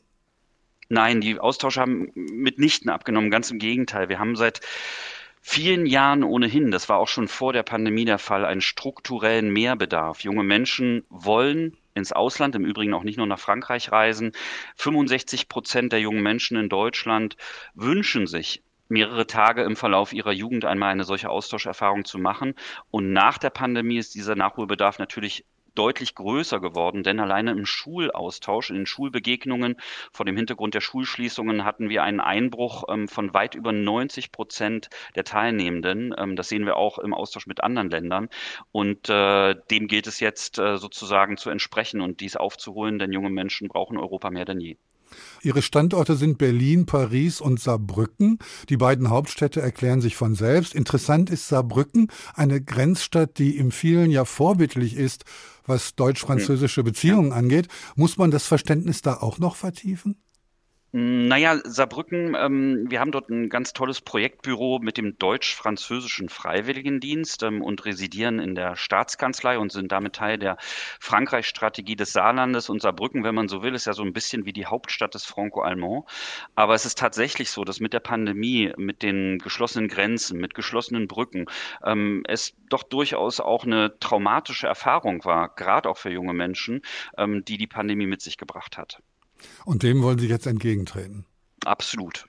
Nein, 0.88 1.19
die 1.19 1.39
Austausche 1.39 1.81
haben 1.81 2.12
mitnichten 2.15 2.89
abgenommen. 2.89 3.31
Ganz 3.31 3.51
im 3.51 3.60
Gegenteil. 3.60 4.07
Wir 4.07 4.19
haben 4.19 4.38
seit 4.38 4.62
vielen 5.41 5.86
Jahren 5.86 6.23
ohnehin, 6.23 6.71
das 6.71 6.88
war 6.88 6.99
auch 6.99 7.07
schon 7.07 7.27
vor 7.27 7.51
der 7.51 7.63
Pandemie 7.63 8.05
der 8.05 8.19
Fall, 8.19 8.45
einen 8.45 8.62
strukturellen 8.62 9.51
Mehrbedarf. 9.51 10.21
Junge 10.21 10.43
Menschen 10.43 11.03
wollen 11.10 11.75
ins 11.93 12.12
Ausland, 12.12 12.56
im 12.56 12.65
Übrigen 12.65 12.93
auch 12.93 13.04
nicht 13.04 13.17
nur 13.17 13.27
nach 13.27 13.39
Frankreich 13.39 13.91
reisen. 13.91 14.32
65 14.77 15.49
Prozent 15.49 15.91
der 15.91 16.01
jungen 16.01 16.23
Menschen 16.23 16.58
in 16.58 16.69
Deutschland 16.69 17.38
wünschen 17.73 18.27
sich 18.27 18.63
mehrere 18.89 19.25
Tage 19.25 19.63
im 19.63 19.75
Verlauf 19.75 20.13
ihrer 20.13 20.34
Jugend 20.34 20.65
einmal 20.65 20.91
eine 20.91 21.06
solche 21.06 21.30
Austauscherfahrung 21.30 22.06
zu 22.06 22.19
machen. 22.19 22.56
Und 22.91 23.13
nach 23.13 23.38
der 23.38 23.49
Pandemie 23.49 23.97
ist 23.97 24.15
dieser 24.15 24.36
Nachholbedarf 24.36 24.99
natürlich 24.99 25.45
deutlich 25.75 26.15
größer 26.15 26.60
geworden, 26.60 27.03
denn 27.03 27.19
alleine 27.19 27.51
im 27.51 27.65
Schulaustausch, 27.65 28.69
in 28.69 28.75
den 28.75 28.86
Schulbegegnungen 28.86 29.77
vor 30.12 30.25
dem 30.25 30.38
Hintergrund 30.38 30.73
der 30.73 30.81
Schulschließungen 30.81 31.63
hatten 31.63 31.89
wir 31.89 32.03
einen 32.03 32.19
Einbruch 32.19 32.86
ähm, 32.89 33.07
von 33.07 33.34
weit 33.34 33.55
über 33.55 33.71
90 33.71 34.31
Prozent 34.31 34.89
der 35.15 35.23
Teilnehmenden. 35.23 36.13
Ähm, 36.17 36.36
das 36.36 36.49
sehen 36.49 36.65
wir 36.65 36.77
auch 36.77 36.99
im 36.99 37.13
Austausch 37.13 37.47
mit 37.47 37.63
anderen 37.63 37.89
Ländern. 37.89 38.29
Und 38.71 39.10
äh, 39.10 39.55
dem 39.71 39.88
gilt 39.88 40.07
es 40.07 40.19
jetzt 40.19 40.60
äh, 40.60 40.77
sozusagen 40.77 41.38
zu 41.38 41.49
entsprechen 41.49 42.01
und 42.01 42.19
dies 42.19 42.36
aufzuholen, 42.36 42.99
denn 42.99 43.12
junge 43.12 43.29
Menschen 43.29 43.67
brauchen 43.67 43.97
Europa 43.97 44.29
mehr 44.29 44.45
denn 44.45 44.60
je. 44.60 44.77
Ihre 45.41 45.62
Standorte 45.62 46.15
sind 46.15 46.38
Berlin, 46.38 46.86
Paris 46.86 47.41
und 47.41 47.60
Saarbrücken. 47.60 48.39
Die 48.69 48.78
beiden 48.78 49.10
Hauptstädte 49.10 49.62
erklären 49.62 50.02
sich 50.02 50.15
von 50.15 50.36
selbst. 50.36 50.76
Interessant 50.76 51.30
ist 51.30 51.47
Saarbrücken, 51.47 52.08
eine 52.34 52.62
Grenzstadt, 52.62 53.38
die 53.38 53.58
im 53.58 53.71
vielen 53.71 54.12
ja 54.12 54.26
vorbildlich 54.26 54.95
ist, 54.95 55.26
was 55.65 55.95
deutsch-französische 55.95 56.84
Beziehungen 56.84 57.34
angeht. 57.34 57.67
Muss 57.95 58.17
man 58.17 58.32
das 58.32 58.45
Verständnis 58.45 59.02
da 59.02 59.15
auch 59.15 59.39
noch 59.39 59.56
vertiefen? 59.56 60.15
Naja, 60.93 61.58
Saarbrücken, 61.63 62.36
ähm, 62.36 62.86
wir 62.89 62.99
haben 62.99 63.13
dort 63.13 63.30
ein 63.30 63.47
ganz 63.47 63.71
tolles 63.71 64.01
Projektbüro 64.01 64.80
mit 64.80 64.97
dem 64.97 65.17
deutsch-französischen 65.17 66.27
Freiwilligendienst 66.27 67.43
ähm, 67.43 67.62
und 67.62 67.86
residieren 67.86 68.39
in 68.39 68.56
der 68.56 68.75
Staatskanzlei 68.75 69.58
und 69.58 69.71
sind 69.71 69.93
damit 69.93 70.15
Teil 70.15 70.38
der 70.38 70.58
Frankreich-Strategie 70.99 71.95
des 71.95 72.12
Saarlandes. 72.12 72.69
Und 72.69 72.82
Saarbrücken, 72.82 73.23
wenn 73.23 73.36
man 73.36 73.47
so 73.47 73.63
will, 73.63 73.73
ist 73.73 73.86
ja 73.86 73.93
so 73.93 74.04
ein 74.04 74.12
bisschen 74.12 74.45
wie 74.45 74.51
die 74.51 74.65
Hauptstadt 74.65 75.13
des 75.13 75.23
Franco-Allemand. 75.23 76.10
Aber 76.56 76.73
es 76.73 76.86
ist 76.86 76.97
tatsächlich 76.97 77.51
so, 77.51 77.63
dass 77.63 77.80
mit 77.80 77.93
der 77.93 78.01
Pandemie, 78.01 78.73
mit 78.75 79.01
den 79.01 79.38
geschlossenen 79.38 79.88
Grenzen, 79.88 80.41
mit 80.41 80.56
geschlossenen 80.56 81.08
Brücken, 81.08 81.45
ähm, 81.86 82.23
es 82.27 82.54
doch 82.69 82.84
durchaus 82.84 83.39
auch 83.39 83.63
eine 83.63 83.97
traumatische 83.99 84.67
Erfahrung 84.67 85.23
war, 85.23 85.56
gerade 85.56 85.88
auch 85.89 85.97
für 85.97 86.12
junge 86.12 86.34
Menschen, 86.34 86.82
ähm, 87.17 87.45
die 87.45 87.58
die 87.58 87.67
Pandemie 87.67 88.08
mit 88.08 88.21
sich 88.21 88.36
gebracht 88.36 88.77
hat. 88.77 89.01
Und 89.65 89.84
dem 89.84 90.01
wollen 90.01 90.19
Sie 90.19 90.27
jetzt 90.27 90.47
entgegentreten? 90.47 91.25
Absolut. 91.65 92.25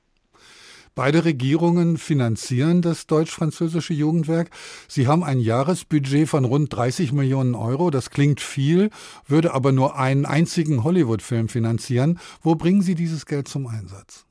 Beide 0.95 1.25
Regierungen 1.25 1.97
finanzieren 1.97 2.83
das 2.83 3.07
deutsch-französische 3.07 3.95
Jugendwerk. 3.95 4.51
Sie 4.89 5.07
haben 5.07 5.25
ein 5.25 5.41
Jahresbudget 5.41 6.29
von 6.29 6.45
rund 6.45 6.71
30 6.71 7.13
Millionen 7.13 7.55
Euro. 7.55 7.91
Das 7.91 8.11
klingt 8.11 8.43
viel, 8.43 8.91
würde 9.27 9.55
aber 9.55 9.73
nur 9.73 9.97
einen 9.97 10.27
einzigen 10.27 10.85
Hollywood-Film 10.85 11.49
finanzieren. 11.49 12.21
Wo 12.43 12.57
bringen 12.57 12.83
Sie 12.83 12.95
dieses 12.95 13.25
Geld 13.25 13.49
zum 13.49 13.67
Einsatz? 13.69 14.27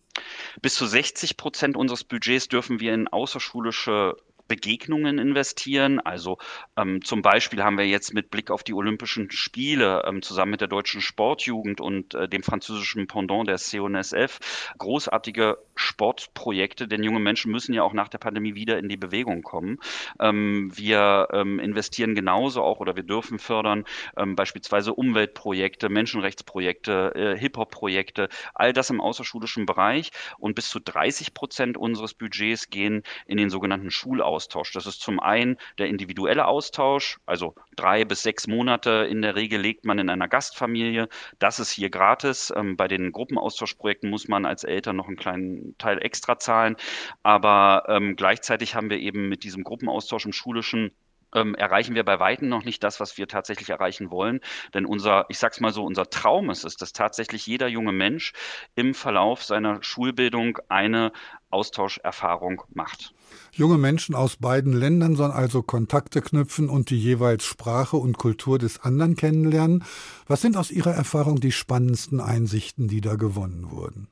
Bis 0.62 0.76
zu 0.76 0.86
60 0.86 1.36
Prozent 1.36 1.76
unseres 1.76 2.04
Budgets 2.04 2.48
dürfen 2.48 2.80
wir 2.80 2.94
in 2.94 3.08
außerschulische 3.08 4.16
Begegnungen 4.52 5.18
investieren. 5.18 6.02
Also 6.02 6.38
ähm, 6.76 7.02
zum 7.06 7.22
Beispiel 7.22 7.64
haben 7.64 7.78
wir 7.78 7.88
jetzt 7.88 8.14
mit 8.14 8.32
Blick 8.32 8.52
auf 8.52 8.64
die 8.66 8.74
Olympischen 8.74 9.32
Spiele 9.32 10.04
ähm, 10.06 10.22
zusammen 10.22 10.52
mit 10.52 10.60
der 10.60 10.68
deutschen 10.68 11.00
Sportjugend 11.00 11.80
und 11.80 12.16
äh, 12.16 12.28
dem 12.28 12.44
französischen 12.44 13.08
Pendant 13.08 13.48
der 13.48 13.56
CONSF 13.58 14.40
großartige 14.78 15.58
Sportprojekte, 15.76 16.90
denn 16.90 17.02
junge 17.02 17.22
Menschen 17.22 17.50
müssen 17.50 17.74
ja 17.74 17.84
auch 17.84 17.94
nach 17.94 18.10
der 18.10 18.18
Pandemie 18.18 18.54
wieder 18.54 18.78
in 18.78 18.90
die 18.90 18.98
Bewegung 18.98 19.42
kommen. 19.42 19.78
Ähm, 20.20 20.70
wir 20.76 21.30
ähm, 21.32 21.58
investieren 21.60 22.14
genauso 22.14 22.62
auch 22.62 22.82
oder 22.82 22.98
wir 22.98 23.04
dürfen 23.04 23.40
fördern 23.40 23.86
ähm, 24.18 24.36
beispielsweise 24.36 24.94
Umweltprojekte, 24.94 25.88
Menschenrechtsprojekte, 25.88 27.14
äh, 27.16 27.40
Hip-Hop-Projekte, 27.40 28.28
all 28.54 28.74
das 28.74 28.90
im 28.90 29.00
außerschulischen 29.00 29.66
Bereich 29.66 30.12
und 30.40 30.56
bis 30.56 30.70
zu 30.70 30.82
30 30.82 31.34
Prozent 31.34 31.78
unseres 31.78 32.14
Budgets 32.14 32.70
gehen 32.70 33.04
in 33.26 33.38
den 33.38 33.50
sogenannten 33.50 33.92
Schulaustausch. 33.92 34.41
Austausch. 34.42 34.72
Das 34.72 34.88
ist 34.88 35.02
zum 35.02 35.20
einen 35.20 35.58
der 35.78 35.88
individuelle 35.88 36.48
Austausch, 36.48 37.20
also 37.28 37.54
drei 37.76 38.06
bis 38.06 38.24
sechs 38.24 38.48
Monate 38.48 39.08
in 39.10 39.22
der 39.22 39.36
Regel 39.36 39.62
legt 39.62 39.86
man 39.86 40.00
in 40.00 40.10
einer 40.10 40.28
Gastfamilie. 40.28 41.10
Das 41.38 41.60
ist 41.60 41.72
hier 41.72 41.92
gratis. 41.92 42.52
Ähm, 42.56 42.76
bei 42.76 42.88
den 42.88 43.12
Gruppenaustauschprojekten 43.12 44.10
muss 44.10 44.28
man 44.28 44.46
als 44.46 44.64
Eltern 44.64 44.96
noch 44.96 45.08
einen 45.08 45.18
kleinen 45.18 45.78
Teil 45.78 46.04
extra 46.04 46.40
zahlen. 46.40 46.76
Aber 47.22 47.84
ähm, 47.88 48.16
gleichzeitig 48.16 48.74
haben 48.74 48.90
wir 48.90 48.98
eben 48.98 49.30
mit 49.30 49.44
diesem 49.44 49.64
Gruppenaustausch 49.64 50.26
im 50.26 50.34
schulischen 50.34 50.92
ähm, 51.34 51.56
erreichen 51.56 51.96
wir 51.96 52.04
bei 52.04 52.20
Weitem 52.20 52.50
noch 52.50 52.64
nicht 52.64 52.84
das, 52.84 53.00
was 53.00 53.18
wir 53.18 53.28
tatsächlich 53.28 53.70
erreichen 53.70 54.12
wollen. 54.12 54.40
Denn 54.74 54.86
unser, 54.86 55.26
ich 55.30 55.40
sag's 55.40 55.60
mal 55.60 55.74
so, 55.74 55.84
unser 55.84 56.10
Traum 56.10 56.50
ist 56.50 56.66
es, 56.66 56.76
dass 56.76 56.94
tatsächlich 56.94 57.46
jeder 57.48 57.68
junge 57.68 57.92
Mensch 57.92 58.34
im 58.76 58.94
Verlauf 58.94 59.44
seiner 59.44 59.82
Schulbildung 59.84 60.60
eine 60.70 61.12
Austauscherfahrung 61.50 62.64
macht. 62.74 63.14
Junge 63.52 63.78
Menschen 63.78 64.16
aus 64.16 64.38
beiden 64.38 64.74
Ländern 64.74 65.16
sollen 65.16 65.32
also 65.32 65.62
Kontakte 65.62 66.22
knüpfen 66.22 66.70
und 66.70 66.90
die 66.90 67.00
jeweils 67.00 67.44
Sprache 67.44 67.98
und 67.98 68.18
Kultur 68.18 68.58
des 68.58 68.80
anderen 68.82 69.16
kennenlernen. 69.16 69.84
Was 70.28 70.42
sind 70.42 70.58
aus 70.58 70.72
Ihrer 70.72 70.94
Erfahrung 70.94 71.40
die 71.40 71.52
spannendsten 71.52 72.20
Einsichten, 72.20 72.88
die 72.88 73.02
da 73.02 73.16
gewonnen 73.16 73.72
wurden? 73.72 74.08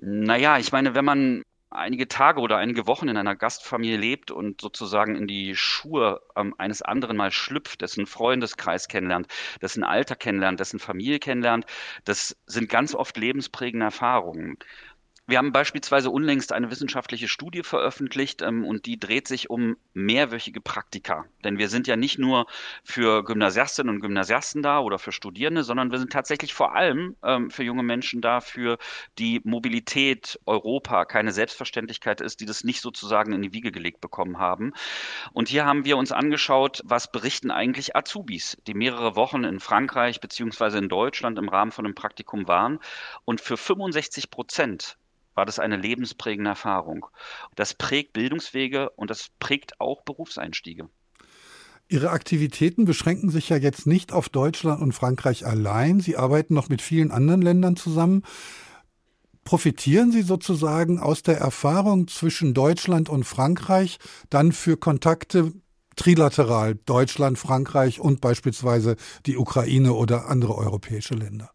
Naja, 0.00 0.58
ich 0.58 0.70
meine, 0.70 0.94
wenn 0.94 1.04
man 1.04 1.42
einige 1.70 2.08
Tage 2.08 2.40
oder 2.40 2.56
einige 2.56 2.86
Wochen 2.86 3.08
in 3.08 3.16
einer 3.16 3.36
Gastfamilie 3.36 3.96
lebt 3.96 4.30
und 4.30 4.60
sozusagen 4.60 5.16
in 5.16 5.26
die 5.26 5.54
Schuhe 5.54 6.20
ähm, 6.36 6.54
eines 6.58 6.82
anderen 6.82 7.16
mal 7.16 7.30
schlüpft, 7.30 7.82
dessen 7.82 8.06
Freundeskreis 8.06 8.88
kennenlernt, 8.88 9.28
dessen 9.60 9.84
Alter 9.84 10.16
kennenlernt, 10.16 10.60
dessen 10.60 10.78
Familie 10.78 11.18
kennenlernt, 11.18 11.66
das 12.04 12.36
sind 12.46 12.68
ganz 12.68 12.94
oft 12.94 13.16
lebensprägende 13.16 13.86
Erfahrungen. 13.86 14.58
Wir 15.28 15.36
haben 15.36 15.52
beispielsweise 15.52 16.08
unlängst 16.08 16.54
eine 16.54 16.70
wissenschaftliche 16.70 17.28
Studie 17.28 17.62
veröffentlicht 17.62 18.40
ähm, 18.40 18.64
und 18.64 18.86
die 18.86 18.98
dreht 18.98 19.28
sich 19.28 19.50
um 19.50 19.76
mehrwöchige 19.92 20.62
Praktika. 20.62 21.26
Denn 21.44 21.58
wir 21.58 21.68
sind 21.68 21.86
ja 21.86 21.96
nicht 21.96 22.18
nur 22.18 22.46
für 22.82 23.22
Gymnasiastinnen 23.24 23.94
und 23.94 24.00
Gymnasiasten 24.00 24.62
da 24.62 24.78
oder 24.78 24.98
für 24.98 25.12
Studierende, 25.12 25.64
sondern 25.64 25.90
wir 25.90 25.98
sind 25.98 26.14
tatsächlich 26.14 26.54
vor 26.54 26.74
allem 26.74 27.14
ähm, 27.22 27.50
für 27.50 27.62
junge 27.62 27.82
Menschen 27.82 28.22
da, 28.22 28.40
für 28.40 28.78
die 29.18 29.42
Mobilität 29.44 30.40
Europa 30.46 31.04
keine 31.04 31.32
Selbstverständlichkeit 31.32 32.22
ist, 32.22 32.40
die 32.40 32.46
das 32.46 32.64
nicht 32.64 32.80
sozusagen 32.80 33.34
in 33.34 33.42
die 33.42 33.52
Wiege 33.52 33.70
gelegt 33.70 34.00
bekommen 34.00 34.38
haben. 34.38 34.72
Und 35.34 35.50
hier 35.50 35.66
haben 35.66 35.84
wir 35.84 35.98
uns 35.98 36.10
angeschaut, 36.10 36.80
was 36.84 37.12
berichten 37.12 37.50
eigentlich 37.50 37.94
Azubis, 37.94 38.56
die 38.66 38.72
mehrere 38.72 39.14
Wochen 39.14 39.44
in 39.44 39.60
Frankreich 39.60 40.20
beziehungsweise 40.22 40.78
in 40.78 40.88
Deutschland 40.88 41.38
im 41.38 41.50
Rahmen 41.50 41.70
von 41.70 41.84
einem 41.84 41.94
Praktikum 41.94 42.48
waren. 42.48 42.78
Und 43.26 43.42
für 43.42 43.58
65 43.58 44.30
Prozent 44.30 44.96
war 45.38 45.46
das 45.46 45.60
eine 45.60 45.76
lebensprägende 45.76 46.50
Erfahrung. 46.50 47.06
Das 47.54 47.72
prägt 47.72 48.12
Bildungswege 48.12 48.90
und 48.90 49.08
das 49.08 49.28
prägt 49.38 49.80
auch 49.80 50.02
Berufseinstiege. 50.02 50.88
Ihre 51.86 52.10
Aktivitäten 52.10 52.86
beschränken 52.86 53.30
sich 53.30 53.48
ja 53.48 53.56
jetzt 53.56 53.86
nicht 53.86 54.12
auf 54.12 54.28
Deutschland 54.28 54.82
und 54.82 54.94
Frankreich 54.94 55.46
allein. 55.46 56.00
Sie 56.00 56.16
arbeiten 56.16 56.54
noch 56.54 56.68
mit 56.68 56.82
vielen 56.82 57.12
anderen 57.12 57.40
Ländern 57.40 57.76
zusammen. 57.76 58.24
Profitieren 59.44 60.10
Sie 60.10 60.22
sozusagen 60.22 60.98
aus 60.98 61.22
der 61.22 61.38
Erfahrung 61.38 62.08
zwischen 62.08 62.52
Deutschland 62.52 63.08
und 63.08 63.22
Frankreich 63.22 64.00
dann 64.30 64.50
für 64.50 64.76
Kontakte 64.76 65.52
trilateral 65.94 66.74
Deutschland, 66.84 67.38
Frankreich 67.38 68.00
und 68.00 68.20
beispielsweise 68.20 68.96
die 69.24 69.36
Ukraine 69.36 69.92
oder 69.92 70.28
andere 70.28 70.56
europäische 70.56 71.14
Länder? 71.14 71.52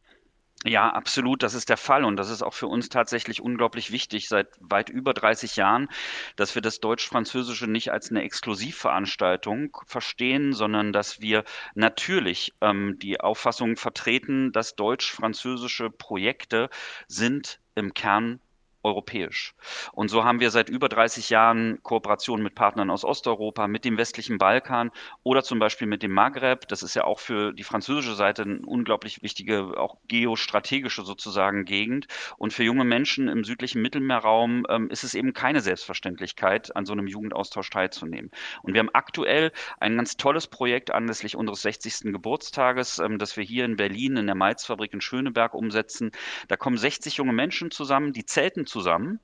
Ja, 0.66 0.90
absolut, 0.92 1.44
das 1.44 1.56
ist 1.56 1.68
der 1.70 1.76
Fall 1.78 2.06
und 2.06 2.16
das 2.16 2.30
ist 2.30 2.42
auch 2.42 2.54
für 2.54 2.68
uns 2.68 2.88
tatsächlich 2.88 3.42
unglaublich 3.42 3.92
wichtig 3.92 4.30
seit 4.30 4.48
weit 4.62 4.90
über 4.90 5.14
30 5.14 5.58
Jahren, 5.58 5.90
dass 6.38 6.56
wir 6.56 6.62
das 6.62 6.80
Deutsch-Französische 6.80 7.68
nicht 7.68 7.92
als 7.92 8.10
eine 8.10 8.24
Exklusivveranstaltung 8.24 9.76
verstehen, 9.86 10.54
sondern 10.54 10.94
dass 10.94 11.20
wir 11.20 11.44
natürlich 11.76 12.54
ähm, 12.62 12.98
die 13.00 13.20
Auffassung 13.20 13.76
vertreten, 13.76 14.54
dass 14.54 14.76
deutsch-französische 14.76 15.90
Projekte 15.90 16.70
sind 17.08 17.60
im 17.76 17.94
Kern 17.94 18.40
europäisch. 18.84 19.56
Und 19.94 20.10
so 20.10 20.24
haben 20.24 20.40
wir 20.40 20.52
seit 20.52 20.70
über 20.70 20.90
30 20.90 21.30
Jahren 21.30 21.82
Kooperationen 21.84 22.44
mit 22.44 22.56
Partnern 22.56 22.90
aus 22.90 23.06
Osteuropa, 23.06 23.68
mit 23.68 23.86
dem 23.86 23.98
westlichen 23.98 24.38
Balkan 24.38 24.92
oder 25.24 25.44
zum 25.44 25.60
Beispiel 25.60 25.88
mit 25.88 26.04
dem 26.04 26.12
Maghreb. 26.12 26.68
Das 26.68 26.84
ist 26.84 26.94
ja 26.94 27.06
auch 27.06 27.20
für 27.20 27.54
die 27.54 27.64
französische 27.64 28.16
Seite 28.16 28.44
eine 28.44 28.60
unglaublich 28.66 29.24
wichtige, 29.24 29.80
auch 29.80 29.98
geostrategische 30.08 31.04
sozusagen 31.04 31.66
Gegend. 31.66 32.08
Und 32.38 32.54
für 32.54 32.64
junge 32.64 32.84
Menschen 32.84 33.28
im 33.28 33.44
südlichen 33.44 33.82
Mittelmeerraum 33.82 34.66
ähm, 34.70 34.90
ist 34.90 35.04
es 35.04 35.14
eben 35.14 35.34
keine 35.34 35.62
Selbstverständlichkeit, 35.62 36.76
an 36.76 36.86
so 36.86 36.94
einem 36.94 37.08
Jugendaustausch 37.08 37.70
teilzunehmen. 37.70 38.32
Und 38.62 38.74
wir 38.74 38.80
haben 38.80 38.94
aktuell 38.94 39.52
ein 39.80 39.96
ganz 39.96 40.18
tolles 40.18 40.48
Projekt 40.48 40.92
anlässlich 40.92 41.36
unseres 41.36 41.62
60. 41.62 42.12
Geburtstages, 42.12 43.00
ähm, 43.00 43.18
das 43.18 43.38
wir 43.38 43.44
hier 43.44 43.66
in 43.66 43.78
Berlin 43.78 44.18
in 44.18 44.26
der 44.26 44.36
Maizfabrik 44.36 44.94
in 44.94 45.02
Schöneberg 45.02 45.54
umsetzen. 45.54 46.12
Da 46.48 46.58
kommen 46.58 46.78
60 46.78 47.18
junge 47.18 47.34
Menschen 47.34 47.72
zusammen, 47.72 48.14
die 48.14 48.26
zelten 48.26 48.66
zusammen. 48.74 49.20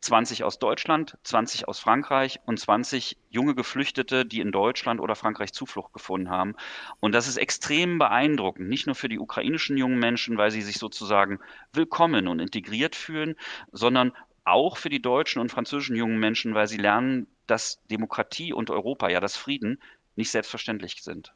20 0.00 0.44
aus 0.44 0.58
Deutschland, 0.58 1.16
20 1.22 1.68
aus 1.68 1.78
Frankreich 1.78 2.40
und 2.46 2.58
20 2.58 3.16
junge 3.30 3.54
Geflüchtete, 3.54 4.26
die 4.26 4.40
in 4.40 4.52
Deutschland 4.52 5.00
oder 5.00 5.14
Frankreich 5.14 5.52
Zuflucht 5.52 5.92
gefunden 5.92 6.30
haben. 6.30 6.54
Und 7.00 7.12
das 7.12 7.28
ist 7.28 7.36
extrem 7.36 7.98
beeindruckend, 7.98 8.68
nicht 8.68 8.86
nur 8.86 8.94
für 8.94 9.08
die 9.08 9.18
ukrainischen 9.18 9.76
jungen 9.76 9.98
Menschen, 9.98 10.36
weil 10.36 10.50
sie 10.50 10.62
sich 10.62 10.78
sozusagen 10.78 11.38
willkommen 11.72 12.28
und 12.28 12.40
integriert 12.40 12.96
fühlen, 12.96 13.34
sondern 13.72 14.12
auch 14.44 14.76
für 14.76 14.88
die 14.88 15.02
deutschen 15.02 15.40
und 15.40 15.50
französischen 15.50 15.96
jungen 15.96 16.18
Menschen, 16.18 16.54
weil 16.54 16.66
sie 16.66 16.78
lernen, 16.78 17.26
dass 17.46 17.80
Demokratie 17.90 18.52
und 18.52 18.70
Europa, 18.70 19.08
ja 19.08 19.20
das 19.20 19.36
Frieden, 19.36 19.80
nicht 20.16 20.30
selbstverständlich 20.30 21.02
sind. 21.02 21.32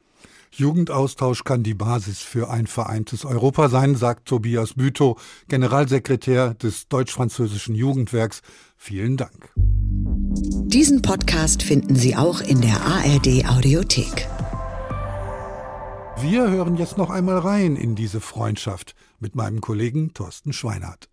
Jugendaustausch 0.55 1.45
kann 1.45 1.63
die 1.63 1.75
Basis 1.75 2.21
für 2.21 2.51
ein 2.51 2.67
vereintes 2.67 3.25
Europa 3.25 3.69
sein, 3.69 3.97
sagt 3.97 4.29
Tobias 4.29 4.75
Bütow, 4.75 5.21
Generalsekretär 5.49 6.55
des 6.55 6.89
deutsch-französischen 6.89 7.75
Jugendwerks. 7.75 8.43
Vielen 8.77 9.17
Dank. 9.17 9.51
Diesen 9.57 11.03
Podcast 11.03 11.63
finden 11.63 11.97
Sie 11.97 12.17
auch 12.17 12.41
in 12.41 12.61
der 12.61 12.81
ARD 12.81 13.49
Audiothek. 13.49 14.29
Wir 16.21 16.49
hören 16.51 16.77
jetzt 16.77 16.99
noch 16.99 17.11
einmal 17.11 17.39
rein 17.39 17.75
in 17.75 17.95
diese 17.95 18.21
Freundschaft 18.21 18.95
mit 19.19 19.35
meinem 19.35 19.61
Kollegen 19.61 20.13
Thorsten 20.15 20.53
Schweinhardt. 20.53 21.09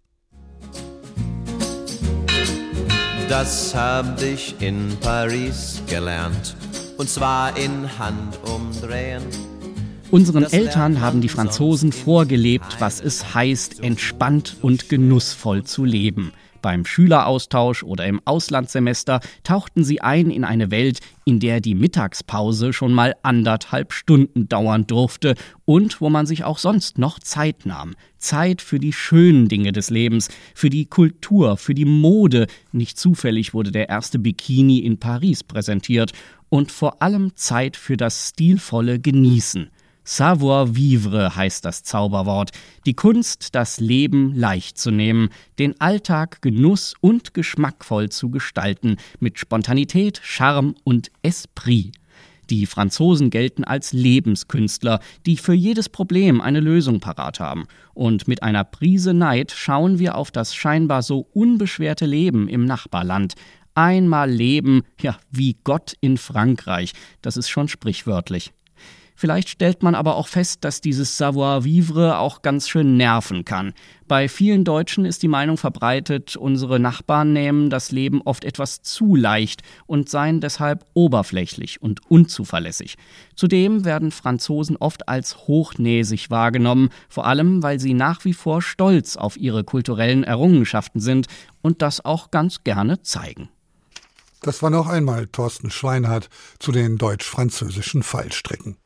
Das 3.30 3.74
habe 3.76 4.26
ich 4.26 4.56
in 4.60 4.98
Paris 5.02 5.82
gelernt 5.88 6.56
und 7.00 7.10
zwar 7.10 7.58
in 7.58 7.98
Handumdrehen. 7.98 9.24
Unseren 10.12 10.44
Eltern 10.44 11.00
haben 11.00 11.22
die 11.22 11.30
Franzosen 11.30 11.94
vorgelebt, 11.94 12.76
was 12.80 13.00
es 13.00 13.34
heißt, 13.34 13.82
entspannt 13.82 14.58
und 14.62 14.90
genussvoll 14.90 15.64
zu 15.64 15.86
leben. 15.86 16.34
Beim 16.62 16.86
Schüleraustausch 16.86 17.84
oder 17.84 18.06
im 18.06 18.22
Auslandssemester 18.26 19.20
tauchten 19.44 19.84
sie 19.84 20.02
ein 20.02 20.30
in 20.30 20.44
eine 20.44 20.72
Welt, 20.72 21.00
in 21.26 21.40
der 21.40 21.62
die 21.62 21.76
Mittagspause 21.76 22.74
schon 22.74 22.94
mal 22.94 23.16
anderthalb 23.24 23.94
Stunden 23.94 24.50
dauern 24.50 24.88
durfte 24.88 25.36
und 25.66 26.02
wo 26.02 26.10
man 26.10 26.26
sich 26.26 26.44
auch 26.44 26.58
sonst 26.58 26.98
noch 26.98 27.20
Zeit 27.20 27.66
nahm. 27.66 27.96
Zeit 28.18 28.62
für 28.62 28.80
die 28.80 28.94
schönen 28.94 29.48
Dinge 29.48 29.72
des 29.72 29.90
Lebens, 29.90 30.30
für 30.56 30.70
die 30.70 30.86
Kultur, 30.86 31.58
für 31.58 31.74
die 31.74 31.86
Mode. 31.86 32.48
Nicht 32.72 33.00
zufällig 33.00 33.54
wurde 33.54 33.72
der 33.72 33.90
erste 33.90 34.20
Bikini 34.20 34.80
in 34.80 35.00
Paris 35.00 35.44
präsentiert 35.44 36.12
und 36.50 36.72
vor 36.72 37.02
allem 37.02 37.36
Zeit 37.36 37.78
für 37.78 37.98
das 37.98 38.30
stilvolle 38.30 39.00
Genießen. 39.00 39.70
Savoir-vivre 40.10 41.36
heißt 41.36 41.64
das 41.64 41.84
Zauberwort, 41.84 42.50
die 42.88 42.96
Kunst, 42.96 43.54
das 43.54 43.80
Leben 43.80 44.34
leicht 44.34 44.80
zu 44.80 44.90
nehmen, 44.90 45.30
den 45.60 45.80
Alltag 45.80 46.42
genuss- 46.42 46.96
und 47.00 47.36
geschmackvoll 47.36 48.10
zu 48.10 48.32
gestalten, 48.32 48.98
mit 49.20 49.38
Spontanität, 49.38 50.20
Charme 50.24 50.74
und 50.84 51.12
Esprit. 51.22 51.92
Die 52.50 52.66
Franzosen 52.66 53.30
gelten 53.30 53.64
als 53.64 53.94
Lebenskünstler, 53.94 55.00
die 55.28 55.38
für 55.38 55.54
jedes 55.54 55.90
Problem 55.90 56.42
eine 56.42 56.60
Lösung 56.60 57.00
parat 57.00 57.40
haben. 57.40 57.68
Und 57.94 58.28
mit 58.28 58.42
einer 58.42 58.64
Prise 58.64 59.14
Neid 59.14 59.52
schauen 59.52 60.00
wir 60.00 60.16
auf 60.16 60.32
das 60.32 60.56
scheinbar 60.56 61.04
so 61.04 61.28
unbeschwerte 61.36 62.08
Leben 62.08 62.48
im 62.48 62.66
Nachbarland, 62.66 63.36
einmal 63.76 64.32
leben, 64.32 64.82
ja, 65.00 65.20
wie 65.30 65.56
Gott 65.64 65.94
in 66.02 66.18
Frankreich. 66.18 66.94
Das 67.22 67.38
ist 67.38 67.50
schon 67.50 67.68
sprichwörtlich. 67.68 68.52
Vielleicht 69.20 69.50
stellt 69.50 69.84
man 69.84 69.96
aber 69.96 70.16
auch 70.16 70.30
fest, 70.30 70.64
dass 70.64 70.80
dieses 70.80 71.18
Savoir-vivre 71.18 72.20
auch 72.20 72.42
ganz 72.42 72.70
schön 72.70 72.96
nerven 72.96 73.44
kann. 73.44 73.74
Bei 74.08 74.30
vielen 74.30 74.64
Deutschen 74.64 75.04
ist 75.04 75.24
die 75.24 75.28
Meinung 75.28 75.58
verbreitet, 75.58 76.38
unsere 76.38 76.80
Nachbarn 76.80 77.34
nehmen 77.34 77.70
das 77.70 77.92
Leben 77.92 78.22
oft 78.22 78.46
etwas 78.46 78.82
zu 78.82 79.18
leicht 79.18 79.62
und 79.88 80.08
seien 80.08 80.40
deshalb 80.40 80.86
oberflächlich 80.94 81.82
und 81.82 82.00
unzuverlässig. 82.10 82.96
Zudem 83.36 83.84
werden 83.84 84.12
Franzosen 84.12 84.78
oft 84.78 85.10
als 85.10 85.48
hochnäsig 85.48 86.30
wahrgenommen, 86.30 86.88
vor 87.10 87.28
allem 87.28 87.62
weil 87.62 87.82
sie 87.82 87.96
nach 87.96 88.24
wie 88.24 88.34
vor 88.34 88.62
stolz 88.62 89.18
auf 89.18 89.36
ihre 89.36 89.66
kulturellen 89.66 90.24
Errungenschaften 90.24 91.02
sind 91.02 91.28
und 91.62 91.82
das 91.82 92.06
auch 92.06 92.32
ganz 92.32 92.64
gerne 92.64 93.02
zeigen. 93.02 93.50
Das 94.44 94.64
war 94.64 94.70
noch 94.70 94.88
einmal 94.88 95.28
Thorsten 95.28 95.72
Schweinhardt 95.72 96.30
zu 96.58 96.72
den 96.72 96.98
deutsch-französischen 96.98 98.02
Fallstrecken. 98.02 98.78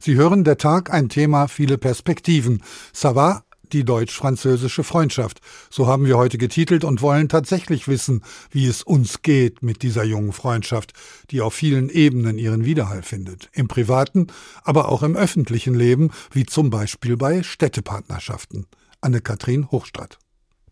Sie 0.00 0.14
hören 0.14 0.44
der 0.44 0.58
Tag 0.58 0.92
ein 0.92 1.08
Thema, 1.08 1.48
viele 1.48 1.78
Perspektiven. 1.78 2.62
Ça 2.94 3.14
va? 3.14 3.44
Die 3.72 3.84
deutsch-französische 3.84 4.84
Freundschaft. 4.84 5.40
So 5.70 5.86
haben 5.86 6.06
wir 6.06 6.16
heute 6.16 6.38
getitelt 6.38 6.84
und 6.84 7.02
wollen 7.02 7.28
tatsächlich 7.28 7.88
wissen, 7.88 8.22
wie 8.50 8.66
es 8.66 8.82
uns 8.82 9.22
geht 9.22 9.62
mit 9.62 9.82
dieser 9.82 10.04
jungen 10.04 10.32
Freundschaft, 10.32 10.92
die 11.30 11.40
auf 11.40 11.54
vielen 11.54 11.88
Ebenen 11.88 12.38
ihren 12.38 12.64
Widerhall 12.64 13.02
findet. 13.02 13.48
Im 13.52 13.66
privaten, 13.66 14.28
aber 14.62 14.88
auch 14.90 15.02
im 15.02 15.16
öffentlichen 15.16 15.74
Leben, 15.74 16.10
wie 16.30 16.44
zum 16.44 16.70
Beispiel 16.70 17.16
bei 17.16 17.42
Städtepartnerschaften. 17.42 18.66
Anne-Kathrin 19.00 19.70
Hochstadt. 19.70 20.18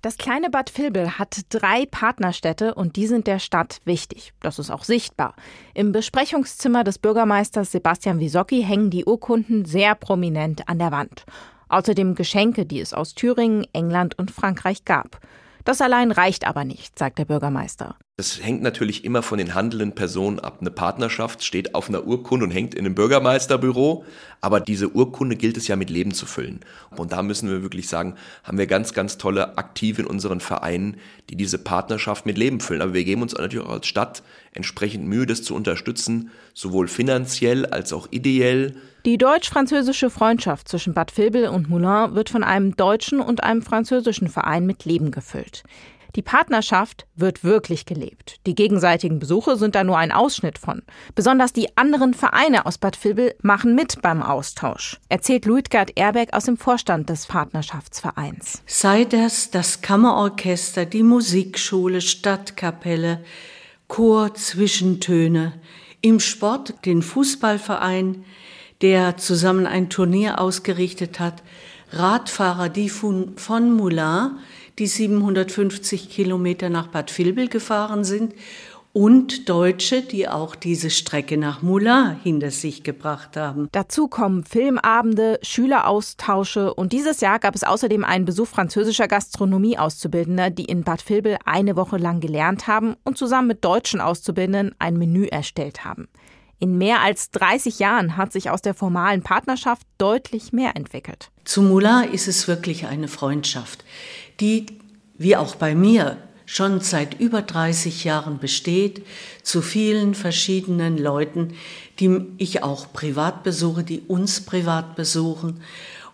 Das 0.03 0.19
kleine 0.19 0.51
Bad 0.51 0.77
Vilbel 0.77 1.17
hat 1.17 1.43
drei 1.49 1.87
Partnerstädte 1.87 2.75
und 2.75 2.97
die 2.97 3.07
sind 3.07 3.29
der 3.29 3.39
Stadt 3.39 3.79
wichtig. 3.85 4.33
Das 4.41 4.59
ist 4.59 4.69
auch 4.69 4.83
sichtbar. 4.83 5.37
Im 5.75 5.93
Besprechungszimmer 5.93 6.83
des 6.83 6.99
Bürgermeisters 6.99 7.71
Sebastian 7.71 8.19
Wisocki 8.19 8.65
hängen 8.65 8.91
die 8.91 9.05
Urkunden 9.05 9.65
sehr 9.65 9.95
prominent 9.95 10.69
an 10.69 10.81
der 10.81 10.91
Wand. 10.91 11.25
Außerdem 11.69 12.17
Geschenke, 12.17 12.67
die 12.67 12.81
es 12.81 12.93
aus 12.93 13.15
Thüringen, 13.15 13.65
England 13.73 14.19
und 14.19 14.33
Frankreich 14.33 14.85
gab. 14.85 15.21
Das 15.65 15.81
allein 15.81 16.11
reicht 16.11 16.47
aber 16.47 16.65
nicht, 16.65 16.99
sagt 16.99 17.19
der 17.19 17.25
Bürgermeister. 17.25 17.97
Das 18.17 18.43
hängt 18.43 18.63
natürlich 18.63 19.05
immer 19.05 19.23
von 19.23 19.39
den 19.39 19.55
handelnden 19.55 19.95
Personen 19.95 20.39
ab. 20.39 20.59
Eine 20.61 20.71
Partnerschaft 20.71 21.43
steht 21.45 21.75
auf 21.75 21.89
einer 21.89 22.07
Urkunde 22.07 22.45
und 22.45 22.51
hängt 22.51 22.75
in 22.75 22.85
einem 22.85 22.95
Bürgermeisterbüro, 22.95 24.05
aber 24.41 24.61
diese 24.61 24.91
Urkunde 24.91 25.37
gilt 25.37 25.57
es 25.57 25.67
ja 25.67 25.77
mit 25.77 25.89
Leben 25.89 26.13
zu 26.13 26.27
füllen. 26.27 26.61
Und 26.97 27.13
da 27.13 27.23
müssen 27.23 27.49
wir 27.49 27.63
wirklich 27.63 27.89
sagen, 27.89 28.17
haben 28.45 28.59
wir 28.59 28.67
ganz, 28.67 28.93
ganz 28.93 29.19
tolle 29.19 29.57
Aktive 29.57 30.03
in 30.03 30.09
unseren 30.09 30.41
Vereinen, 30.41 30.99
die 31.31 31.37
diese 31.37 31.59
Partnerschaft 31.59 32.27
mit 32.27 32.37
Leben 32.37 32.61
füllen. 32.61 32.83
Aber 32.83 32.95
wir 32.95 33.05
geben 33.05 33.23
uns 33.23 33.33
natürlich 33.33 33.67
auch 33.67 33.73
als 33.73 33.87
Stadt 33.87 34.23
entsprechend 34.53 35.07
Mühe, 35.07 35.27
das 35.27 35.43
zu 35.43 35.55
unterstützen, 35.55 36.31
sowohl 36.55 36.89
finanziell 36.89 37.67
als 37.67 37.93
auch 37.93 38.09
ideell. 38.11 38.77
Die 39.05 39.19
deutsch-französische 39.19 40.11
Freundschaft 40.11 40.69
zwischen 40.69 40.95
Bad 40.95 41.17
Vilbel 41.17 41.49
und 41.49 41.69
Moulin 41.69 42.15
wird 42.15 42.31
von 42.31 42.45
einem 42.45 42.77
deutschen 42.77 43.21
und 43.21 43.43
einem 43.43 43.61
französischen 43.61 44.29
Verein 44.29 44.65
mit 44.65 44.85
Leben 44.85 45.11
gefüllt. 45.11 45.65
Die 46.15 46.23
Partnerschaft 46.23 47.07
wird 47.17 47.43
wirklich 47.43 47.85
gelebt. 47.85 48.37
Die 48.47 48.55
gegenseitigen 48.55 49.19
Besuche 49.19 49.57
sind 49.57 49.75
da 49.75 49.83
nur 49.83 49.99
ein 49.99 50.13
Ausschnitt 50.13 50.59
von. 50.59 50.83
Besonders 51.17 51.53
die 51.53 51.77
anderen 51.77 52.15
Vereine 52.15 52.65
aus 52.65 52.79
Bad 52.79 53.03
Vilbel 53.03 53.35
machen 53.43 53.75
mit 53.75 54.01
beim 54.03 54.23
Austausch, 54.23 55.01
erzählt 55.09 55.47
Luitgard 55.47 55.97
Erbeck 55.97 56.33
aus 56.33 56.45
dem 56.45 56.57
Vorstand 56.57 57.09
des 57.09 57.27
Partnerschaftsvereins. 57.27 58.63
Sei 58.67 59.05
das 59.05 59.51
das 59.51 59.81
Kammerorchester, 59.81 60.85
die 60.85 61.03
Musikschule, 61.03 62.01
Stadtkapelle, 62.03 63.25
Chor, 63.89 64.35
Zwischentöne, 64.35 65.55
im 66.03 66.21
Sport 66.21 66.75
den 66.85 67.03
Fußballverein, 67.03 68.25
der 68.83 69.17
zusammen 69.17 69.67
ein 69.67 69.89
Turnier 69.89 70.41
ausgerichtet 70.41 71.21
hat, 71.21 71.43
Radfahrer, 71.93 72.69
die 72.69 72.89
von, 72.89 73.37
von 73.37 73.73
Moulin 73.73 74.33
die 74.79 74.87
750 74.87 76.09
Kilometer 76.09 76.71
nach 76.71 76.89
Bad 76.89 77.17
Vilbel 77.17 77.49
gefahren 77.49 78.05
sind 78.05 78.35
und 78.95 79.49
Deutsche, 79.49 80.03
die 80.03 80.29
auch 80.29 80.55
diese 80.55 80.91
Strecke 80.91 81.39
nach 81.39 81.63
Moulin 81.63 82.17
hinter 82.23 82.51
sich 82.51 82.83
gebracht 82.83 83.37
haben. 83.37 83.69
Dazu 83.73 84.09
kommen 84.09 84.45
Filmabende, 84.45 85.39
Schüleraustausche 85.43 86.75
und 86.75 86.93
dieses 86.93 87.21
Jahr 87.21 87.39
gab 87.39 87.55
es 87.55 87.65
außerdem 87.65 88.05
einen 88.05 88.25
Besuch 88.25 88.49
französischer 88.49 89.09
Gastronomie-Auszubildender, 89.09 90.51
die 90.51 90.65
in 90.65 90.85
Bad 90.85 91.09
Vilbel 91.09 91.39
eine 91.45 91.77
Woche 91.77 91.97
lang 91.97 92.21
gelernt 92.21 92.67
haben 92.67 92.97
und 93.05 93.17
zusammen 93.17 93.49
mit 93.49 93.65
deutschen 93.65 94.01
Auszubildenden 94.01 94.75
ein 94.79 94.99
Menü 94.99 95.27
erstellt 95.27 95.85
haben. 95.85 96.09
In 96.63 96.79
mehr 96.79 97.01
als 97.01 97.33
30 97.33 97.81
Jahren 97.81 98.17
hat 98.17 98.31
sich 98.33 98.49
aus 98.49 98.63
der 98.63 98.75
formalen 98.75 99.23
Partnerschaft 99.23 99.85
deutlich 99.99 100.53
mehr 100.53 100.77
entwickelt. 100.77 101.33
Zu 101.43 101.61
Moulin 101.61 102.05
ist 102.13 102.29
es 102.29 102.47
wirklich 102.47 102.87
eine 102.87 103.09
Freundschaft 103.09 103.85
die, 104.43 104.67
wie 105.19 105.37
auch 105.37 105.55
bei 105.55 105.75
mir, 105.75 106.19
schon 106.45 106.81
seit 106.81 107.19
über 107.21 107.43
30 107.43 108.05
Jahren 108.05 108.39
besteht, 108.39 109.07
zu 109.43 109.63
vielen 109.63 110.15
verschiedenen 110.15 110.99
Leuten, 110.99 111.55
die 111.99 112.27
ich 112.39 112.63
auch 112.63 112.93
privat 112.93 113.43
besuche, 113.43 113.85
die 113.85 114.01
uns 114.01 114.45
privat 114.45 114.97
besuchen. 114.97 115.63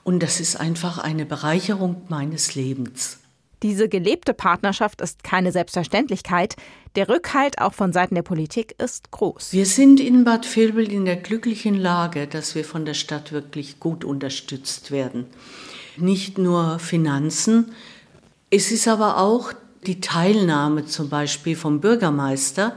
Und 0.04 0.22
das 0.22 0.40
ist 0.40 0.56
einfach 0.56 0.98
eine 0.98 1.26
Bereicherung 1.26 2.02
meines 2.08 2.54
Lebens. 2.54 3.18
Diese 3.62 3.88
gelebte 3.88 4.34
Partnerschaft 4.34 5.00
ist 5.00 5.24
keine 5.24 5.50
Selbstverständlichkeit. 5.50 6.54
Der 6.98 7.08
Rückhalt 7.08 7.60
auch 7.60 7.74
von 7.74 7.92
Seiten 7.92 8.16
der 8.16 8.22
Politik 8.22 8.74
ist 8.82 9.12
groß. 9.12 9.52
Wir 9.52 9.66
sind 9.66 10.00
in 10.00 10.24
Bad 10.24 10.56
Vilbel 10.56 10.90
in 10.90 11.04
der 11.04 11.14
glücklichen 11.14 11.76
Lage, 11.76 12.26
dass 12.26 12.56
wir 12.56 12.64
von 12.64 12.84
der 12.84 12.94
Stadt 12.94 13.30
wirklich 13.30 13.78
gut 13.78 14.04
unterstützt 14.04 14.90
werden. 14.90 15.26
Nicht 15.96 16.38
nur 16.38 16.80
Finanzen, 16.80 17.70
es 18.50 18.72
ist 18.72 18.88
aber 18.88 19.18
auch 19.18 19.52
die 19.86 20.00
Teilnahme 20.00 20.86
zum 20.86 21.08
Beispiel 21.08 21.54
vom 21.54 21.80
Bürgermeister, 21.80 22.76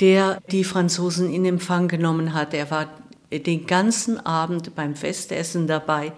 der 0.00 0.40
die 0.50 0.64
Franzosen 0.64 1.30
in 1.30 1.44
Empfang 1.44 1.88
genommen 1.88 2.32
hat. 2.32 2.54
Er 2.54 2.70
war 2.70 2.88
den 3.30 3.66
ganzen 3.66 4.18
Abend 4.18 4.74
beim 4.74 4.94
Festessen 4.94 5.66
dabei, 5.66 6.14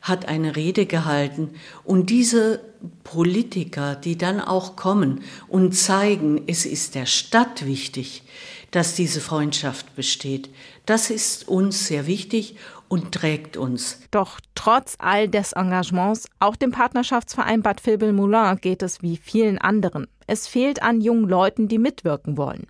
hat 0.00 0.26
eine 0.26 0.56
Rede 0.56 0.86
gehalten. 0.86 1.50
Und 1.84 2.08
diese 2.08 2.60
Politiker, 3.04 3.94
die 3.94 4.16
dann 4.16 4.40
auch 4.40 4.76
kommen 4.76 5.22
und 5.48 5.72
zeigen, 5.72 6.42
es 6.46 6.66
ist 6.66 6.94
der 6.94 7.06
Stadt 7.06 7.66
wichtig, 7.66 8.22
dass 8.70 8.94
diese 8.94 9.20
Freundschaft 9.20 9.94
besteht, 9.96 10.50
das 10.86 11.10
ist 11.10 11.46
uns 11.48 11.86
sehr 11.86 12.06
wichtig 12.06 12.56
und 12.88 13.12
trägt 13.12 13.56
uns. 13.56 14.00
Doch 14.10 14.40
trotz 14.54 14.96
all 14.98 15.28
des 15.28 15.52
Engagements, 15.52 16.26
auch 16.40 16.56
dem 16.56 16.72
Partnerschaftsverein 16.72 17.62
Bad 17.62 17.84
Vilbel-Moulin 17.86 18.58
geht 18.60 18.82
es 18.82 19.00
wie 19.00 19.16
vielen 19.16 19.58
anderen. 19.58 20.08
Es 20.26 20.46
fehlt 20.46 20.82
an 20.82 21.00
jungen 21.00 21.28
Leuten, 21.28 21.68
die 21.68 21.78
mitwirken 21.78 22.36
wollen. 22.36 22.66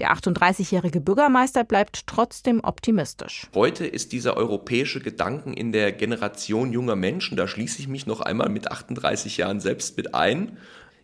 Der 0.00 0.14
38-jährige 0.14 0.98
Bürgermeister 1.02 1.62
bleibt 1.62 2.06
trotzdem 2.06 2.60
optimistisch. 2.64 3.46
Heute 3.54 3.86
ist 3.86 4.12
dieser 4.12 4.34
europäische 4.34 5.00
Gedanken 5.00 5.52
in 5.52 5.72
der 5.72 5.92
Generation 5.92 6.72
junger 6.72 6.96
Menschen, 6.96 7.36
da 7.36 7.46
schließe 7.46 7.80
ich 7.80 7.86
mich 7.86 8.06
noch 8.06 8.22
einmal 8.22 8.48
mit 8.48 8.72
38 8.72 9.36
Jahren 9.36 9.60
selbst 9.60 9.98
mit 9.98 10.14
ein, 10.14 10.56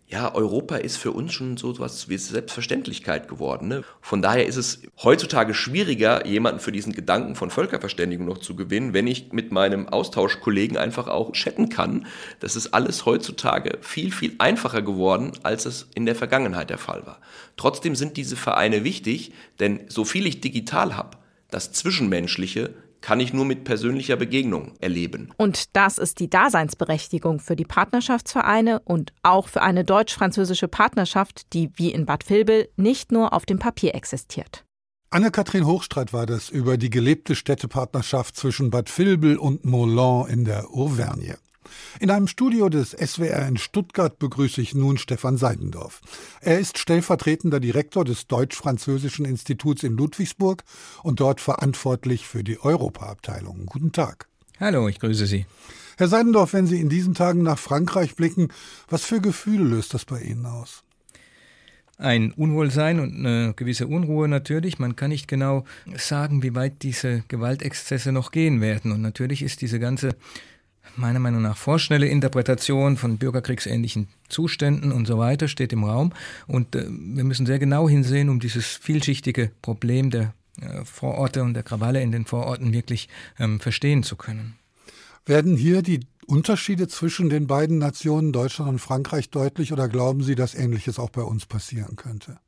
ja, 0.09 0.33
Europa 0.35 0.77
ist 0.77 0.99
für 0.99 1.11
uns 1.11 1.33
schon 1.33 1.57
so 1.57 1.73
etwas 1.73 2.09
wie 2.09 2.16
Selbstverständlichkeit 2.16 3.27
geworden. 3.27 3.66
Ne? 3.66 3.83
Von 4.01 4.23
daher 4.23 4.47
ist 4.47 4.57
es 4.57 4.83
heutzutage 5.03 5.53
schwieriger, 5.53 6.25
jemanden 6.25 6.61
für 6.61 6.71
diesen 6.71 6.92
Gedanken 6.92 7.35
von 7.35 7.51
Völkerverständigung 7.51 8.25
noch 8.25 8.38
zu 8.38 8.55
gewinnen, 8.55 8.95
wenn 8.95 9.09
ich 9.09 9.33
mit 9.33 9.51
meinem 9.51 9.88
Austauschkollegen 9.88 10.77
einfach 10.77 11.09
auch 11.09 11.33
chatten 11.33 11.71
kann. 11.71 12.07
Das 12.38 12.55
ist 12.55 12.73
alles 12.73 13.05
heutzutage 13.05 13.79
viel, 13.81 14.12
viel 14.12 14.37
einfacher 14.38 14.81
geworden, 14.81 15.33
als 15.42 15.66
es 15.66 15.88
in 15.97 16.07
der 16.07 16.14
Vergangenheit 16.14 16.71
der 16.71 16.79
Fall 16.79 17.05
war. 17.05 17.19
Trotzdem 17.57 17.97
sind 17.97 18.16
diese 18.16 18.37
Vereine 18.37 18.85
wichtig, 18.85 19.33
denn 19.59 19.81
so 19.88 20.05
viel 20.05 20.27
ich 20.27 20.40
digital 20.40 20.97
habe, 20.97 21.16
das 21.51 21.73
Zwischenmenschliche 21.73 22.75
kann 23.07 23.21
ich 23.21 23.33
nur 23.33 23.45
mit 23.45 23.62
persönlicher 23.62 24.16
Begegnung 24.16 24.73
erleben. 24.81 25.31
Und 25.37 25.77
das 25.77 25.97
ist 25.97 26.19
die 26.19 26.29
Daseinsberechtigung 26.29 27.38
für 27.38 27.55
die 27.55 27.64
Partnerschaftsvereine 27.64 28.81
und 28.81 29.12
auch 29.23 29.47
für 29.47 29.62
eine 29.62 29.85
deutsch-französische 29.85 30.66
Partnerschaft, 30.66 31.53
die 31.53 31.71
wie 31.77 31.92
in 31.92 32.05
Bad 32.05 32.29
Vilbel 32.29 32.69
nicht 32.75 33.12
nur 33.12 33.33
auf 33.33 33.47
dem 33.47 33.61
Papier 33.61 33.95
existiert. 33.95 34.64
Anne-Kathrin 35.11 35.66
Hochstreit 35.66 36.12
war 36.12 36.27
das 36.27 36.49
über 36.49 36.77
die 36.79 36.90
gelebte 36.90 37.37
Städtepartnerschaft 37.37 38.35
zwischen 38.35 38.71
Bad 38.71 38.90
Vilbel 38.99 39.37
und 39.37 39.64
Moulin 39.64 40.27
in 40.29 40.45
der 40.45 40.66
Auvergne. 40.71 41.38
In 42.00 42.11
einem 42.11 42.29
Studio 42.29 42.68
des 42.68 42.90
SWR 42.90 43.46
in 43.46 43.57
Stuttgart 43.57 44.18
begrüße 44.18 44.61
ich 44.61 44.74
nun 44.74 44.98
Stefan 44.98 45.37
Seidendorf. 45.37 46.00
Er 46.40 46.59
ist 46.59 46.79
stellvertretender 46.79 47.61
Direktor 47.61 48.05
des 48.05 48.26
Deutsch-Französischen 48.26 49.24
Instituts 49.24 49.83
in 49.83 49.96
Ludwigsburg 49.96 50.64
und 51.02 51.20
dort 51.20 51.40
verantwortlich 51.40 52.26
für 52.26 52.44
die 52.44 52.61
Europaabteilung. 52.61 53.66
Guten 53.66 53.92
Tag. 53.92 54.29
Hallo, 54.59 54.88
ich 54.88 54.98
grüße 55.00 55.26
Sie. 55.26 55.46
Herr 55.98 56.09
Seidendorf, 56.09 56.52
wenn 56.52 56.66
Sie 56.66 56.81
in 56.81 56.88
diesen 56.88 57.14
Tagen 57.14 57.42
nach 57.42 57.59
Frankreich 57.59 58.16
blicken, 58.16 58.48
was 58.88 59.05
für 59.05 59.20
Gefühle 59.20 59.64
löst 59.64 59.94
das 59.94 60.05
bei 60.05 60.20
Ihnen 60.20 60.46
aus? 60.46 60.83
ein 61.98 62.33
Unwohlsein 62.33 63.00
und 63.00 63.14
eine 63.14 63.55
gewisse 63.55 63.87
Unruhe 63.87 64.29
natürlich. 64.29 64.79
Man 64.79 64.96
kann 64.96 65.11
nicht 65.11 65.29
genau 65.29 65.64
sagen, 65.96 66.42
wie 66.42 66.55
weit 66.55 66.83
diese 66.83 67.22
Gewaltexzesse 67.29 68.12
noch 68.12 68.33
gehen 68.33 68.61
werden. 68.61 68.92
Und 68.92 69.00
natürlich 69.00 69.42
ist 69.42 69.62
diese 69.62 69.81
ganze 69.81 70.11
meiner 70.96 71.18
Meinung 71.18 71.42
nach 71.42 71.57
vorschnelle 71.57 72.07
Interpretation 72.07 72.96
von 72.96 73.18
bürgerkriegsähnlichen 73.18 74.09
Zuständen 74.29 74.92
und 74.92 75.07
so 75.07 75.18
weiter 75.18 75.49
steht 75.49 75.72
im 75.72 75.85
Raum. 75.85 76.12
Und 76.46 76.75
äh, 76.75 76.87
wir 76.88 77.25
müssen 77.25 77.46
sehr 77.46 77.59
genau 77.59 77.88
hinsehen, 77.88 78.29
um 78.29 78.40
dieses 78.40 78.66
vielschichtige 78.66 79.51
Problem 79.62 80.11
der 80.11 80.35
äh, 80.61 80.85
Vororte 80.85 81.42
und 81.42 81.55
der 81.55 81.62
Krawalle 81.62 82.01
in 82.03 82.12
den 82.12 82.25
Vororten 82.25 82.72
wirklich 82.72 83.09
ähm, 83.38 83.61
verstehen 83.61 84.03
zu 84.03 84.16
können. 84.16 84.57
Werden 85.25 85.57
hier 85.57 85.83
die 85.83 86.01
Unterschiede 86.27 86.88
zwischen 86.88 87.29
den 87.31 87.46
beiden 87.46 87.79
Nationen 87.79 88.33
Deutschland 88.33 88.70
und 88.70 88.79
Frankreich 88.79 89.31
deutlich 89.31 89.72
oder 89.72 89.88
glauben 89.88 90.22
Sie, 90.22 90.35
dass 90.35 90.55
Ähnliches 90.55 90.99
auch 90.99 91.11
bei 91.11 91.22
uns 91.22 91.46
passieren 91.46 91.96
könnte? 91.96 92.38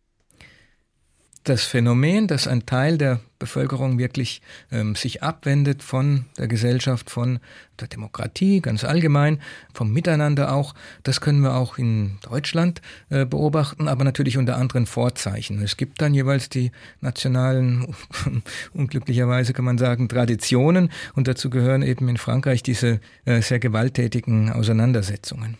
Das 1.44 1.64
Phänomen, 1.64 2.26
dass 2.26 2.46
ein 2.46 2.66
Teil 2.66 2.98
der 2.98 3.20
Bevölkerung 3.38 3.98
wirklich 3.98 4.42
ähm, 4.72 4.94
sich 4.94 5.22
abwendet 5.22 5.82
von 5.82 6.24
der 6.36 6.48
Gesellschaft, 6.48 7.10
von 7.10 7.38
der 7.80 7.88
Demokratie 7.88 8.60
ganz 8.60 8.84
allgemein, 8.84 9.40
vom 9.72 9.92
Miteinander 9.92 10.52
auch, 10.52 10.74
das 11.04 11.20
können 11.20 11.40
wir 11.40 11.54
auch 11.54 11.78
in 11.78 12.18
Deutschland 12.22 12.82
äh, 13.10 13.24
beobachten, 13.24 13.88
aber 13.88 14.04
natürlich 14.04 14.36
unter 14.38 14.56
anderen 14.56 14.86
Vorzeichen. 14.86 15.62
Es 15.62 15.76
gibt 15.76 16.02
dann 16.02 16.14
jeweils 16.14 16.48
die 16.48 16.72
nationalen, 17.00 17.94
unglücklicherweise 18.72 19.52
kann 19.52 19.64
man 19.64 19.78
sagen, 19.78 20.08
Traditionen 20.08 20.90
und 21.14 21.28
dazu 21.28 21.50
gehören 21.50 21.82
eben 21.82 22.08
in 22.08 22.16
Frankreich 22.16 22.62
diese 22.62 23.00
äh, 23.24 23.40
sehr 23.40 23.60
gewalttätigen 23.60 24.50
Auseinandersetzungen. 24.50 25.56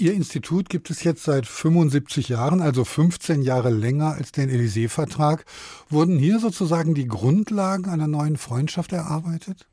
Ihr 0.00 0.14
Institut 0.14 0.70
gibt 0.70 0.88
es 0.88 1.04
jetzt 1.04 1.24
seit 1.24 1.46
75 1.46 2.30
Jahren, 2.30 2.62
also 2.62 2.86
15 2.86 3.42
Jahre 3.42 3.68
länger 3.68 4.14
als 4.14 4.32
den 4.32 4.48
Élysée-Vertrag. 4.48 5.44
Wurden 5.90 6.18
hier 6.18 6.40
sozusagen 6.40 6.94
die 6.94 7.06
Grundlagen 7.06 7.84
einer 7.84 8.06
neuen 8.06 8.38
Freundschaft 8.38 8.94
erarbeitet? 8.94 9.66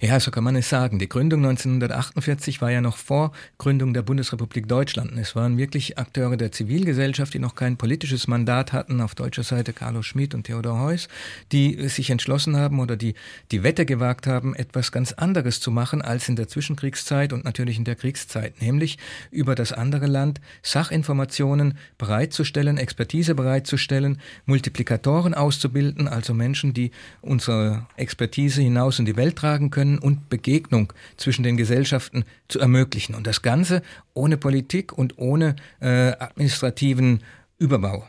Ja, 0.00 0.18
so 0.20 0.30
kann 0.30 0.44
man 0.44 0.56
es 0.56 0.68
sagen. 0.68 0.98
Die 0.98 1.08
Gründung 1.08 1.40
1948 1.44 2.60
war 2.60 2.70
ja 2.70 2.80
noch 2.80 2.96
vor 2.96 3.32
Gründung 3.58 3.94
der 3.94 4.02
Bundesrepublik 4.02 4.68
Deutschland. 4.68 5.12
Es 5.18 5.36
waren 5.36 5.58
wirklich 5.58 5.98
Akteure 5.98 6.36
der 6.36 6.52
Zivilgesellschaft, 6.52 7.34
die 7.34 7.38
noch 7.38 7.54
kein 7.54 7.76
politisches 7.76 8.28
Mandat 8.28 8.72
hatten, 8.72 9.00
auf 9.00 9.14
deutscher 9.14 9.42
Seite 9.42 9.72
Carlo 9.72 10.02
Schmidt 10.02 10.34
und 10.34 10.44
Theodor 10.44 10.80
Heuss, 10.80 11.08
die 11.52 11.88
sich 11.88 12.10
entschlossen 12.10 12.56
haben 12.56 12.80
oder 12.80 12.96
die 12.96 13.14
die 13.50 13.62
Wette 13.62 13.86
gewagt 13.86 14.26
haben, 14.26 14.54
etwas 14.54 14.92
ganz 14.92 15.12
anderes 15.12 15.60
zu 15.60 15.70
machen 15.70 16.02
als 16.02 16.28
in 16.28 16.36
der 16.36 16.48
Zwischenkriegszeit 16.48 17.32
und 17.32 17.44
natürlich 17.44 17.78
in 17.78 17.84
der 17.84 17.96
Kriegszeit, 17.96 18.60
nämlich 18.60 18.98
über 19.30 19.54
das 19.54 19.72
andere 19.72 20.06
Land 20.06 20.40
Sachinformationen 20.62 21.78
bereitzustellen, 21.98 22.78
Expertise 22.78 23.34
bereitzustellen, 23.34 24.20
Multiplikatoren 24.46 25.34
auszubilden, 25.34 26.08
also 26.08 26.34
Menschen, 26.34 26.74
die 26.74 26.90
unsere 27.20 27.86
Expertise 27.96 28.62
hinaus 28.62 28.98
in 28.98 29.04
die 29.04 29.16
Welt 29.16 29.36
tragen 29.36 29.69
können 29.70 29.98
und 29.98 30.28
Begegnung 30.28 30.92
zwischen 31.16 31.42
den 31.42 31.56
Gesellschaften 31.56 32.24
zu 32.48 32.58
ermöglichen. 32.58 33.14
Und 33.14 33.26
das 33.26 33.42
Ganze 33.42 33.82
ohne 34.14 34.36
Politik 34.36 34.96
und 34.96 35.18
ohne 35.18 35.56
äh, 35.80 36.12
administrativen 36.18 37.22
Überbau. 37.58 38.06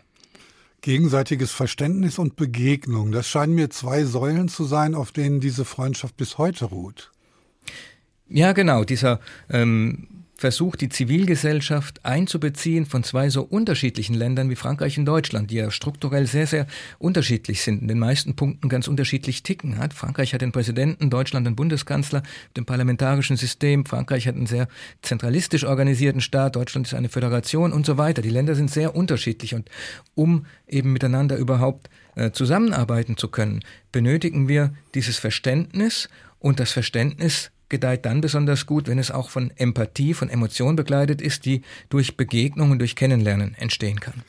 Gegenseitiges 0.82 1.52
Verständnis 1.52 2.18
und 2.18 2.36
Begegnung, 2.36 3.12
das 3.12 3.28
scheinen 3.28 3.54
mir 3.54 3.70
zwei 3.70 4.04
Säulen 4.04 4.48
zu 4.48 4.64
sein, 4.64 4.96
auf 4.96 5.12
denen 5.12 5.40
diese 5.40 5.64
Freundschaft 5.64 6.18
bis 6.18 6.40
heute 6.40 6.66
ruht. 6.66 7.12
Ja, 8.28 8.54
genau, 8.54 8.84
dieser 8.84 9.20
ähm, 9.50 10.21
versucht, 10.42 10.82
die 10.82 10.90
Zivilgesellschaft 10.90 12.04
einzubeziehen 12.04 12.86
von 12.86 13.04
zwei 13.04 13.30
so 13.30 13.44
unterschiedlichen 13.44 14.16
Ländern 14.16 14.50
wie 14.50 14.56
Frankreich 14.56 14.98
und 14.98 15.06
Deutschland, 15.06 15.52
die 15.52 15.56
ja 15.56 15.72
strukturell 15.72 16.26
sehr, 16.26 16.48
sehr 16.48 16.68
unterschiedlich 16.98 17.62
sind, 17.62 17.84
in 17.84 17.88
den 17.88 18.00
meisten 18.00 18.36
Punkten 18.36 18.68
ganz 18.68 18.88
unterschiedlich 18.88 19.44
ticken. 19.44 19.78
Hat. 19.78 19.94
Frankreich 19.94 20.34
hat 20.34 20.42
den 20.42 20.52
Präsidenten, 20.52 21.12
Deutschland 21.12 21.46
den 21.46 21.56
Bundeskanzler, 21.56 22.24
dem 22.58 22.66
parlamentarischen 22.66 23.38
System. 23.38 23.86
Frankreich 23.86 24.28
hat 24.28 24.36
einen 24.36 24.48
sehr 24.48 24.68
zentralistisch 25.04 25.64
organisierten 25.64 26.22
Staat, 26.22 26.56
Deutschland 26.56 26.88
ist 26.88 26.96
eine 26.96 27.10
Föderation 27.10 27.72
und 27.72 27.86
so 27.86 27.98
weiter. 27.98 28.24
Die 28.24 28.30
Länder 28.30 28.56
sind 28.56 28.72
sehr 28.72 28.96
unterschiedlich 28.96 29.54
und 29.54 29.70
um 30.16 30.48
eben 30.68 30.92
miteinander 30.92 31.38
überhaupt 31.38 31.90
äh, 32.16 32.32
zusammenarbeiten 32.32 33.16
zu 33.16 33.28
können, 33.28 33.64
benötigen 33.92 34.48
wir 34.48 34.74
dieses 34.96 35.18
Verständnis 35.18 36.10
und 36.40 36.60
das 36.60 36.72
Verständnis 36.72 37.52
gedeiht 37.72 38.06
dann 38.06 38.22
besonders 38.22 38.68
gut, 38.68 38.88
wenn 38.88 39.00
es 39.00 39.10
auch 39.10 39.32
von 39.32 39.52
Empathie, 39.56 40.14
von 40.14 40.30
Emotion 40.30 40.76
begleitet 40.76 41.22
ist, 41.22 41.46
die 41.46 41.64
durch 41.90 42.16
Begegnung 42.16 42.70
und 42.70 42.78
durch 42.78 42.96
Kennenlernen 42.96 43.56
entstehen 43.56 44.00
kann. 44.00 44.22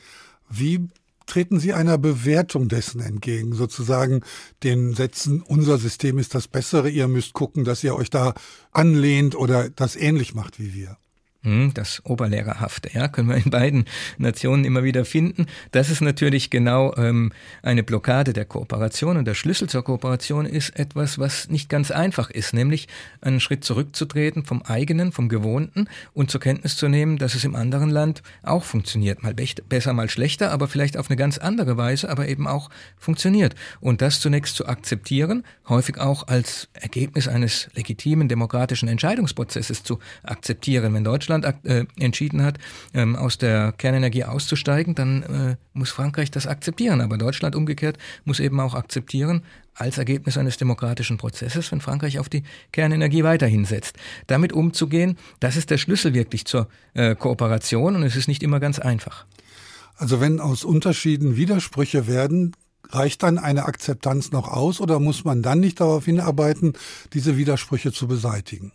Wie 0.49 0.89
treten 1.27 1.59
Sie 1.59 1.73
einer 1.73 1.97
Bewertung 1.99 2.67
dessen 2.67 3.01
entgegen, 3.01 3.53
sozusagen 3.53 4.21
den 4.63 4.93
Sätzen, 4.93 5.41
unser 5.41 5.77
System 5.77 6.17
ist 6.17 6.33
das 6.33 6.47
bessere, 6.47 6.89
ihr 6.89 7.07
müsst 7.07 7.33
gucken, 7.33 7.63
dass 7.63 7.83
ihr 7.83 7.95
euch 7.95 8.09
da 8.09 8.33
anlehnt 8.71 9.35
oder 9.35 9.69
das 9.69 9.95
ähnlich 9.95 10.33
macht 10.33 10.59
wie 10.59 10.73
wir? 10.73 10.97
Hm, 11.43 11.73
das 11.73 12.01
Oberlehrerhafte, 12.05 12.89
ja, 12.93 13.09
können 13.09 13.27
wir 13.27 13.35
in 13.35 13.49
beiden 13.49 13.83
Nationen 14.17 14.63
immer 14.63 14.85
wieder 14.85 15.03
finden. 15.03 15.47
Das 15.71 15.89
ist 15.89 15.99
natürlich 15.99 16.49
genau 16.49 16.95
ähm, 16.95 17.33
eine 17.61 17.83
Blockade 17.83 18.31
der 18.31 18.45
Kooperation 18.45 19.17
und 19.17 19.25
der 19.25 19.33
Schlüssel 19.33 19.67
zur 19.67 19.83
Kooperation 19.83 20.45
ist 20.45 20.79
etwas, 20.79 21.19
was 21.19 21.49
nicht 21.49 21.67
ganz 21.67 21.91
einfach 21.91 22.29
ist, 22.29 22.53
nämlich 22.53 22.87
einen 23.19 23.41
Schritt 23.41 23.65
zurückzutreten 23.65 24.45
vom 24.45 24.61
eigenen, 24.61 25.11
vom 25.11 25.27
Gewohnten 25.27 25.89
und 26.13 26.31
zur 26.31 26.39
Kenntnis 26.39 26.77
zu 26.77 26.87
nehmen, 26.87 27.17
dass 27.17 27.35
es 27.35 27.43
im 27.43 27.55
anderen 27.55 27.89
Land 27.89 28.23
auch 28.43 28.63
funktioniert, 28.63 29.21
mal 29.21 29.33
besser, 29.33 29.91
mal 29.91 30.09
schlechter, 30.09 30.49
aber 30.49 30.69
vielleicht 30.69 30.95
auf 30.95 31.09
eine 31.09 31.17
ganz 31.17 31.39
andere 31.39 31.75
Weise, 31.75 32.09
aber 32.09 32.29
eben 32.29 32.47
auch 32.47 32.69
funktioniert. 32.97 33.53
Und 33.81 34.01
das 34.01 34.21
zunächst 34.21 34.55
zu 34.55 34.65
akzeptieren, 34.65 35.43
häufig 35.67 35.97
auch 35.97 36.29
als 36.29 36.69
Ergebnis 36.71 37.27
eines 37.27 37.67
legitimen 37.75 38.29
demokratischen 38.29 38.87
Entscheidungsprozesses 38.87 39.83
zu 39.83 39.99
akzeptieren. 40.23 40.93
Wenn 40.93 41.03
Deutschland 41.03 41.32
Deutschland 41.41 41.65
äh, 41.65 41.85
entschieden 41.99 42.43
hat, 42.43 42.59
ähm, 42.93 43.15
aus 43.15 43.37
der 43.37 43.71
Kernenergie 43.73 44.23
auszusteigen, 44.23 44.95
dann 44.95 45.23
äh, 45.23 45.55
muss 45.73 45.89
Frankreich 45.89 46.31
das 46.31 46.47
akzeptieren. 46.47 47.01
Aber 47.01 47.17
Deutschland 47.17 47.55
umgekehrt 47.55 47.97
muss 48.25 48.39
eben 48.39 48.59
auch 48.59 48.75
akzeptieren, 48.75 49.43
als 49.75 49.97
Ergebnis 49.97 50.37
eines 50.37 50.57
demokratischen 50.57 51.17
Prozesses, 51.17 51.71
wenn 51.71 51.81
Frankreich 51.81 52.19
auf 52.19 52.29
die 52.29 52.43
Kernenergie 52.71 53.23
weiterhin 53.23 53.65
setzt. 53.65 53.97
Damit 54.27 54.53
umzugehen, 54.53 55.17
das 55.39 55.55
ist 55.57 55.71
der 55.71 55.77
Schlüssel 55.77 56.13
wirklich 56.13 56.45
zur 56.45 56.67
äh, 56.93 57.15
Kooperation 57.15 57.95
und 57.95 58.03
es 58.03 58.15
ist 58.15 58.27
nicht 58.27 58.43
immer 58.43 58.59
ganz 58.59 58.79
einfach. 58.79 59.25
Also 59.95 60.19
wenn 60.21 60.39
aus 60.39 60.63
Unterschieden 60.63 61.37
Widersprüche 61.37 62.07
werden, 62.07 62.55
reicht 62.89 63.23
dann 63.23 63.37
eine 63.37 63.65
Akzeptanz 63.65 64.31
noch 64.31 64.47
aus 64.47 64.79
oder 64.79 64.99
muss 64.99 65.23
man 65.23 65.41
dann 65.41 65.59
nicht 65.59 65.79
darauf 65.79 66.05
hinarbeiten, 66.05 66.73
diese 67.13 67.37
Widersprüche 67.37 67.91
zu 67.91 68.07
beseitigen? 68.07 68.71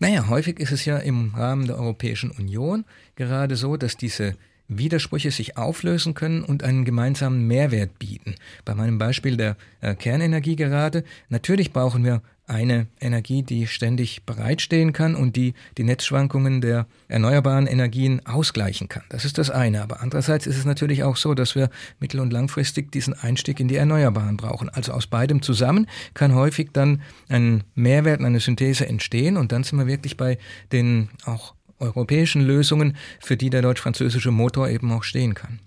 Naja, 0.00 0.28
häufig 0.28 0.58
ist 0.58 0.72
es 0.72 0.86
ja 0.86 0.96
im 0.96 1.34
Rahmen 1.34 1.66
der 1.66 1.78
Europäischen 1.78 2.30
Union 2.30 2.86
gerade 3.16 3.54
so, 3.54 3.76
dass 3.76 3.98
diese 3.98 4.34
Widersprüche 4.66 5.30
sich 5.30 5.58
auflösen 5.58 6.14
können 6.14 6.42
und 6.42 6.62
einen 6.62 6.86
gemeinsamen 6.86 7.46
Mehrwert 7.46 7.98
bieten. 7.98 8.36
Bei 8.64 8.74
meinem 8.74 8.96
Beispiel 8.96 9.36
der 9.36 9.56
äh, 9.82 9.94
Kernenergie 9.94 10.56
gerade. 10.56 11.04
Natürlich 11.28 11.72
brauchen 11.72 12.02
wir 12.02 12.22
eine 12.50 12.88
Energie, 13.00 13.42
die 13.42 13.66
ständig 13.66 14.24
bereitstehen 14.26 14.92
kann 14.92 15.14
und 15.14 15.36
die 15.36 15.54
die 15.78 15.84
Netzschwankungen 15.84 16.60
der 16.60 16.86
erneuerbaren 17.08 17.66
Energien 17.66 18.26
ausgleichen 18.26 18.88
kann. 18.88 19.04
Das 19.08 19.24
ist 19.24 19.38
das 19.38 19.50
eine. 19.50 19.82
Aber 19.82 20.00
andererseits 20.00 20.46
ist 20.46 20.58
es 20.58 20.64
natürlich 20.64 21.04
auch 21.04 21.16
so, 21.16 21.34
dass 21.34 21.54
wir 21.54 21.70
mittel- 22.00 22.20
und 22.20 22.32
langfristig 22.32 22.90
diesen 22.90 23.14
Einstieg 23.14 23.60
in 23.60 23.68
die 23.68 23.76
Erneuerbaren 23.76 24.36
brauchen. 24.36 24.68
Also 24.68 24.92
aus 24.92 25.06
beidem 25.06 25.42
zusammen 25.42 25.86
kann 26.12 26.34
häufig 26.34 26.70
dann 26.72 27.02
ein 27.28 27.62
Mehrwert, 27.74 28.20
eine 28.20 28.40
Synthese 28.40 28.86
entstehen 28.86 29.36
und 29.36 29.52
dann 29.52 29.62
sind 29.62 29.78
wir 29.78 29.86
wirklich 29.86 30.16
bei 30.16 30.36
den 30.72 31.08
auch 31.24 31.54
europäischen 31.78 32.42
Lösungen, 32.42 32.96
für 33.20 33.36
die 33.36 33.48
der 33.48 33.62
deutsch-französische 33.62 34.30
Motor 34.30 34.68
eben 34.68 34.92
auch 34.92 35.04
stehen 35.04 35.34
kann. 35.34 35.60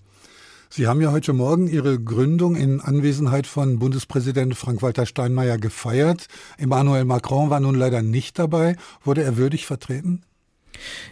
Sie 0.75 0.87
haben 0.87 1.01
ja 1.01 1.11
heute 1.11 1.33
Morgen 1.33 1.67
Ihre 1.67 1.99
Gründung 1.99 2.55
in 2.55 2.81
Anwesenheit 2.81 3.45
von 3.45 3.77
Bundespräsident 3.77 4.55
Frank-Walter 4.55 5.05
Steinmeier 5.05 5.59
gefeiert. 5.59 6.25
Emmanuel 6.57 7.05
Macron 7.05 7.51
war 7.51 7.59
nun 7.59 7.75
leider 7.75 8.01
nicht 8.01 8.39
dabei. 8.39 8.75
Wurde 9.03 9.21
er 9.21 9.37
würdig 9.37 9.67
vertreten? 9.67 10.23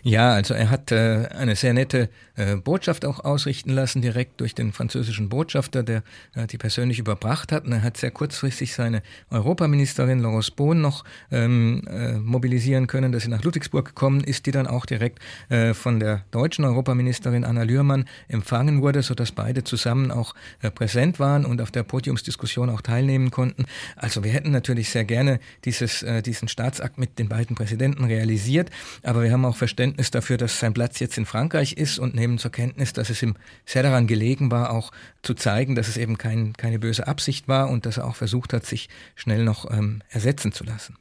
Ja, 0.03 0.33
also 0.33 0.53
er 0.53 0.69
hat 0.69 0.91
äh, 0.91 1.27
eine 1.29 1.55
sehr 1.55 1.73
nette 1.73 2.09
äh, 2.35 2.55
Botschaft 2.55 3.05
auch 3.05 3.23
ausrichten 3.23 3.71
lassen, 3.71 4.01
direkt 4.01 4.41
durch 4.41 4.55
den 4.55 4.71
französischen 4.71 5.29
Botschafter, 5.29 5.83
der 5.83 6.03
äh, 6.33 6.47
die 6.47 6.57
persönlich 6.57 6.99
überbracht 6.99 7.51
hat. 7.51 7.65
Und 7.65 7.73
er 7.73 7.83
hat 7.83 7.97
sehr 7.97 8.11
kurzfristig 8.11 8.73
seine 8.73 9.03
Europaministerin 9.29 10.19
Laurence 10.19 10.51
Bohn 10.51 10.81
noch 10.81 11.03
ähm, 11.31 11.83
äh, 11.87 12.13
mobilisieren 12.13 12.87
können, 12.87 13.11
dass 13.11 13.23
sie 13.23 13.29
nach 13.29 13.43
Ludwigsburg 13.43 13.85
gekommen 13.85 14.21
ist, 14.23 14.45
die 14.45 14.51
dann 14.51 14.65
auch 14.65 14.85
direkt 14.85 15.19
äh, 15.49 15.73
von 15.73 15.99
der 15.99 16.23
deutschen 16.31 16.65
Europaministerin 16.65 17.43
Anna 17.43 17.63
Lührmann 17.63 18.05
empfangen 18.27 18.81
wurde, 18.81 19.03
sodass 19.03 19.31
beide 19.31 19.63
zusammen 19.63 20.11
auch 20.11 20.33
äh, 20.61 20.71
präsent 20.71 21.19
waren 21.19 21.45
und 21.45 21.61
auf 21.61 21.71
der 21.71 21.83
Podiumsdiskussion 21.83 22.69
auch 22.69 22.81
teilnehmen 22.81 23.29
konnten. 23.31 23.65
Also 23.95 24.23
wir 24.23 24.31
hätten 24.31 24.51
natürlich 24.51 24.89
sehr 24.89 25.03
gerne 25.03 25.39
dieses, 25.65 26.05
diesen 26.25 26.47
Staatsakt 26.47 26.97
mit 26.97 27.19
den 27.19 27.29
beiden 27.29 27.55
Präsidenten 27.55 28.05
realisiert, 28.05 28.69
aber 29.03 29.23
wir 29.23 29.31
haben 29.31 29.45
auch 29.45 29.50
Verständnis 29.55 30.11
dafür, 30.11 30.37
dass 30.37 30.59
sein 30.59 30.73
Platz 30.73 30.99
jetzt 30.99 31.17
in 31.17 31.25
Frankreich 31.25 31.73
ist 31.73 31.99
und 31.99 32.15
nehmen 32.15 32.37
zur 32.37 32.51
Kenntnis, 32.51 32.93
dass 32.93 33.09
es 33.09 33.21
ihm 33.21 33.35
sehr 33.65 33.83
daran 33.83 34.07
gelegen 34.07 34.51
war, 34.51 34.71
auch 34.71 34.91
zu 35.21 35.33
zeigen, 35.33 35.75
dass 35.75 35.87
es 35.87 35.97
eben 35.97 36.17
kein, 36.17 36.53
keine 36.53 36.79
böse 36.79 37.07
Absicht 37.07 37.47
war 37.47 37.69
und 37.69 37.85
dass 37.85 37.97
er 37.97 38.05
auch 38.05 38.15
versucht 38.15 38.53
hat, 38.53 38.65
sich 38.65 38.89
schnell 39.15 39.43
noch 39.43 39.69
ähm, 39.71 40.01
ersetzen 40.09 40.51
zu 40.51 40.63
lassen. 40.63 40.97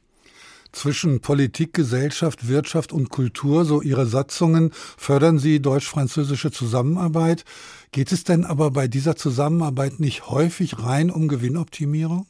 Zwischen 0.71 1.19
Politik, 1.19 1.73
Gesellschaft, 1.73 2.47
Wirtschaft 2.47 2.93
und 2.93 3.09
Kultur, 3.09 3.65
so 3.65 3.81
Ihre 3.81 4.05
Satzungen, 4.05 4.71
fördern 4.97 5.37
Sie 5.37 5.61
deutsch-französische 5.61 6.51
Zusammenarbeit. 6.51 7.43
Geht 7.91 8.13
es 8.13 8.23
denn 8.23 8.45
aber 8.45 8.71
bei 8.71 8.87
dieser 8.87 9.17
Zusammenarbeit 9.17 9.99
nicht 9.99 10.27
häufig 10.27 10.79
rein 10.79 11.11
um 11.11 11.27
Gewinnoptimierung? 11.27 12.25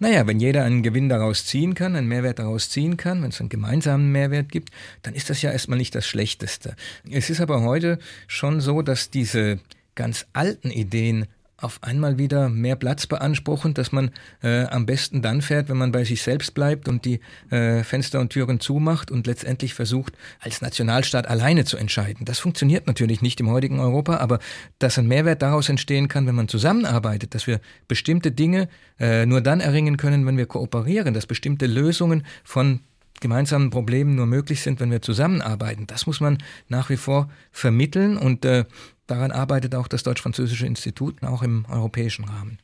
Naja, 0.00 0.26
wenn 0.26 0.38
jeder 0.38 0.64
einen 0.64 0.82
Gewinn 0.82 1.08
daraus 1.08 1.44
ziehen 1.44 1.74
kann, 1.74 1.96
einen 1.96 2.06
Mehrwert 2.06 2.38
daraus 2.38 2.70
ziehen 2.70 2.96
kann, 2.96 3.22
wenn 3.22 3.30
es 3.30 3.40
einen 3.40 3.48
gemeinsamen 3.48 4.12
Mehrwert 4.12 4.50
gibt, 4.50 4.70
dann 5.02 5.14
ist 5.14 5.28
das 5.28 5.42
ja 5.42 5.50
erstmal 5.50 5.78
nicht 5.78 5.94
das 5.94 6.06
Schlechteste. 6.06 6.76
Es 7.10 7.30
ist 7.30 7.40
aber 7.40 7.62
heute 7.62 7.98
schon 8.28 8.60
so, 8.60 8.82
dass 8.82 9.10
diese 9.10 9.58
ganz 9.96 10.26
alten 10.32 10.70
Ideen 10.70 11.26
auf 11.60 11.82
einmal 11.82 12.18
wieder 12.18 12.48
mehr 12.48 12.76
Platz 12.76 13.08
beanspruchen, 13.08 13.74
dass 13.74 13.90
man 13.90 14.12
äh, 14.42 14.64
am 14.66 14.86
besten 14.86 15.22
dann 15.22 15.42
fährt, 15.42 15.68
wenn 15.68 15.76
man 15.76 15.90
bei 15.90 16.04
sich 16.04 16.22
selbst 16.22 16.54
bleibt 16.54 16.88
und 16.88 17.04
die 17.04 17.20
äh, 17.50 17.82
Fenster 17.82 18.20
und 18.20 18.30
Türen 18.30 18.60
zumacht 18.60 19.10
und 19.10 19.26
letztendlich 19.26 19.74
versucht, 19.74 20.14
als 20.38 20.62
Nationalstaat 20.62 21.26
alleine 21.28 21.64
zu 21.64 21.76
entscheiden. 21.76 22.24
Das 22.24 22.38
funktioniert 22.38 22.86
natürlich 22.86 23.22
nicht 23.22 23.40
im 23.40 23.50
heutigen 23.50 23.80
Europa, 23.80 24.18
aber 24.18 24.38
dass 24.78 24.98
ein 24.98 25.08
Mehrwert 25.08 25.42
daraus 25.42 25.68
entstehen 25.68 26.06
kann, 26.06 26.28
wenn 26.28 26.36
man 26.36 26.46
zusammenarbeitet, 26.46 27.34
dass 27.34 27.48
wir 27.48 27.60
bestimmte 27.88 28.30
Dinge 28.30 28.68
äh, 29.00 29.26
nur 29.26 29.40
dann 29.40 29.58
erringen 29.60 29.96
können, 29.96 30.26
wenn 30.26 30.36
wir 30.36 30.46
kooperieren, 30.46 31.12
dass 31.12 31.26
bestimmte 31.26 31.66
Lösungen 31.66 32.24
von 32.44 32.80
gemeinsamen 33.20 33.70
Problemen 33.70 34.14
nur 34.14 34.26
möglich 34.26 34.62
sind, 34.62 34.80
wenn 34.80 34.90
wir 34.90 35.02
zusammenarbeiten. 35.02 35.86
Das 35.86 36.06
muss 36.06 36.20
man 36.20 36.38
nach 36.68 36.90
wie 36.90 36.96
vor 36.96 37.28
vermitteln 37.52 38.16
und 38.16 38.44
äh, 38.44 38.64
Daran 39.08 39.30
arbeitet 39.32 39.74
auch 39.74 39.88
das 39.88 40.02
Deutsch-Französische 40.02 40.66
Institut, 40.66 41.22
auch 41.22 41.42
im 41.42 41.64
europäischen 41.70 42.26
Rahmen. 42.26 42.58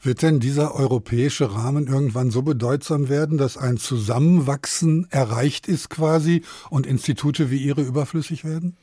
Wird 0.00 0.22
denn 0.22 0.40
dieser 0.40 0.74
europäische 0.74 1.54
Rahmen 1.54 1.86
irgendwann 1.86 2.30
so 2.30 2.40
bedeutsam 2.40 3.10
werden, 3.10 3.36
dass 3.36 3.58
ein 3.58 3.76
Zusammenwachsen 3.76 5.06
erreicht 5.10 5.68
ist 5.68 5.90
quasi 5.90 6.42
und 6.70 6.86
Institute 6.86 7.50
wie 7.50 7.58
Ihre 7.58 7.82
überflüssig 7.82 8.44
werden? 8.44 8.76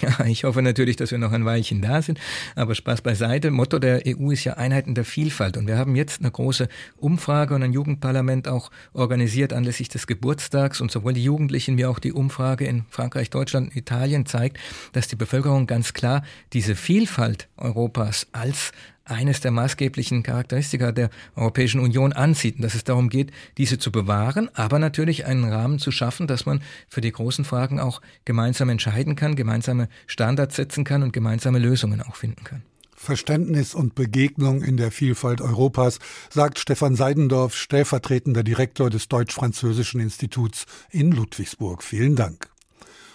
Ja, 0.00 0.24
ich 0.24 0.44
hoffe 0.44 0.62
natürlich, 0.62 0.96
dass 0.96 1.10
wir 1.10 1.18
noch 1.18 1.32
ein 1.32 1.44
Weilchen 1.44 1.82
da 1.82 2.02
sind. 2.02 2.18
Aber 2.56 2.74
Spaß 2.74 3.02
beiseite. 3.02 3.50
Motto 3.50 3.78
der 3.78 4.02
EU 4.06 4.30
ist 4.30 4.44
ja 4.44 4.54
Einheit 4.54 4.86
in 4.86 4.94
der 4.94 5.04
Vielfalt. 5.04 5.56
Und 5.56 5.66
wir 5.66 5.76
haben 5.76 5.96
jetzt 5.96 6.20
eine 6.20 6.30
große 6.30 6.68
Umfrage 6.96 7.54
und 7.54 7.62
ein 7.62 7.72
Jugendparlament 7.72 8.48
auch 8.48 8.70
organisiert 8.94 9.52
anlässlich 9.52 9.88
des 9.88 10.06
Geburtstags. 10.06 10.80
Und 10.80 10.90
sowohl 10.90 11.12
die 11.12 11.24
Jugendlichen 11.24 11.76
wie 11.76 11.86
auch 11.86 11.98
die 11.98 12.12
Umfrage 12.12 12.64
in 12.64 12.84
Frankreich, 12.88 13.30
Deutschland, 13.30 13.76
Italien 13.76 14.26
zeigt, 14.26 14.58
dass 14.92 15.08
die 15.08 15.16
Bevölkerung 15.16 15.66
ganz 15.66 15.92
klar 15.92 16.22
diese 16.52 16.74
Vielfalt 16.74 17.48
Europas 17.56 18.26
als 18.32 18.72
eines 19.12 19.40
der 19.40 19.50
maßgeblichen 19.50 20.22
Charakteristika 20.22 20.92
der 20.92 21.10
Europäischen 21.36 21.80
Union 21.80 22.12
ansieht 22.12 22.56
und 22.56 22.62
dass 22.62 22.74
es 22.74 22.84
darum 22.84 23.08
geht, 23.08 23.32
diese 23.58 23.78
zu 23.78 23.92
bewahren, 23.92 24.48
aber 24.54 24.78
natürlich 24.78 25.26
einen 25.26 25.44
Rahmen 25.44 25.78
zu 25.78 25.90
schaffen, 25.90 26.26
dass 26.26 26.46
man 26.46 26.62
für 26.88 27.00
die 27.00 27.12
großen 27.12 27.44
Fragen 27.44 27.80
auch 27.80 28.00
gemeinsam 28.24 28.68
entscheiden 28.68 29.16
kann, 29.16 29.36
gemeinsame 29.36 29.88
Standards 30.06 30.56
setzen 30.56 30.84
kann 30.84 31.02
und 31.02 31.12
gemeinsame 31.12 31.58
Lösungen 31.58 32.02
auch 32.02 32.16
finden 32.16 32.44
kann. 32.44 32.62
Verständnis 33.02 33.74
und 33.74 33.96
Begegnung 33.96 34.62
in 34.62 34.76
der 34.76 34.92
Vielfalt 34.92 35.40
Europas, 35.40 35.98
sagt 36.30 36.60
Stefan 36.60 36.94
Seidendorf, 36.94 37.56
stellvertretender 37.56 38.44
Direktor 38.44 38.90
des 38.90 39.08
Deutsch-Französischen 39.08 40.00
Instituts 40.00 40.66
in 40.90 41.10
Ludwigsburg. 41.10 41.82
Vielen 41.82 42.14
Dank. 42.14 42.51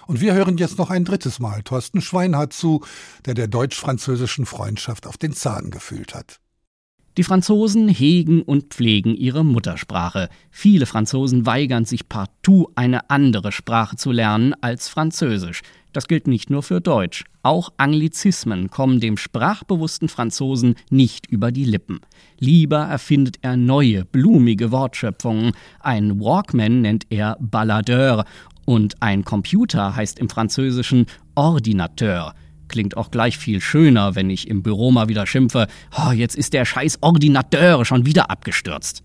Und 0.07 0.21
wir 0.21 0.33
hören 0.33 0.57
jetzt 0.57 0.77
noch 0.77 0.89
ein 0.89 1.03
drittes 1.03 1.39
Mal 1.39 1.61
Thorsten 1.63 1.99
Schweinhardt 1.99 2.53
zu, 2.53 2.81
der 3.25 3.33
der 3.33 3.47
deutsch-französischen 3.47 4.45
Freundschaft 4.45 5.05
auf 5.05 5.17
den 5.17 5.33
Zahn 5.33 5.69
gefühlt 5.69 6.15
hat. 6.15 6.39
Die 7.17 7.23
Franzosen 7.23 7.89
hegen 7.89 8.41
und 8.41 8.73
pflegen 8.73 9.15
ihre 9.15 9.43
Muttersprache. 9.43 10.29
Viele 10.49 10.85
Franzosen 10.85 11.45
weigern 11.45 11.83
sich 11.83 12.07
partout, 12.07 12.69
eine 12.75 13.09
andere 13.09 13.51
Sprache 13.51 13.97
zu 13.97 14.11
lernen 14.11 14.53
als 14.61 14.87
Französisch. 14.87 15.61
Das 15.93 16.07
gilt 16.07 16.27
nicht 16.27 16.49
nur 16.49 16.63
für 16.63 16.79
Deutsch. 16.79 17.25
Auch 17.41 17.73
Anglizismen 17.77 18.69
kommen 18.69 18.99
dem 18.99 19.17
sprachbewussten 19.17 20.09
Franzosen 20.09 20.75
nicht 20.89 21.25
über 21.25 21.51
die 21.51 21.65
Lippen. 21.65 22.01
Lieber 22.37 22.79
erfindet 22.79 23.39
er 23.41 23.57
neue, 23.57 24.05
blumige 24.05 24.71
Wortschöpfungen. 24.71 25.53
Ein 25.79 26.19
Walkman 26.19 26.81
nennt 26.81 27.07
er 27.09 27.35
Baladeur 27.39 28.25
und 28.67 29.01
ein 29.01 29.23
Computer 29.23 29.95
heißt 29.95 30.19
im 30.19 30.27
Französischen 30.27 31.05
Ordinateur. 31.35 32.35
Klingt 32.67 32.97
auch 32.97 33.11
gleich 33.11 33.37
viel 33.37 33.61
schöner, 33.61 34.15
wenn 34.15 34.29
ich 34.29 34.49
im 34.49 34.61
Büro 34.61 34.91
mal 34.91 35.07
wieder 35.07 35.25
schimpfe, 35.25 35.67
oh, 35.97 36.11
jetzt 36.11 36.35
ist 36.35 36.51
der 36.51 36.65
scheiß 36.65 36.97
Ordinateur 36.99 37.85
schon 37.85 38.05
wieder 38.05 38.29
abgestürzt. 38.29 39.03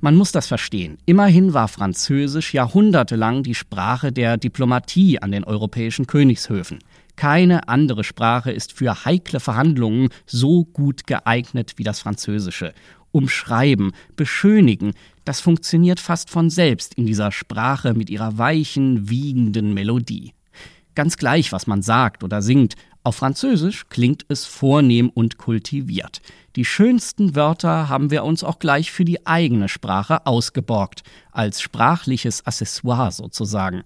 Man 0.00 0.14
muss 0.14 0.30
das 0.30 0.46
verstehen. 0.46 0.98
Immerhin 1.06 1.54
war 1.54 1.68
Französisch 1.68 2.52
jahrhundertelang 2.52 3.42
die 3.42 3.54
Sprache 3.54 4.12
der 4.12 4.36
Diplomatie 4.36 5.22
an 5.22 5.32
den 5.32 5.44
europäischen 5.44 6.06
Königshöfen. 6.06 6.80
Keine 7.16 7.68
andere 7.68 8.04
Sprache 8.04 8.52
ist 8.52 8.72
für 8.72 9.06
heikle 9.06 9.40
Verhandlungen 9.40 10.10
so 10.26 10.64
gut 10.64 11.06
geeignet 11.06 11.74
wie 11.76 11.84
das 11.84 12.00
Französische. 12.00 12.74
Umschreiben, 13.12 13.92
beschönigen, 14.16 14.92
das 15.24 15.40
funktioniert 15.40 16.00
fast 16.00 16.30
von 16.30 16.50
selbst 16.50 16.94
in 16.94 17.06
dieser 17.06 17.30
Sprache 17.30 17.94
mit 17.94 18.10
ihrer 18.10 18.38
weichen, 18.38 19.08
wiegenden 19.08 19.74
Melodie. 19.74 20.32
Ganz 20.94 21.16
gleich, 21.16 21.52
was 21.52 21.66
man 21.66 21.82
sagt 21.82 22.24
oder 22.24 22.42
singt, 22.42 22.74
auf 23.04 23.16
Französisch 23.16 23.88
klingt 23.88 24.24
es 24.28 24.44
vornehm 24.44 25.08
und 25.08 25.36
kultiviert. 25.36 26.20
Die 26.54 26.64
schönsten 26.64 27.34
Wörter 27.34 27.88
haben 27.88 28.10
wir 28.10 28.24
uns 28.24 28.44
auch 28.44 28.58
gleich 28.58 28.92
für 28.92 29.04
die 29.04 29.26
eigene 29.26 29.68
Sprache 29.68 30.26
ausgeborgt, 30.26 31.02
als 31.32 31.60
sprachliches 31.60 32.46
Accessoire 32.46 33.10
sozusagen. 33.10 33.82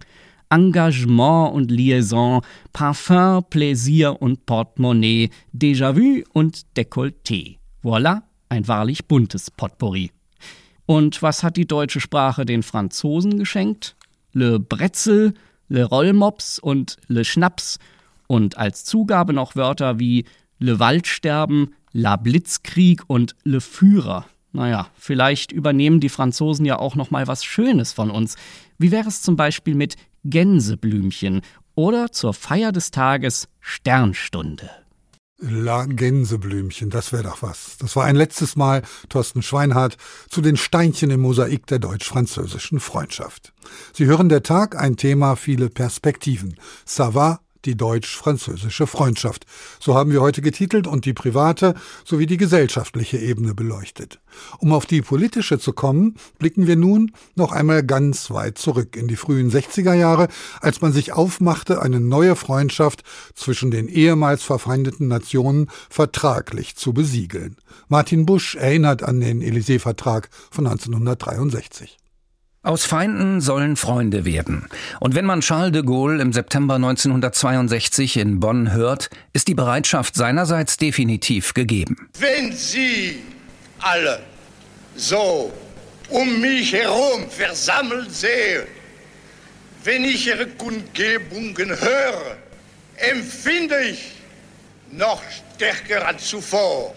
Engagement 0.50 1.54
und 1.54 1.70
Liaison, 1.70 2.42
Parfum, 2.72 3.44
Plaisir 3.48 4.20
und 4.20 4.46
Portemonnaie, 4.46 5.30
Déjà-vu 5.54 6.22
und 6.32 6.66
Décolleté. 6.76 7.58
Voilà, 7.82 8.22
ein 8.48 8.68
wahrlich 8.68 9.06
buntes 9.06 9.50
Potpourri. 9.50 10.10
Und 10.86 11.20
was 11.22 11.42
hat 11.42 11.56
die 11.56 11.66
deutsche 11.66 12.00
Sprache 12.00 12.44
den 12.44 12.62
Franzosen 12.62 13.38
geschenkt? 13.38 13.96
Le 14.32 14.60
Bretzel, 14.60 15.34
Le 15.68 15.84
Rollmops 15.84 16.58
und 16.58 16.96
Le 17.08 17.24
Schnaps. 17.24 17.78
Und 18.28 18.56
als 18.56 18.84
Zugabe 18.84 19.32
noch 19.32 19.56
Wörter 19.56 19.98
wie 19.98 20.24
Le 20.58 20.78
Waldsterben, 20.78 21.74
La 21.92 22.16
Blitzkrieg 22.16 23.02
und 23.08 23.34
Le 23.44 23.60
Führer. 23.60 24.26
Naja, 24.52 24.88
vielleicht 24.94 25.52
übernehmen 25.52 26.00
die 26.00 26.08
Franzosen 26.08 26.64
ja 26.64 26.78
auch 26.78 26.94
noch 26.94 27.10
mal 27.10 27.26
was 27.26 27.44
Schönes 27.44 27.92
von 27.92 28.10
uns. 28.10 28.36
Wie 28.78 28.90
wäre 28.90 29.08
es 29.08 29.22
zum 29.22 29.36
Beispiel 29.36 29.74
mit 29.74 29.96
Gänseblümchen 30.24 31.42
oder 31.74 32.10
zur 32.10 32.32
Feier 32.32 32.72
des 32.72 32.90
Tages 32.90 33.48
Sternstunde? 33.60 34.70
La 35.38 35.84
Gänseblümchen, 35.84 36.88
das 36.88 37.12
wäre 37.12 37.24
doch 37.24 37.42
was. 37.42 37.76
Das 37.78 37.94
war 37.94 38.04
ein 38.04 38.16
letztes 38.16 38.56
Mal 38.56 38.82
Thorsten 39.10 39.42
Schweinhardt 39.42 39.98
zu 40.30 40.40
den 40.40 40.56
Steinchen 40.56 41.10
im 41.10 41.20
Mosaik 41.20 41.66
der 41.66 41.78
deutsch-französischen 41.78 42.80
Freundschaft. 42.80 43.52
Sie 43.92 44.06
hören 44.06 44.30
der 44.30 44.42
Tag, 44.42 44.76
ein 44.76 44.96
Thema, 44.96 45.36
viele 45.36 45.68
Perspektiven. 45.68 46.56
Ça 46.86 47.14
va, 47.14 47.40
die 47.66 47.76
deutsch-französische 47.76 48.86
Freundschaft. 48.86 49.44
So 49.80 49.94
haben 49.94 50.10
wir 50.10 50.20
heute 50.20 50.40
getitelt 50.40 50.86
und 50.86 51.04
die 51.04 51.12
private 51.12 51.74
sowie 52.04 52.26
die 52.26 52.36
gesellschaftliche 52.36 53.18
Ebene 53.18 53.54
beleuchtet. 53.54 54.20
Um 54.58 54.72
auf 54.72 54.86
die 54.86 55.02
politische 55.02 55.58
zu 55.58 55.72
kommen, 55.72 56.14
blicken 56.38 56.66
wir 56.66 56.76
nun 56.76 57.12
noch 57.34 57.52
einmal 57.52 57.82
ganz 57.82 58.30
weit 58.30 58.58
zurück 58.58 58.96
in 58.96 59.08
die 59.08 59.16
frühen 59.16 59.50
60er 59.50 59.94
Jahre, 59.94 60.28
als 60.60 60.80
man 60.80 60.92
sich 60.92 61.12
aufmachte, 61.12 61.82
eine 61.82 62.00
neue 62.00 62.36
Freundschaft 62.36 63.02
zwischen 63.34 63.70
den 63.70 63.88
ehemals 63.88 64.42
verfeindeten 64.42 65.08
Nationen 65.08 65.68
vertraglich 65.90 66.76
zu 66.76 66.92
besiegeln. 66.92 67.56
Martin 67.88 68.26
Busch 68.26 68.54
erinnert 68.54 69.02
an 69.02 69.20
den 69.20 69.42
Élysée-Vertrag 69.42 70.28
von 70.50 70.66
1963. 70.66 71.98
Aus 72.66 72.84
Feinden 72.84 73.40
sollen 73.40 73.76
Freunde 73.76 74.24
werden. 74.24 74.66
Und 74.98 75.14
wenn 75.14 75.24
man 75.24 75.40
Charles 75.40 75.70
de 75.70 75.84
Gaulle 75.84 76.20
im 76.20 76.32
September 76.32 76.74
1962 76.74 78.16
in 78.16 78.40
Bonn 78.40 78.72
hört, 78.72 79.08
ist 79.32 79.46
die 79.46 79.54
Bereitschaft 79.54 80.16
seinerseits 80.16 80.76
definitiv 80.76 81.54
gegeben. 81.54 82.08
Wenn 82.18 82.52
Sie 82.52 83.22
alle 83.78 84.18
so 84.96 85.52
um 86.08 86.40
mich 86.40 86.72
herum 86.72 87.30
versammelt 87.30 88.12
sehe, 88.12 88.66
wenn 89.84 90.04
ich 90.04 90.26
Ihre 90.26 90.48
Kundgebungen 90.48 91.68
höre, 91.68 92.36
empfinde 92.96 93.78
ich 93.92 94.10
noch 94.90 95.22
stärker 95.54 96.04
als 96.04 96.26
zuvor 96.26 96.96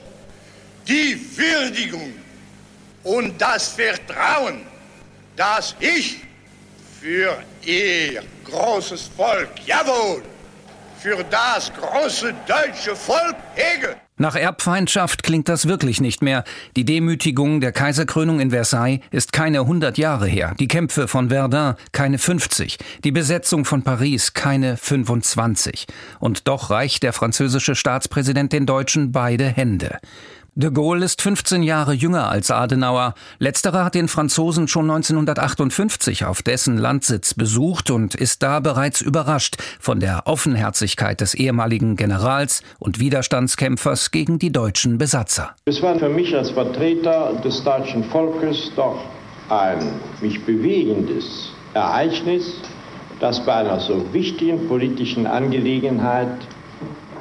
die 0.87 1.15
Würdigung 1.37 2.11
und 3.03 3.39
das 3.39 3.67
Vertrauen, 3.67 4.68
dass 5.39 5.73
ich 5.79 6.17
für 6.99 7.37
ihr 7.65 8.21
großes 8.43 9.09
Volk, 9.15 9.47
jawohl, 9.65 10.21
für 10.99 11.23
das 11.31 11.71
große 11.73 12.35
deutsche 12.45 12.93
Volk 12.93 13.37
hege. 13.55 13.95
Nach 14.17 14.35
Erbfeindschaft 14.35 15.23
klingt 15.23 15.47
das 15.47 15.65
wirklich 15.65 16.01
nicht 16.01 16.21
mehr. 16.21 16.43
Die 16.75 16.83
Demütigung 16.83 17.61
der 17.61 17.71
Kaiserkrönung 17.71 18.41
in 18.41 18.49
Versailles 18.51 18.99
ist 19.11 19.31
keine 19.31 19.61
100 19.61 19.97
Jahre 19.97 20.27
her. 20.27 20.55
Die 20.59 20.67
Kämpfe 20.67 21.07
von 21.07 21.29
Verdun 21.29 21.75
keine 21.93 22.17
50. 22.17 22.77
Die 23.05 23.13
Besetzung 23.13 23.63
von 23.63 23.83
Paris 23.83 24.33
keine 24.33 24.75
25. 24.75 25.87
Und 26.19 26.49
doch 26.49 26.69
reicht 26.69 27.03
der 27.03 27.13
französische 27.13 27.75
Staatspräsident 27.75 28.51
den 28.51 28.65
Deutschen 28.65 29.13
beide 29.13 29.47
Hände. 29.47 29.99
De 30.61 30.71
Gaulle 30.71 31.05
ist 31.05 31.21
15 31.21 31.63
Jahre 31.63 31.93
jünger 31.93 32.27
als 32.27 32.51
Adenauer. 32.51 33.13
Letzterer 33.37 33.85
hat 33.85 33.95
den 33.95 34.09
Franzosen 34.09 34.67
schon 34.67 34.91
1958 34.91 36.25
auf 36.25 36.41
dessen 36.41 36.77
Landsitz 36.77 37.33
besucht 37.33 37.89
und 37.91 38.13
ist 38.13 38.43
da 38.43 38.59
bereits 38.59 38.99
überrascht 38.99 39.55
von 39.79 40.01
der 40.01 40.23
Offenherzigkeit 40.25 41.21
des 41.21 41.33
ehemaligen 41.33 41.95
Generals 41.95 42.61
und 42.77 42.99
Widerstandskämpfers 42.99 44.11
gegen 44.11 44.37
die 44.37 44.51
deutschen 44.51 44.97
Besatzer. 44.97 45.55
Es 45.63 45.81
war 45.81 45.97
für 45.97 46.09
mich 46.09 46.35
als 46.35 46.49
Vertreter 46.49 47.35
des 47.41 47.63
deutschen 47.63 48.03
Volkes 48.03 48.73
doch 48.75 48.99
ein 49.47 49.79
mich 50.19 50.43
bewegendes 50.43 51.53
Ereignis, 51.73 52.55
dass 53.21 53.45
bei 53.45 53.53
einer 53.53 53.79
so 53.79 54.11
wichtigen 54.11 54.67
politischen 54.67 55.25
Angelegenheit 55.25 56.35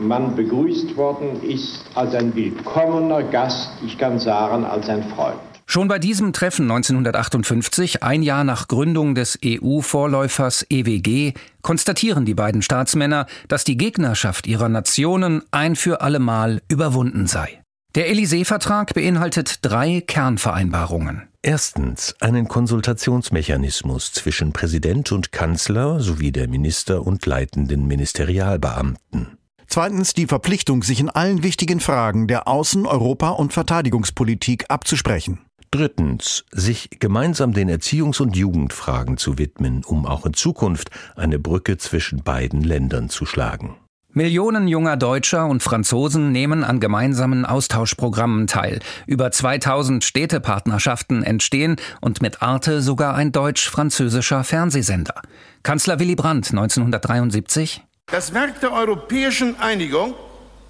man 0.01 0.37
begrüßt 0.37 0.97
worden 0.97 1.43
ist 1.43 1.85
als 1.95 2.15
ein 2.15 2.35
willkommener 2.35 3.23
Gast, 3.23 3.71
ich 3.85 3.99
kann 3.99 4.19
sagen, 4.19 4.65
als 4.65 4.89
ein 4.89 5.03
Freund. 5.05 5.39
Schon 5.71 5.87
bei 5.87 5.99
diesem 5.99 6.33
Treffen 6.33 6.63
1958, 6.71 8.03
ein 8.03 8.23
Jahr 8.23 8.43
nach 8.43 8.69
Gründung 8.69 9.15
des 9.15 9.39
EU-Vorläufers 9.45 10.65
EWG, 10.71 11.35
konstatieren 11.61 12.25
die 12.25 12.35
beiden 12.35 12.63
Staatsmänner, 12.63 13.27
dass 13.49 13.65
die 13.65 13.77
Gegnerschaft 13.77 14.47
ihrer 14.47 14.71
Nationen 14.71 15.43
ein 15.51 15.77
für 15.77 16.01
allemal 16.01 16.63
überwunden 16.69 17.27
sei. 17.27 17.63
Der 17.95 18.11
Élysée-Vertrag 18.11 18.95
beinhaltet 18.95 19.59
drei 19.63 20.01
Kernvereinbarungen. 20.01 21.29
Erstens 21.43 22.15
einen 22.21 22.49
Konsultationsmechanismus 22.49 24.13
zwischen 24.13 24.53
Präsident 24.53 25.13
und 25.13 25.33
Kanzler 25.33 26.01
sowie 26.01 26.33
der 26.33 26.49
Minister 26.49 27.07
und 27.07 27.25
leitenden 27.27 27.87
Ministerialbeamten. 27.87 29.38
Zweitens 29.69 30.15
die 30.15 30.27
Verpflichtung, 30.27 30.83
sich 30.83 30.99
in 30.99 31.11
allen 31.11 31.43
wichtigen 31.43 31.81
Fragen 31.81 32.27
der 32.27 32.49
Außen-, 32.49 32.87
Europa- 32.87 33.31
und 33.31 33.53
Verteidigungspolitik 33.53 34.65
abzusprechen. 34.69 35.41
Drittens, 35.71 36.47
sich 36.51 36.89
gemeinsam 36.99 37.53
den 37.53 37.69
Erziehungs- 37.69 38.23
und 38.23 38.35
Jugendfragen 38.35 39.19
zu 39.19 39.37
widmen, 39.37 39.85
um 39.85 40.07
auch 40.07 40.25
in 40.25 40.33
Zukunft 40.33 40.89
eine 41.15 41.39
Brücke 41.39 41.77
zwischen 41.77 42.23
beiden 42.23 42.63
Ländern 42.63 43.11
zu 43.11 43.27
schlagen. 43.27 43.77
Millionen 44.15 44.67
junger 44.67 44.97
Deutscher 44.97 45.47
und 45.47 45.63
Franzosen 45.63 46.33
nehmen 46.33 46.65
an 46.65 46.81
gemeinsamen 46.81 47.45
Austauschprogrammen 47.45 48.47
teil. 48.47 48.81
Über 49.07 49.31
2000 49.31 50.03
Städtepartnerschaften 50.03 51.23
entstehen 51.23 51.77
und 52.01 52.23
mit 52.23 52.41
Arte 52.41 52.81
sogar 52.81 53.15
ein 53.15 53.33
deutsch-französischer 53.33 54.45
Fernsehsender. 54.45 55.21
Kanzler 55.63 56.01
Willy 56.01 56.15
Brandt 56.15 56.51
1973 56.51 57.83
Das 58.11 58.33
Werk 58.33 58.61
der 58.61 58.73
europäischen 58.73 59.59
Einigung 59.61 60.15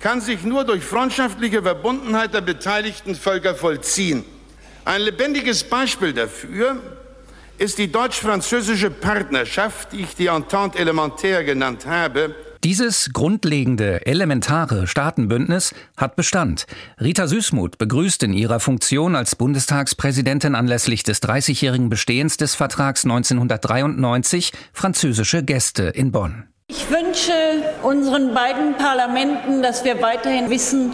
kann 0.00 0.20
sich 0.20 0.42
nur 0.42 0.64
durch 0.64 0.84
freundschaftliche 0.84 1.62
Verbundenheit 1.62 2.34
der 2.34 2.40
beteiligten 2.40 3.14
Völker 3.14 3.54
vollziehen. 3.54 4.24
Ein 4.84 5.02
lebendiges 5.02 5.64
Beispiel 5.64 6.12
dafür 6.12 6.76
ist 7.58 7.78
die 7.78 7.90
deutsch-französische 7.90 8.90
Partnerschaft, 8.90 9.92
die 9.92 10.00
ich 10.00 10.14
die 10.14 10.26
Entente 10.26 10.78
élémentaire 10.78 11.44
genannt 11.44 11.86
habe, 11.86 12.34
dieses 12.64 13.12
grundlegende, 13.12 14.04
elementare 14.04 14.88
Staatenbündnis 14.88 15.72
hat 15.96 16.16
Bestand. 16.16 16.66
Rita 17.00 17.28
Süßmuth 17.28 17.78
begrüßt 17.78 18.24
in 18.24 18.32
ihrer 18.32 18.58
Funktion 18.58 19.14
als 19.14 19.36
Bundestagspräsidentin 19.36 20.56
anlässlich 20.56 21.04
des 21.04 21.22
30-jährigen 21.22 21.88
Bestehens 21.88 22.36
des 22.36 22.56
Vertrags 22.56 23.04
1993 23.04 24.52
französische 24.72 25.44
Gäste 25.44 25.84
in 25.84 26.10
Bonn. 26.10 26.48
Ich 26.70 26.90
wünsche 26.90 27.32
unseren 27.82 28.34
beiden 28.34 28.74
Parlamenten, 28.74 29.62
dass 29.62 29.86
wir 29.86 30.02
weiterhin 30.02 30.50
wissen, 30.50 30.92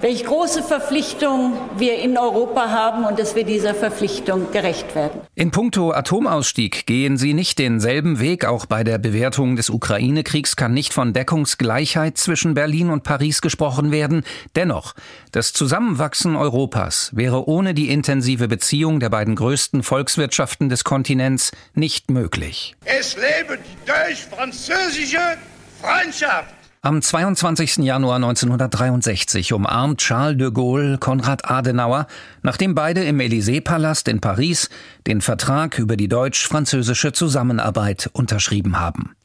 welche 0.00 0.24
große 0.24 0.62
Verpflichtung 0.62 1.54
wir 1.76 1.98
in 1.98 2.18
Europa 2.18 2.70
haben 2.70 3.04
und 3.04 3.18
dass 3.18 3.34
wir 3.34 3.44
dieser 3.44 3.74
Verpflichtung 3.74 4.50
gerecht 4.52 4.94
werden. 4.94 5.20
In 5.34 5.50
puncto 5.50 5.92
Atomausstieg 5.92 6.86
gehen 6.86 7.16
sie 7.16 7.34
nicht 7.34 7.58
denselben 7.58 8.20
Weg. 8.20 8.44
Auch 8.44 8.66
bei 8.66 8.84
der 8.84 8.98
Bewertung 8.98 9.56
des 9.56 9.70
Ukraine-Kriegs 9.70 10.56
kann 10.56 10.74
nicht 10.74 10.92
von 10.92 11.12
Deckungsgleichheit 11.12 12.18
zwischen 12.18 12.54
Berlin 12.54 12.90
und 12.90 13.02
Paris 13.02 13.40
gesprochen 13.40 13.90
werden. 13.92 14.24
Dennoch, 14.54 14.94
das 15.32 15.52
Zusammenwachsen 15.52 16.36
Europas 16.36 17.10
wäre 17.14 17.48
ohne 17.48 17.74
die 17.74 17.90
intensive 17.90 18.48
Beziehung 18.48 19.00
der 19.00 19.10
beiden 19.10 19.36
größten 19.36 19.82
Volkswirtschaften 19.82 20.68
des 20.68 20.84
Kontinents 20.84 21.52
nicht 21.74 22.10
möglich. 22.10 22.74
Es 22.84 23.16
lebe 23.16 23.58
die 23.58 23.86
deutsch-französische 23.86 25.36
Freundschaft! 25.80 26.55
Am 26.86 27.02
22. 27.02 27.78
Januar 27.78 28.14
1963 28.14 29.52
umarmt 29.52 30.00
Charles 30.00 30.38
de 30.38 30.52
Gaulle 30.52 30.98
Konrad 30.98 31.50
Adenauer, 31.50 32.06
nachdem 32.44 32.76
beide 32.76 33.02
im 33.02 33.18
Élysée-Palast 33.18 34.06
in 34.06 34.20
Paris 34.20 34.70
den 35.04 35.20
Vertrag 35.20 35.80
über 35.80 35.96
die 35.96 36.06
deutsch-französische 36.06 37.12
Zusammenarbeit 37.12 38.08
unterschrieben 38.12 38.78
haben. 38.78 39.16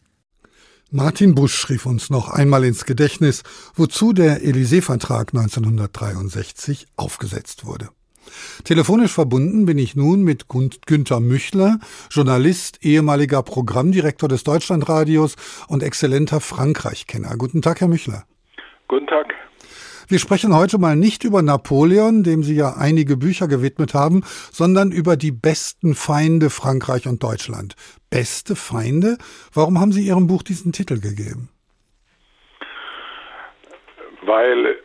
Martin 0.90 1.36
Busch 1.36 1.54
schrieb 1.54 1.86
uns 1.86 2.10
noch 2.10 2.30
einmal 2.30 2.64
ins 2.64 2.86
Gedächtnis, 2.86 3.44
wozu 3.76 4.12
der 4.12 4.42
Élysée-Vertrag 4.42 5.36
1963 5.36 6.88
aufgesetzt 6.96 7.64
wurde. 7.64 7.90
Telefonisch 8.64 9.12
verbunden 9.12 9.66
bin 9.66 9.78
ich 9.78 9.96
nun 9.96 10.24
mit 10.24 10.46
Günther 10.48 11.20
Müchler, 11.20 11.80
Journalist, 12.10 12.80
ehemaliger 12.84 13.44
Programmdirektor 13.44 14.30
des 14.30 14.44
Deutschlandradios 14.44 15.36
und 15.68 15.84
exzellenter 15.84 16.40
Frankreich-Kenner. 16.40 17.36
Guten 17.38 17.62
Tag, 17.62 17.82
Herr 17.82 17.88
Müchler. 17.88 18.26
Guten 18.88 19.08
Tag. 19.08 19.34
Wir 20.08 20.20
sprechen 20.20 20.54
heute 20.54 20.78
mal 20.78 20.98
nicht 20.98 21.24
über 21.24 21.42
Napoleon, 21.42 22.24
dem 22.24 22.44
Sie 22.44 22.56
ja 22.56 22.76
einige 22.76 23.16
Bücher 23.16 23.48
gewidmet 23.48 23.94
haben, 23.94 24.24
sondern 24.52 24.92
über 24.92 25.16
die 25.16 25.32
besten 25.32 25.96
Feinde 25.96 26.50
Frankreich 26.50 27.08
und 27.08 27.24
Deutschland. 27.24 27.76
Beste 28.10 28.58
Feinde? 28.58 29.18
Warum 29.54 29.80
haben 29.80 29.94
Sie 29.94 30.06
Ihrem 30.06 30.28
Buch 30.28 30.44
diesen 30.44 30.74
Titel 30.74 31.00
gegeben? 31.00 31.48
Weil 34.26 34.76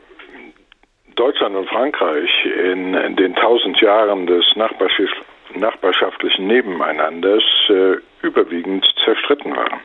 Deutschland 1.16 1.56
und 1.56 1.68
Frankreich 1.68 2.30
in, 2.44 2.92
den 3.16 3.34
tausend 3.34 3.80
Jahren 3.80 4.26
des 4.26 4.44
nachbarschaftlichen 4.56 6.46
Nebeneinanders 6.46 7.42
äh, 7.68 7.96
überwiegend 8.22 8.86
zerstritten 9.04 9.56
waren. 9.56 9.80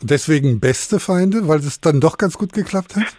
Deswegen 0.00 0.60
beste 0.60 1.00
Feinde, 1.00 1.48
weil 1.48 1.58
es 1.58 1.80
dann 1.80 2.00
doch 2.00 2.18
ganz 2.18 2.38
gut 2.38 2.52
geklappt 2.52 2.96
hat? 2.96 3.16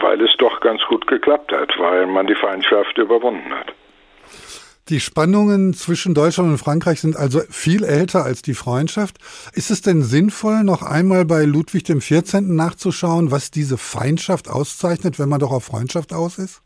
Weil 0.00 0.20
es 0.20 0.30
doch 0.38 0.60
ganz 0.60 0.82
gut 0.88 1.06
geklappt 1.06 1.52
hat, 1.52 1.70
weil 1.78 2.06
man 2.06 2.26
die 2.26 2.34
Feindschaft 2.34 2.96
überwunden 2.98 3.52
hat. 3.52 3.72
Die 4.92 5.00
Spannungen 5.00 5.72
zwischen 5.72 6.12
Deutschland 6.12 6.50
und 6.50 6.58
Frankreich 6.58 7.00
sind 7.00 7.16
also 7.16 7.40
viel 7.48 7.82
älter 7.82 8.26
als 8.26 8.42
die 8.42 8.52
Freundschaft. 8.52 9.16
Ist 9.56 9.70
es 9.70 9.80
denn 9.80 10.02
sinnvoll, 10.02 10.64
noch 10.64 10.82
einmal 10.82 11.24
bei 11.24 11.44
Ludwig 11.48 11.84
XIV. 11.84 12.42
nachzuschauen, 12.42 13.30
was 13.32 13.50
diese 13.50 13.78
Feindschaft 13.78 14.50
auszeichnet, 14.50 15.18
wenn 15.18 15.30
man 15.30 15.40
doch 15.40 15.50
auf 15.50 15.64
Freundschaft 15.64 16.12
aus 16.12 16.36
ist? 16.36 16.60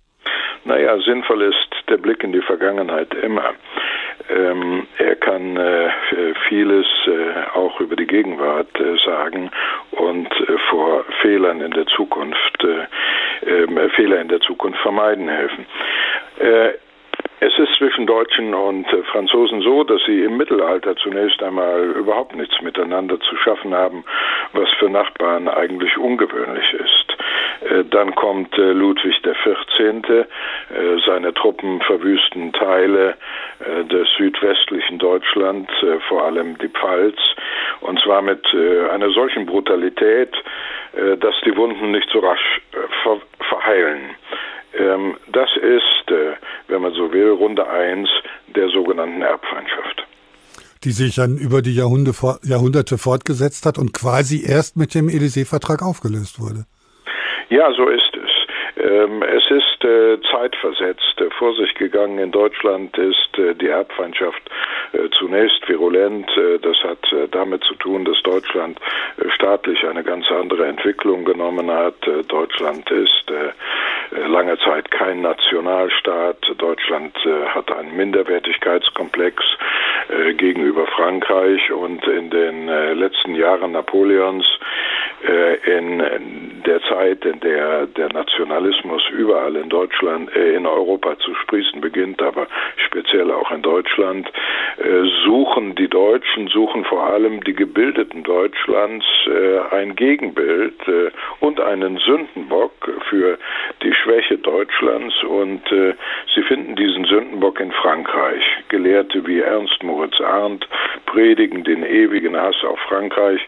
Naja, 0.64 0.98
sinnvoll 1.02 1.42
ist 1.42 1.70
der 1.88 1.98
Blick 1.98 2.24
in 2.24 2.32
die 2.32 2.42
Vergangenheit 2.42 3.14
immer. 3.14 3.54
Ähm, 4.28 4.88
er 4.98 5.14
kann 5.14 5.56
äh, 5.56 5.90
vieles 6.48 6.86
äh, 7.06 7.56
auch 7.56 7.78
über 7.78 7.94
die 7.94 8.08
Gegenwart 8.08 8.74
äh, 8.80 8.96
sagen 9.04 9.52
und 9.92 10.26
äh, 10.26 10.58
vor 10.68 11.04
Fehlern 11.22 11.60
in 11.60 11.70
der 11.70 11.86
Zukunft, 11.86 12.64
äh, 12.64 13.62
ähm, 13.62 13.78
Fehler 13.94 14.20
in 14.20 14.26
der 14.26 14.40
Zukunft 14.40 14.80
vermeiden 14.80 15.28
helfen. 15.28 15.64
Es 17.38 17.52
ist 17.58 17.74
zwischen 17.76 18.06
Deutschen 18.06 18.54
und 18.54 18.90
äh, 18.92 19.02
Franzosen 19.12 19.60
so, 19.60 19.84
dass 19.84 20.02
sie 20.06 20.22
im 20.22 20.38
Mittelalter 20.38 20.96
zunächst 20.96 21.42
einmal 21.42 21.82
überhaupt 21.90 22.34
nichts 22.34 22.62
miteinander 22.62 23.20
zu 23.20 23.36
schaffen 23.36 23.74
haben, 23.74 24.04
was 24.54 24.70
für 24.78 24.88
Nachbarn 24.88 25.46
eigentlich 25.46 25.98
ungewöhnlich 25.98 26.72
ist. 26.72 27.70
Äh, 27.70 27.84
dann 27.90 28.14
kommt 28.14 28.56
äh, 28.56 28.72
Ludwig 28.72 29.22
XIV., 29.22 30.26
seine 31.06 31.32
Truppen 31.34 31.80
verwüsten 31.82 32.52
Teile 32.52 33.14
des 33.90 34.08
südwestlichen 34.16 34.98
Deutschland, 34.98 35.70
vor 36.08 36.24
allem 36.24 36.58
die 36.58 36.68
Pfalz, 36.68 37.16
und 37.80 38.00
zwar 38.00 38.20
mit 38.22 38.46
einer 38.92 39.10
solchen 39.10 39.46
Brutalität, 39.46 40.34
dass 41.20 41.34
die 41.44 41.56
Wunden 41.56 41.92
nicht 41.92 42.08
so 42.10 42.18
rasch 42.18 42.60
verheilen. 43.48 44.16
Ähm, 44.78 45.16
das 45.32 45.48
ist, 45.56 46.10
äh, 46.10 46.34
wenn 46.68 46.82
man 46.82 46.92
so 46.92 47.12
will, 47.12 47.30
Runde 47.30 47.68
1 47.68 48.08
der 48.54 48.68
sogenannten 48.68 49.22
Erbfeindschaft. 49.22 50.06
Die 50.84 50.90
sich 50.90 51.14
dann 51.14 51.36
über 51.38 51.62
die 51.62 51.74
Jahrhunderte 51.74 52.98
fortgesetzt 52.98 53.66
hat 53.66 53.78
und 53.78 53.92
quasi 53.92 54.44
erst 54.46 54.76
mit 54.76 54.94
dem 54.94 55.08
Élysée-Vertrag 55.08 55.82
aufgelöst 55.82 56.40
wurde. 56.40 56.66
Ja, 57.48 57.72
so 57.72 57.88
ist. 57.88 58.15
Ähm, 58.76 59.22
es 59.22 59.50
ist 59.50 59.84
äh, 59.84 60.18
zeitversetzt 60.30 61.18
äh, 61.18 61.30
vor 61.30 61.54
sich 61.54 61.74
gegangen. 61.74 62.18
In 62.18 62.30
Deutschland 62.30 62.96
ist 62.98 63.38
äh, 63.38 63.54
die 63.54 63.68
Erbfeindschaft 63.68 64.42
zunächst 65.18 65.68
virulent. 65.68 66.30
Das 66.62 66.76
hat 66.84 66.98
damit 67.32 67.62
zu 67.64 67.74
tun, 67.74 68.04
dass 68.04 68.22
Deutschland 68.22 68.78
staatlich 69.34 69.84
eine 69.84 70.02
ganz 70.04 70.30
andere 70.30 70.66
Entwicklung 70.66 71.24
genommen 71.24 71.70
hat. 71.70 71.96
Deutschland 72.28 72.88
ist 72.90 73.24
lange 74.28 74.56
Zeit 74.60 74.90
kein 74.92 75.22
Nationalstaat. 75.22 76.38
Deutschland 76.56 77.14
hat 77.48 77.70
einen 77.72 77.96
Minderwertigkeitskomplex 77.96 79.42
gegenüber 80.36 80.86
Frankreich 80.86 81.70
und 81.72 82.06
in 82.06 82.30
den 82.30 82.66
letzten 82.66 83.34
Jahren 83.34 83.72
Napoleons 83.72 84.46
in 85.66 86.62
der 86.64 86.80
Zeit, 86.82 87.24
in 87.24 87.40
der 87.40 87.86
der 87.86 88.12
Nationalismus 88.66 89.02
überall 89.10 89.56
in 89.56 89.68
Deutschland, 89.68 90.30
in 90.34 90.66
Europa 90.66 91.18
zu 91.18 91.34
sprießen 91.34 91.80
beginnt, 91.80 92.20
aber 92.22 92.46
speziell 92.86 93.30
auch 93.30 93.50
in 93.50 93.62
Deutschland, 93.62 94.30
äh, 94.78 95.04
suchen 95.24 95.74
die 95.74 95.88
Deutschen, 95.88 96.48
suchen 96.48 96.84
vor 96.84 97.04
allem 97.04 97.42
die 97.44 97.54
Gebildeten 97.54 98.22
Deutschlands 98.22 99.06
äh, 99.26 99.74
ein 99.74 99.94
Gegenbild 99.94 100.74
äh, 100.88 101.10
und 101.40 101.60
einen 101.60 101.98
Sündenbock 101.98 102.72
für 103.08 103.38
die 103.82 103.92
Schwäche 103.92 104.38
Deutschlands 104.38 105.14
und 105.24 105.62
sie 105.68 106.42
finden 106.42 106.76
diesen 106.76 107.04
Sündenbock 107.04 107.60
in 107.60 107.70
Frankreich. 107.72 108.42
Gelehrte 108.68 109.26
wie 109.26 109.40
Ernst 109.40 109.82
Moritz 109.82 110.20
Arndt 110.20 110.66
predigen 111.06 111.64
den 111.64 111.84
ewigen 111.84 112.36
Hass 112.36 112.56
auf 112.64 112.78
Frankreich. 112.88 113.40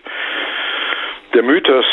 Der 1.34 1.42
Mythos 1.42 1.84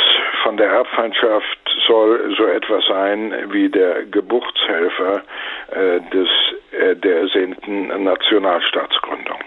von 0.43 0.57
der 0.57 0.69
Erbfeindschaft 0.69 1.59
soll 1.87 2.33
so 2.37 2.45
etwas 2.45 2.85
sein 2.87 3.33
wie 3.51 3.69
der 3.69 4.05
Geburtshelfer 4.05 5.23
äh, 5.71 5.99
des, 6.11 6.29
äh, 6.71 6.95
der 6.95 7.21
ersehnten 7.21 7.87
Nationalstaatsgründung. 8.03 9.39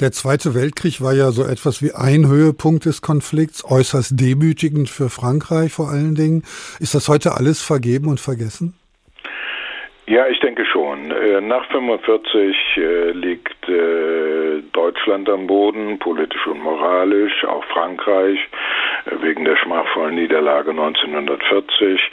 Der 0.00 0.12
Zweite 0.12 0.54
Weltkrieg 0.54 1.00
war 1.00 1.12
ja 1.12 1.30
so 1.30 1.42
etwas 1.44 1.82
wie 1.82 1.92
ein 1.94 2.26
Höhepunkt 2.26 2.86
des 2.86 3.02
Konflikts, 3.02 3.64
äußerst 3.64 4.18
demütigend 4.18 4.88
für 4.88 5.08
Frankreich 5.08 5.72
vor 5.72 5.90
allen 5.90 6.14
Dingen. 6.14 6.42
Ist 6.80 6.94
das 6.94 7.08
heute 7.08 7.32
alles 7.32 7.62
vergeben 7.62 8.08
und 8.08 8.20
vergessen? 8.20 8.74
Ja, 10.06 10.26
ich 10.26 10.40
denke 10.40 10.64
schon. 10.66 11.10
Äh, 11.10 11.40
nach 11.40 11.64
45 11.70 12.56
äh, 12.76 13.10
liegt 13.12 13.68
äh, 13.68 14.60
Deutschland 14.72 15.28
am 15.28 15.46
Boden, 15.46 15.98
politisch 15.98 16.46
und 16.46 16.60
moralisch, 16.60 17.44
auch 17.44 17.64
Frankreich 17.66 18.38
wegen 19.20 19.44
der 19.44 19.56
schmachvollen 19.56 20.14
Niederlage 20.14 20.70
1940. 20.70 22.10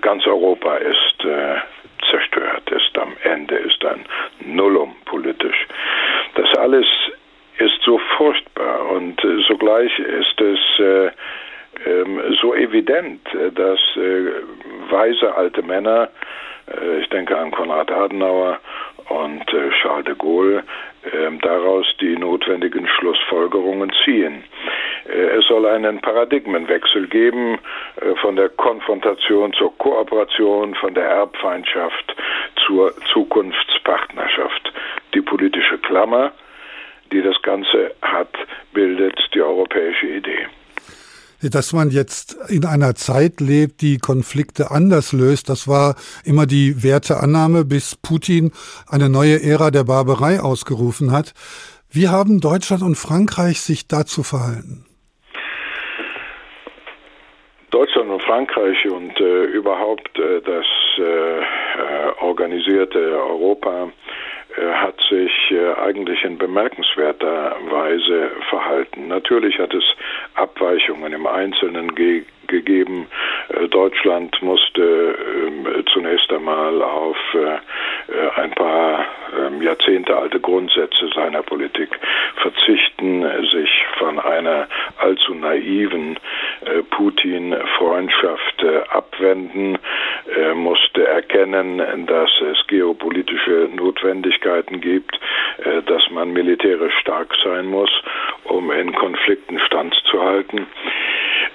Ganz 0.00 0.26
Europa 0.26 0.76
ist 0.76 1.26
zerstört, 2.10 2.70
ist 2.70 2.96
am 2.98 3.12
Ende, 3.22 3.56
ist 3.56 3.84
ein 3.84 4.04
Nullum 4.44 4.94
politisch. 5.04 5.66
Das 6.34 6.52
alles 6.58 6.86
ist 7.58 7.80
so 7.82 7.98
furchtbar 8.16 8.90
und 8.90 9.20
sogleich 9.46 9.98
ist 9.98 10.40
es 10.40 10.58
ähm, 11.86 12.20
so 12.40 12.54
evident, 12.54 13.20
dass 13.54 13.80
weise 14.90 15.34
alte 15.34 15.62
Männer 15.62 16.10
äh, 16.66 17.00
ich 17.00 17.08
denke 17.08 17.36
an 17.36 17.50
Konrad 17.50 17.90
Adenauer 17.90 18.58
und 19.08 19.52
äh, 19.52 19.70
Charles 19.82 20.06
de 20.06 20.14
Gaulle, 20.14 20.62
daraus 21.42 21.86
die 22.00 22.16
notwendigen 22.16 22.88
Schlussfolgerungen 22.88 23.92
ziehen. 24.04 24.44
Äh, 25.06 25.38
es 25.38 25.46
soll 25.46 25.66
einen 25.66 26.00
Paradigmenwechsel 26.00 27.06
geben 27.08 27.58
von 28.20 28.36
der 28.36 28.48
Konfrontation 28.48 29.52
zur 29.52 29.76
Kooperation, 29.78 30.74
von 30.74 30.94
der 30.94 31.04
Erbfeindschaft 31.04 32.16
zur 32.66 32.92
Zukunftspartnerschaft. 33.12 34.72
Die 35.14 35.20
politische 35.20 35.78
Klammer, 35.78 36.32
die 37.12 37.22
das 37.22 37.40
Ganze 37.42 37.94
hat, 38.02 38.34
bildet 38.72 39.18
die 39.34 39.42
europäische 39.42 40.06
Idee 40.06 40.48
dass 41.50 41.72
man 41.72 41.90
jetzt 41.90 42.36
in 42.48 42.64
einer 42.64 42.94
Zeit 42.94 43.40
lebt, 43.40 43.80
die 43.80 43.98
Konflikte 43.98 44.70
anders 44.70 45.12
löst. 45.12 45.48
Das 45.48 45.68
war 45.68 45.96
immer 46.24 46.46
die 46.46 46.82
Werteannahme, 46.82 47.64
bis 47.64 47.96
Putin 47.96 48.52
eine 48.88 49.08
neue 49.08 49.42
Ära 49.42 49.70
der 49.70 49.84
Barbarei 49.84 50.40
ausgerufen 50.40 51.12
hat. 51.12 51.34
Wie 51.90 52.08
haben 52.08 52.40
Deutschland 52.40 52.82
und 52.82 52.96
Frankreich 52.96 53.60
sich 53.60 53.86
dazu 53.86 54.22
verhalten? 54.22 54.84
Deutschland 57.70 58.10
und 58.10 58.22
Frankreich 58.22 58.88
und 58.88 59.20
äh, 59.20 59.44
überhaupt 59.44 60.16
äh, 60.18 60.40
das 60.42 60.64
äh, 60.98 61.38
äh 61.38 61.42
organisierte 62.20 62.98
Europa 62.98 63.90
hat 64.56 65.00
sich 65.08 65.50
äh, 65.50 65.74
eigentlich 65.74 66.24
in 66.24 66.38
bemerkenswerter 66.38 67.56
Weise 67.70 68.30
verhalten. 68.48 69.08
Natürlich 69.08 69.58
hat 69.58 69.74
es 69.74 69.84
Abweichungen 70.34 71.12
im 71.12 71.26
Einzelnen 71.26 71.94
ge 71.94 72.24
gegeben. 72.46 73.06
Äh, 73.48 73.68
Deutschland 73.68 74.40
musste 74.42 74.82
ähm, 74.82 75.66
zunächst 75.92 76.30
einmal 76.30 76.82
auf 76.82 77.16
ein 78.36 78.50
paar 78.50 79.06
ähm, 79.34 79.62
Jahrzehnte 79.62 80.14
alte 80.14 80.38
Grundsätze 80.38 81.08
seiner 81.14 81.42
Politik 81.42 81.88
verzichten, 82.36 83.24
sich 83.50 83.70
von 83.98 84.18
einer 84.18 84.68
allzu 84.98 85.34
naiven 85.34 86.18
Putin-Freundschaft 86.90 88.64
abwenden, 88.90 89.78
musste 90.54 91.06
erkennen, 91.06 92.06
dass 92.06 92.30
es 92.40 92.66
geopolitische 92.66 93.68
Notwendigkeiten 93.74 94.80
gibt, 94.80 95.18
äh, 95.58 95.82
dass 95.82 96.10
man 96.10 96.32
militärisch 96.32 96.94
stark 97.00 97.34
sein 97.44 97.66
muss, 97.66 97.90
um 98.44 98.70
in 98.70 98.94
Konflikten 98.94 99.58
standzuhalten. 99.60 100.66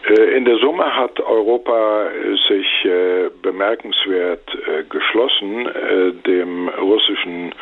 Äh, 0.08 0.38
in 0.38 0.46
der 0.46 0.58
Summe 0.58 0.96
hat 0.96 1.20
Europa 1.20 2.08
sich 2.48 2.86
äh, 2.86 3.30
bemerkenswert 3.42 4.46
geschlossen 4.90 5.68
dem 6.26 6.70
russischen 6.70 7.54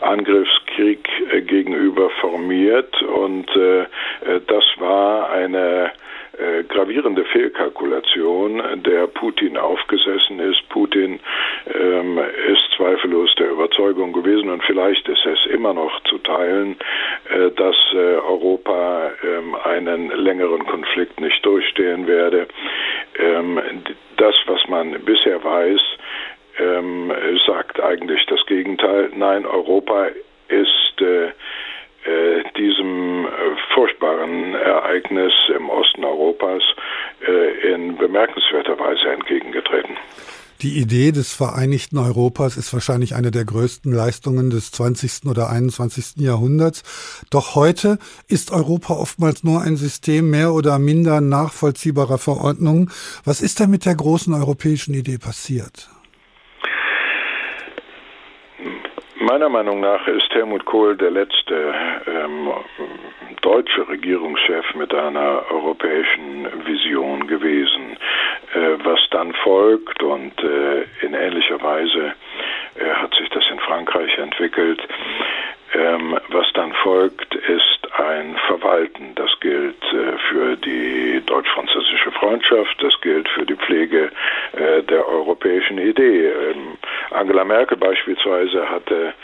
Angriffskrieg 0.00 1.08
gegenüber 1.46 2.10
formiert 2.20 3.00
und 3.02 3.46
das 4.46 4.64
war 4.78 5.30
eine 5.30 5.92
äh, 6.38 6.64
gravierende 6.64 7.24
Fehlkalkulation, 7.24 8.62
der 8.82 9.06
Putin 9.06 9.56
aufgesessen 9.56 10.40
ist. 10.40 10.68
Putin 10.68 11.20
ähm, 11.72 12.18
ist 12.48 12.76
zweifellos 12.76 13.34
der 13.36 13.50
Überzeugung 13.50 14.12
gewesen 14.12 14.50
und 14.50 14.62
vielleicht 14.64 15.08
ist 15.08 15.24
es 15.26 15.46
immer 15.46 15.74
noch 15.74 16.02
zu 16.04 16.18
teilen, 16.18 16.76
äh, 17.28 17.50
dass 17.50 17.76
äh, 17.92 17.96
Europa 17.96 19.10
ähm, 19.22 19.54
einen 19.64 20.10
längeren 20.10 20.66
Konflikt 20.66 21.20
nicht 21.20 21.44
durchstehen 21.44 22.06
werde. 22.06 22.46
Ähm, 23.18 23.60
das, 24.16 24.34
was 24.46 24.66
man 24.68 24.92
bisher 25.04 25.42
weiß, 25.42 25.80
ähm, 26.58 27.12
sagt 27.46 27.82
eigentlich 27.82 28.24
das 28.26 28.44
Gegenteil. 28.46 29.10
Nein, 29.16 29.44
Europa 29.46 30.06
ist 30.48 31.00
äh, 31.00 31.30
diesem 32.56 33.26
äh, 33.26 33.28
furchtbaren 33.74 34.54
Ereignis 34.54 35.32
im 35.56 35.68
Osten 35.70 36.04
Europas 36.04 36.62
äh, 37.26 37.72
in 37.72 37.96
bemerkenswerter 37.96 38.78
Weise 38.78 39.10
entgegengetreten. 39.12 39.96
Die 40.62 40.78
Idee 40.78 41.12
des 41.12 41.34
Vereinigten 41.34 41.98
Europas 41.98 42.56
ist 42.56 42.72
wahrscheinlich 42.72 43.14
eine 43.14 43.30
der 43.30 43.44
größten 43.44 43.92
Leistungen 43.92 44.50
des 44.50 44.70
20. 44.70 45.26
oder 45.26 45.50
21. 45.50 46.16
Jahrhunderts. 46.16 46.82
Doch 47.28 47.54
heute 47.54 47.98
ist 48.28 48.50
Europa 48.50 48.94
oftmals 48.94 49.44
nur 49.44 49.60
ein 49.60 49.76
System 49.76 50.30
mehr 50.30 50.54
oder 50.54 50.78
minder 50.78 51.20
nachvollziehbarer 51.20 52.18
Verordnungen. 52.18 52.90
Was 53.24 53.42
ist 53.42 53.60
denn 53.60 53.70
mit 53.70 53.84
der 53.84 53.96
großen 53.96 54.32
europäischen 54.32 54.94
Idee 54.94 55.18
passiert? 55.18 55.90
Meiner 59.24 59.48
Meinung 59.48 59.80
nach 59.80 60.06
ist 60.06 60.28
Helmut 60.34 60.66
Kohl 60.66 60.98
der 60.98 61.10
letzte 61.10 61.74
ähm, 62.06 62.52
deutsche 63.40 63.88
Regierungschef 63.88 64.74
mit 64.74 64.92
einer 64.92 65.50
europäischen 65.50 66.46
Vision 66.66 67.26
gewesen. 67.26 67.96
Äh, 68.54 68.84
was 68.84 69.00
dann 69.10 69.32
folgt 69.32 70.02
und 70.02 70.32
äh, 70.42 70.82
in 71.00 71.14
ähnlicher 71.14 71.60
Weise 71.62 72.12
äh, 72.74 72.90
hat 72.90 73.14
sich 73.14 73.30
das 73.30 73.44
in 73.50 73.58
Frankreich 73.60 74.16
entwickelt. 74.18 74.86
Ähm, 75.72 76.18
was 76.28 76.46
dann 76.52 76.72
folgt, 76.74 77.34
ist 77.34 77.92
ein 77.98 78.36
Verwalten. 78.46 79.14
Das 79.16 79.30
gilt 79.40 79.82
äh, 79.92 80.18
für 80.28 80.56
die 80.56 81.20
deutsch-französische 81.26 82.12
Freundschaft, 82.12 82.76
das 82.80 82.92
gilt 83.00 83.28
für 83.30 83.46
die 83.46 83.56
Pflege 83.56 84.10
äh, 84.52 84.82
der 84.82 85.08
europäischen 85.08 85.78
Idee. 85.78 86.26
Ähm, 86.26 86.76
Angela 87.14 87.44
Merkel 87.44 87.76
beispielsweise 87.76 88.68
hatte 88.68 89.14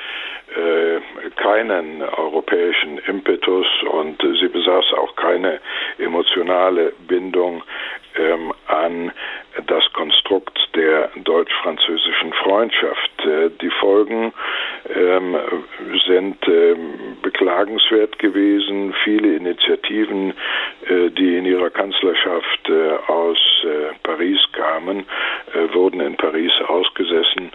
äh, 0.57 1.31
keinen 1.37 2.03
europäischen 2.03 2.99
Impetus 2.99 3.67
und 3.91 4.21
sie 4.41 4.49
besaß 4.49 4.93
auch 4.95 5.15
keine 5.17 5.61
emotionale 5.99 6.93
Bindung 7.07 7.63
ähm, 8.17 8.53
an 8.67 9.13
das 9.67 9.93
Konstrukt 9.93 10.59
der 10.75 11.11
deutsch-französischen 11.17 12.33
Freundschaft. 12.35 13.11
Äh, 13.25 13.51
die 13.61 13.71
Folgen 13.71 14.33
ähm, 14.95 15.37
sind 16.07 16.37
ähm, 16.49 17.17
beklagenswert 17.23 18.19
gewesen. 18.19 18.95
Viele 19.05 19.37
Initiativen, 19.37 20.35
äh, 20.87 21.11
die 21.11 21.37
in 21.37 21.47
ihrer 21.47 21.71
Kanzlerschaft 21.71 22.69
äh, 22.69 23.11
aus 23.11 23.39
äh, 23.65 23.95
Paris 24.03 24.41
kamen, 24.53 25.07
äh, 25.53 25.75
wurden 25.75 26.01
in 26.01 26.17
Paris 26.17 26.53
ausgesessen, 26.67 27.51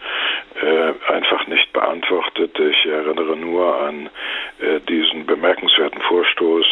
äh, 0.62 1.14
einfach 1.14 1.48
nicht 1.48 1.72
beantwortet. 1.74 2.58
Ich 2.60 2.86
erinnere 2.86 3.36
nur 3.36 3.82
an 3.82 4.10
diesen 4.88 5.26
bemerkenswerten 5.26 6.02
Vorstoß 6.02 6.66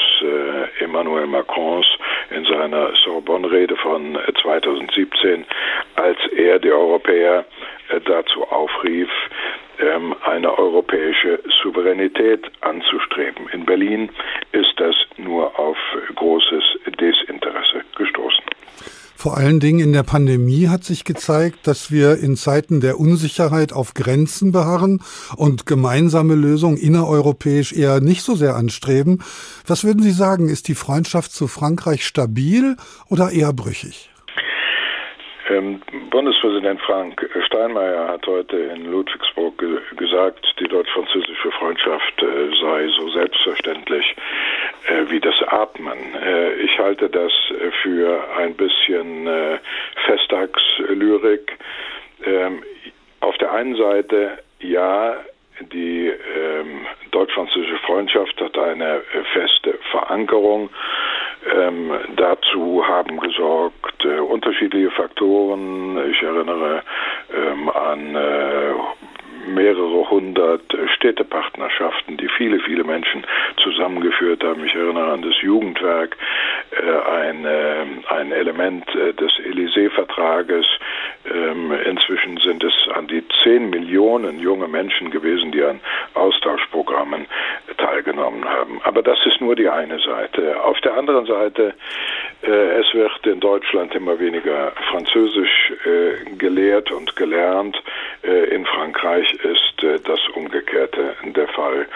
Emmanuel 0.80 1.28
Macrons 1.28 1.86
in 2.30 2.46
seiner 2.46 2.96
Sorbonne-Rede 3.04 3.73
von 3.78 4.18
2017, 4.42 5.46
als 5.96 6.18
er 6.36 6.60
die 6.60 6.72
Europäer 6.72 7.46
dazu 8.06 8.44
aufrief, 8.44 9.10
ähm, 9.80 10.16
eine 10.24 10.58
europäische 10.58 11.40
Souveränität 11.62 12.46
anzustreben. 12.62 13.50
In 13.50 13.66
Berlin 13.66 14.10
ist 14.52 14.74
das 14.78 14.96
nur 15.18 15.58
auf 15.60 15.78
großes 16.16 16.64
Desinteresse 17.00 17.84
gestoßen. 17.96 18.44
Vor 19.24 19.38
allen 19.38 19.62
Dingen 19.62 19.80
in 19.80 19.94
der 19.94 20.04
Pandemie 20.04 20.68
hat 20.68 20.84
sich 20.84 21.06
gezeigt, 21.06 21.66
dass 21.66 21.92
wir 21.92 22.18
in 22.18 22.36
Zeiten 22.36 22.82
der 22.82 23.00
Unsicherheit 23.00 23.72
auf 23.72 23.94
Grenzen 23.94 24.52
beharren 24.52 25.02
und 25.38 25.66
gemeinsame 25.66 26.36
Lösungen 26.36 26.76
innereuropäisch 26.76 27.72
eher 27.72 28.02
nicht 28.02 28.24
so 28.24 28.36
sehr 28.36 28.58
anstreben. 28.58 29.24
Was 29.66 29.86
würden 29.86 30.04
Sie 30.04 30.12
sagen, 30.12 30.50
ist 30.50 30.68
die 30.68 30.76
Freundschaft 30.76 31.32
zu 31.32 31.48
Frankreich 31.48 32.06
stabil 32.06 32.76
oder 33.08 33.32
eher 33.32 33.54
brüchig? 33.54 34.13
Ähm, 35.50 35.82
Bundespräsident 36.10 36.80
Frank 36.82 37.30
Steinmeier 37.48 38.08
hat 38.08 38.26
heute 38.28 38.58
in 38.58 38.90
Ludwigsburg 38.90 39.58
ge 39.58 39.80
gesagt, 39.98 40.46
die 40.60 40.68
deutsch-französische 40.68 41.52
Freundschaft 41.52 42.22
äh, 42.22 42.50
sei 42.62 42.88
so 42.90 43.10
selbstverständlich 43.10 44.16
äh, 44.88 45.10
wie 45.10 45.20
das 45.20 45.36
Atmen. 45.48 46.16
Äh, 46.16 46.54
ich 46.56 46.78
halte 46.80 47.10
das 47.10 47.32
für 47.82 48.24
ein 48.38 48.56
bisschen 48.56 49.28
äh, 49.28 49.60
Festtagslyrik. 50.06 51.58
Ähm, 52.26 52.64
auf 53.20 53.38
der 53.38 53.52
einen 53.52 53.76
Seite 53.76 54.40
ja, 54.60 55.18
die 55.60 56.08
ähm, 56.08 56.86
deutsch-französische 57.12 57.78
Freundschaft 57.86 58.40
hat 58.42 58.58
eine 58.58 58.96
äh, 58.96 59.24
feste 59.34 59.78
Verankerung. 59.92 60.70
Ähm, 61.52 61.92
dazu 62.16 62.88
haben 62.88 63.20
gesorgt 63.20 64.06
äh, 64.06 64.20
unterschiedliche 64.20 64.92
Faktoren. 64.92 66.00
Ich 66.10 66.22
erinnere 66.22 66.84
ähm, 67.36 67.70
an 67.70 68.16
äh, 68.16 68.74
mehrere 69.48 70.10
hundert 70.10 70.62
Städtepartnerschaften, 70.96 72.18
die 72.18 72.28
viele, 72.30 72.60
viele 72.62 72.84
Menschen 72.84 73.26
zusammengeführt 73.58 74.44
haben. 74.44 74.66
Ich 74.66 74.74
erinnere 74.74 75.12
an 75.12 75.22
das 75.22 75.40
Jugendwerk, 75.42 76.16
äh, 76.72 77.10
ein, 77.12 77.46
äh, 77.46 77.86
ein 78.10 78.32
Element 78.32 78.88
äh, 78.96 79.14
des 79.14 79.32
Élysée-Vertrages. 79.40 80.66
Ähm, 81.26 81.72
inzwischen 81.86 82.38
sind 82.38 82.64
es 82.64 82.74
an 82.94 83.08
die 83.08 83.24
zehn 83.44 83.70
Millionen 83.70 84.40
junge 84.40 84.68
Menschen 84.68 85.12
gewesen, 85.12 85.52
die 85.52 85.64
an 85.64 85.80
Austauschprogrammen 86.14 87.26
teilgenommen 87.94 88.44
haben. 88.46 88.82
Aber 88.84 89.02
das 89.02 89.20
ist 89.26 89.40
nur 89.40 89.56
die 89.56 89.70
eine 89.70 90.00
Seite. 90.00 90.62
Auf 90.64 90.80
der 90.82 90.96
anderen 90.96 91.26
Seite, 91.26 91.74
es 92.42 92.94
wird 92.94 93.26
in 93.26 93.40
Deutschland 93.40 93.94
immer 93.96 94.20
weniger 94.20 94.72
Französisch 94.90 95.74
gelehrt 96.38 96.92
und 96.92 97.16
gelernt. 97.16 97.82
In 98.24 98.66
Frankreich 98.66 99.32
ist 99.34 99.84
äh, 99.84 100.00
das 100.00 100.20
Umgekehrte 100.34 101.16
der 101.24 101.48
Fall. 101.50 101.88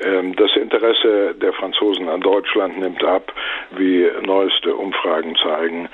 Ähm, 0.00 0.34
das 0.36 0.54
Interesse 0.56 1.34
der 1.34 1.52
Franzosen 1.52 2.08
an 2.08 2.20
Deutschland 2.20 2.78
nimmt 2.78 3.02
ab, 3.04 3.32
wie 3.72 4.08
neueste 4.22 4.74
Umfragen 4.74 5.36
zeigen. 5.36 5.88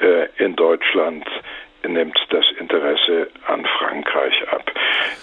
Äh, 0.00 0.28
in 0.42 0.56
Deutschland 0.56 1.24
nimmt 1.88 2.16
das 2.30 2.44
Interesse 2.58 3.28
an 3.46 3.64
Frankreich 3.78 4.34
ab. 4.50 4.64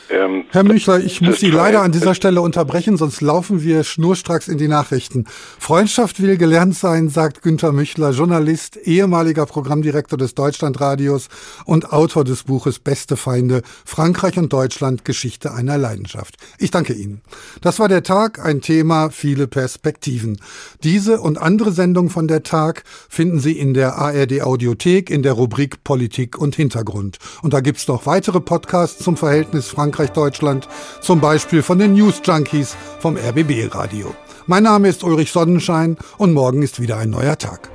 Ähm, 0.09 0.45
Herr 0.51 0.63
Müchler, 0.63 0.99
ich 0.99 1.21
muss 1.21 1.39
Sie 1.39 1.51
leider 1.51 1.81
an 1.81 1.91
dieser 1.91 2.15
Stelle 2.15 2.41
unterbrechen, 2.41 2.97
sonst 2.97 3.21
laufen 3.21 3.63
wir 3.63 3.83
schnurstracks 3.83 4.47
in 4.47 4.57
die 4.57 4.67
Nachrichten. 4.67 5.25
Freundschaft 5.59 6.21
will 6.21 6.37
gelernt 6.37 6.75
sein, 6.75 7.09
sagt 7.09 7.43
Günter 7.43 7.71
Müchler, 7.71 8.11
Journalist, 8.11 8.77
ehemaliger 8.77 9.45
Programmdirektor 9.45 10.17
des 10.17 10.33
Deutschlandradios 10.33 11.29
und 11.65 11.93
Autor 11.93 12.23
des 12.23 12.43
Buches 12.43 12.79
Beste 12.79 13.17
Feinde, 13.17 13.61
Frankreich 13.85 14.37
und 14.37 14.51
Deutschland, 14.51 15.05
Geschichte 15.05 15.53
einer 15.53 15.77
Leidenschaft. 15.77 16.37
Ich 16.57 16.71
danke 16.71 16.93
Ihnen. 16.93 17.21
Das 17.61 17.79
war 17.79 17.87
der 17.87 18.03
Tag, 18.03 18.43
ein 18.43 18.61
Thema, 18.61 19.11
viele 19.11 19.47
Perspektiven. 19.47 20.41
Diese 20.83 21.21
und 21.21 21.37
andere 21.37 21.71
Sendungen 21.71 22.09
von 22.09 22.27
der 22.27 22.41
Tag 22.41 22.83
finden 23.09 23.39
Sie 23.39 23.57
in 23.57 23.73
der 23.73 23.95
ARD 23.95 24.41
Audiothek 24.41 25.09
in 25.09 25.21
der 25.21 25.33
Rubrik 25.33 25.83
Politik 25.83 26.37
und 26.49 26.55
Hintergrund. 26.55 27.19
Und 27.43 27.53
da 27.53 27.61
gibt's 27.61 27.87
noch 27.87 28.07
weitere 28.07 28.39
Podcasts 28.39 29.03
zum 29.03 29.17
Verhältnis 29.17 29.67
Frankreich-Deutschland, 29.67 30.67
zum 30.99 31.21
Beispiel 31.21 31.61
von 31.61 31.77
den 31.77 31.93
News 31.93 32.21
Junkies 32.25 32.75
vom 32.99 33.17
RBB 33.17 33.67
Radio. 33.71 34.15
Mein 34.47 34.63
Name 34.63 34.87
ist 34.87 35.03
Ulrich 35.03 35.31
Sonnenschein 35.31 35.97
und 36.17 36.33
morgen 36.33 36.63
ist 36.63 36.81
wieder 36.81 36.97
ein 36.97 37.11
neuer 37.11 37.37
Tag. 37.37 37.69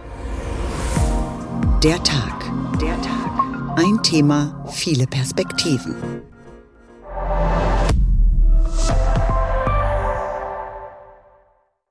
Der 1.85 2.03
Tag. 2.03 2.51
Der 2.81 3.01
Tag. 3.01 3.77
Ein 3.77 4.03
Thema, 4.03 4.65
viele 4.73 5.07
Perspektiven. 5.07 5.95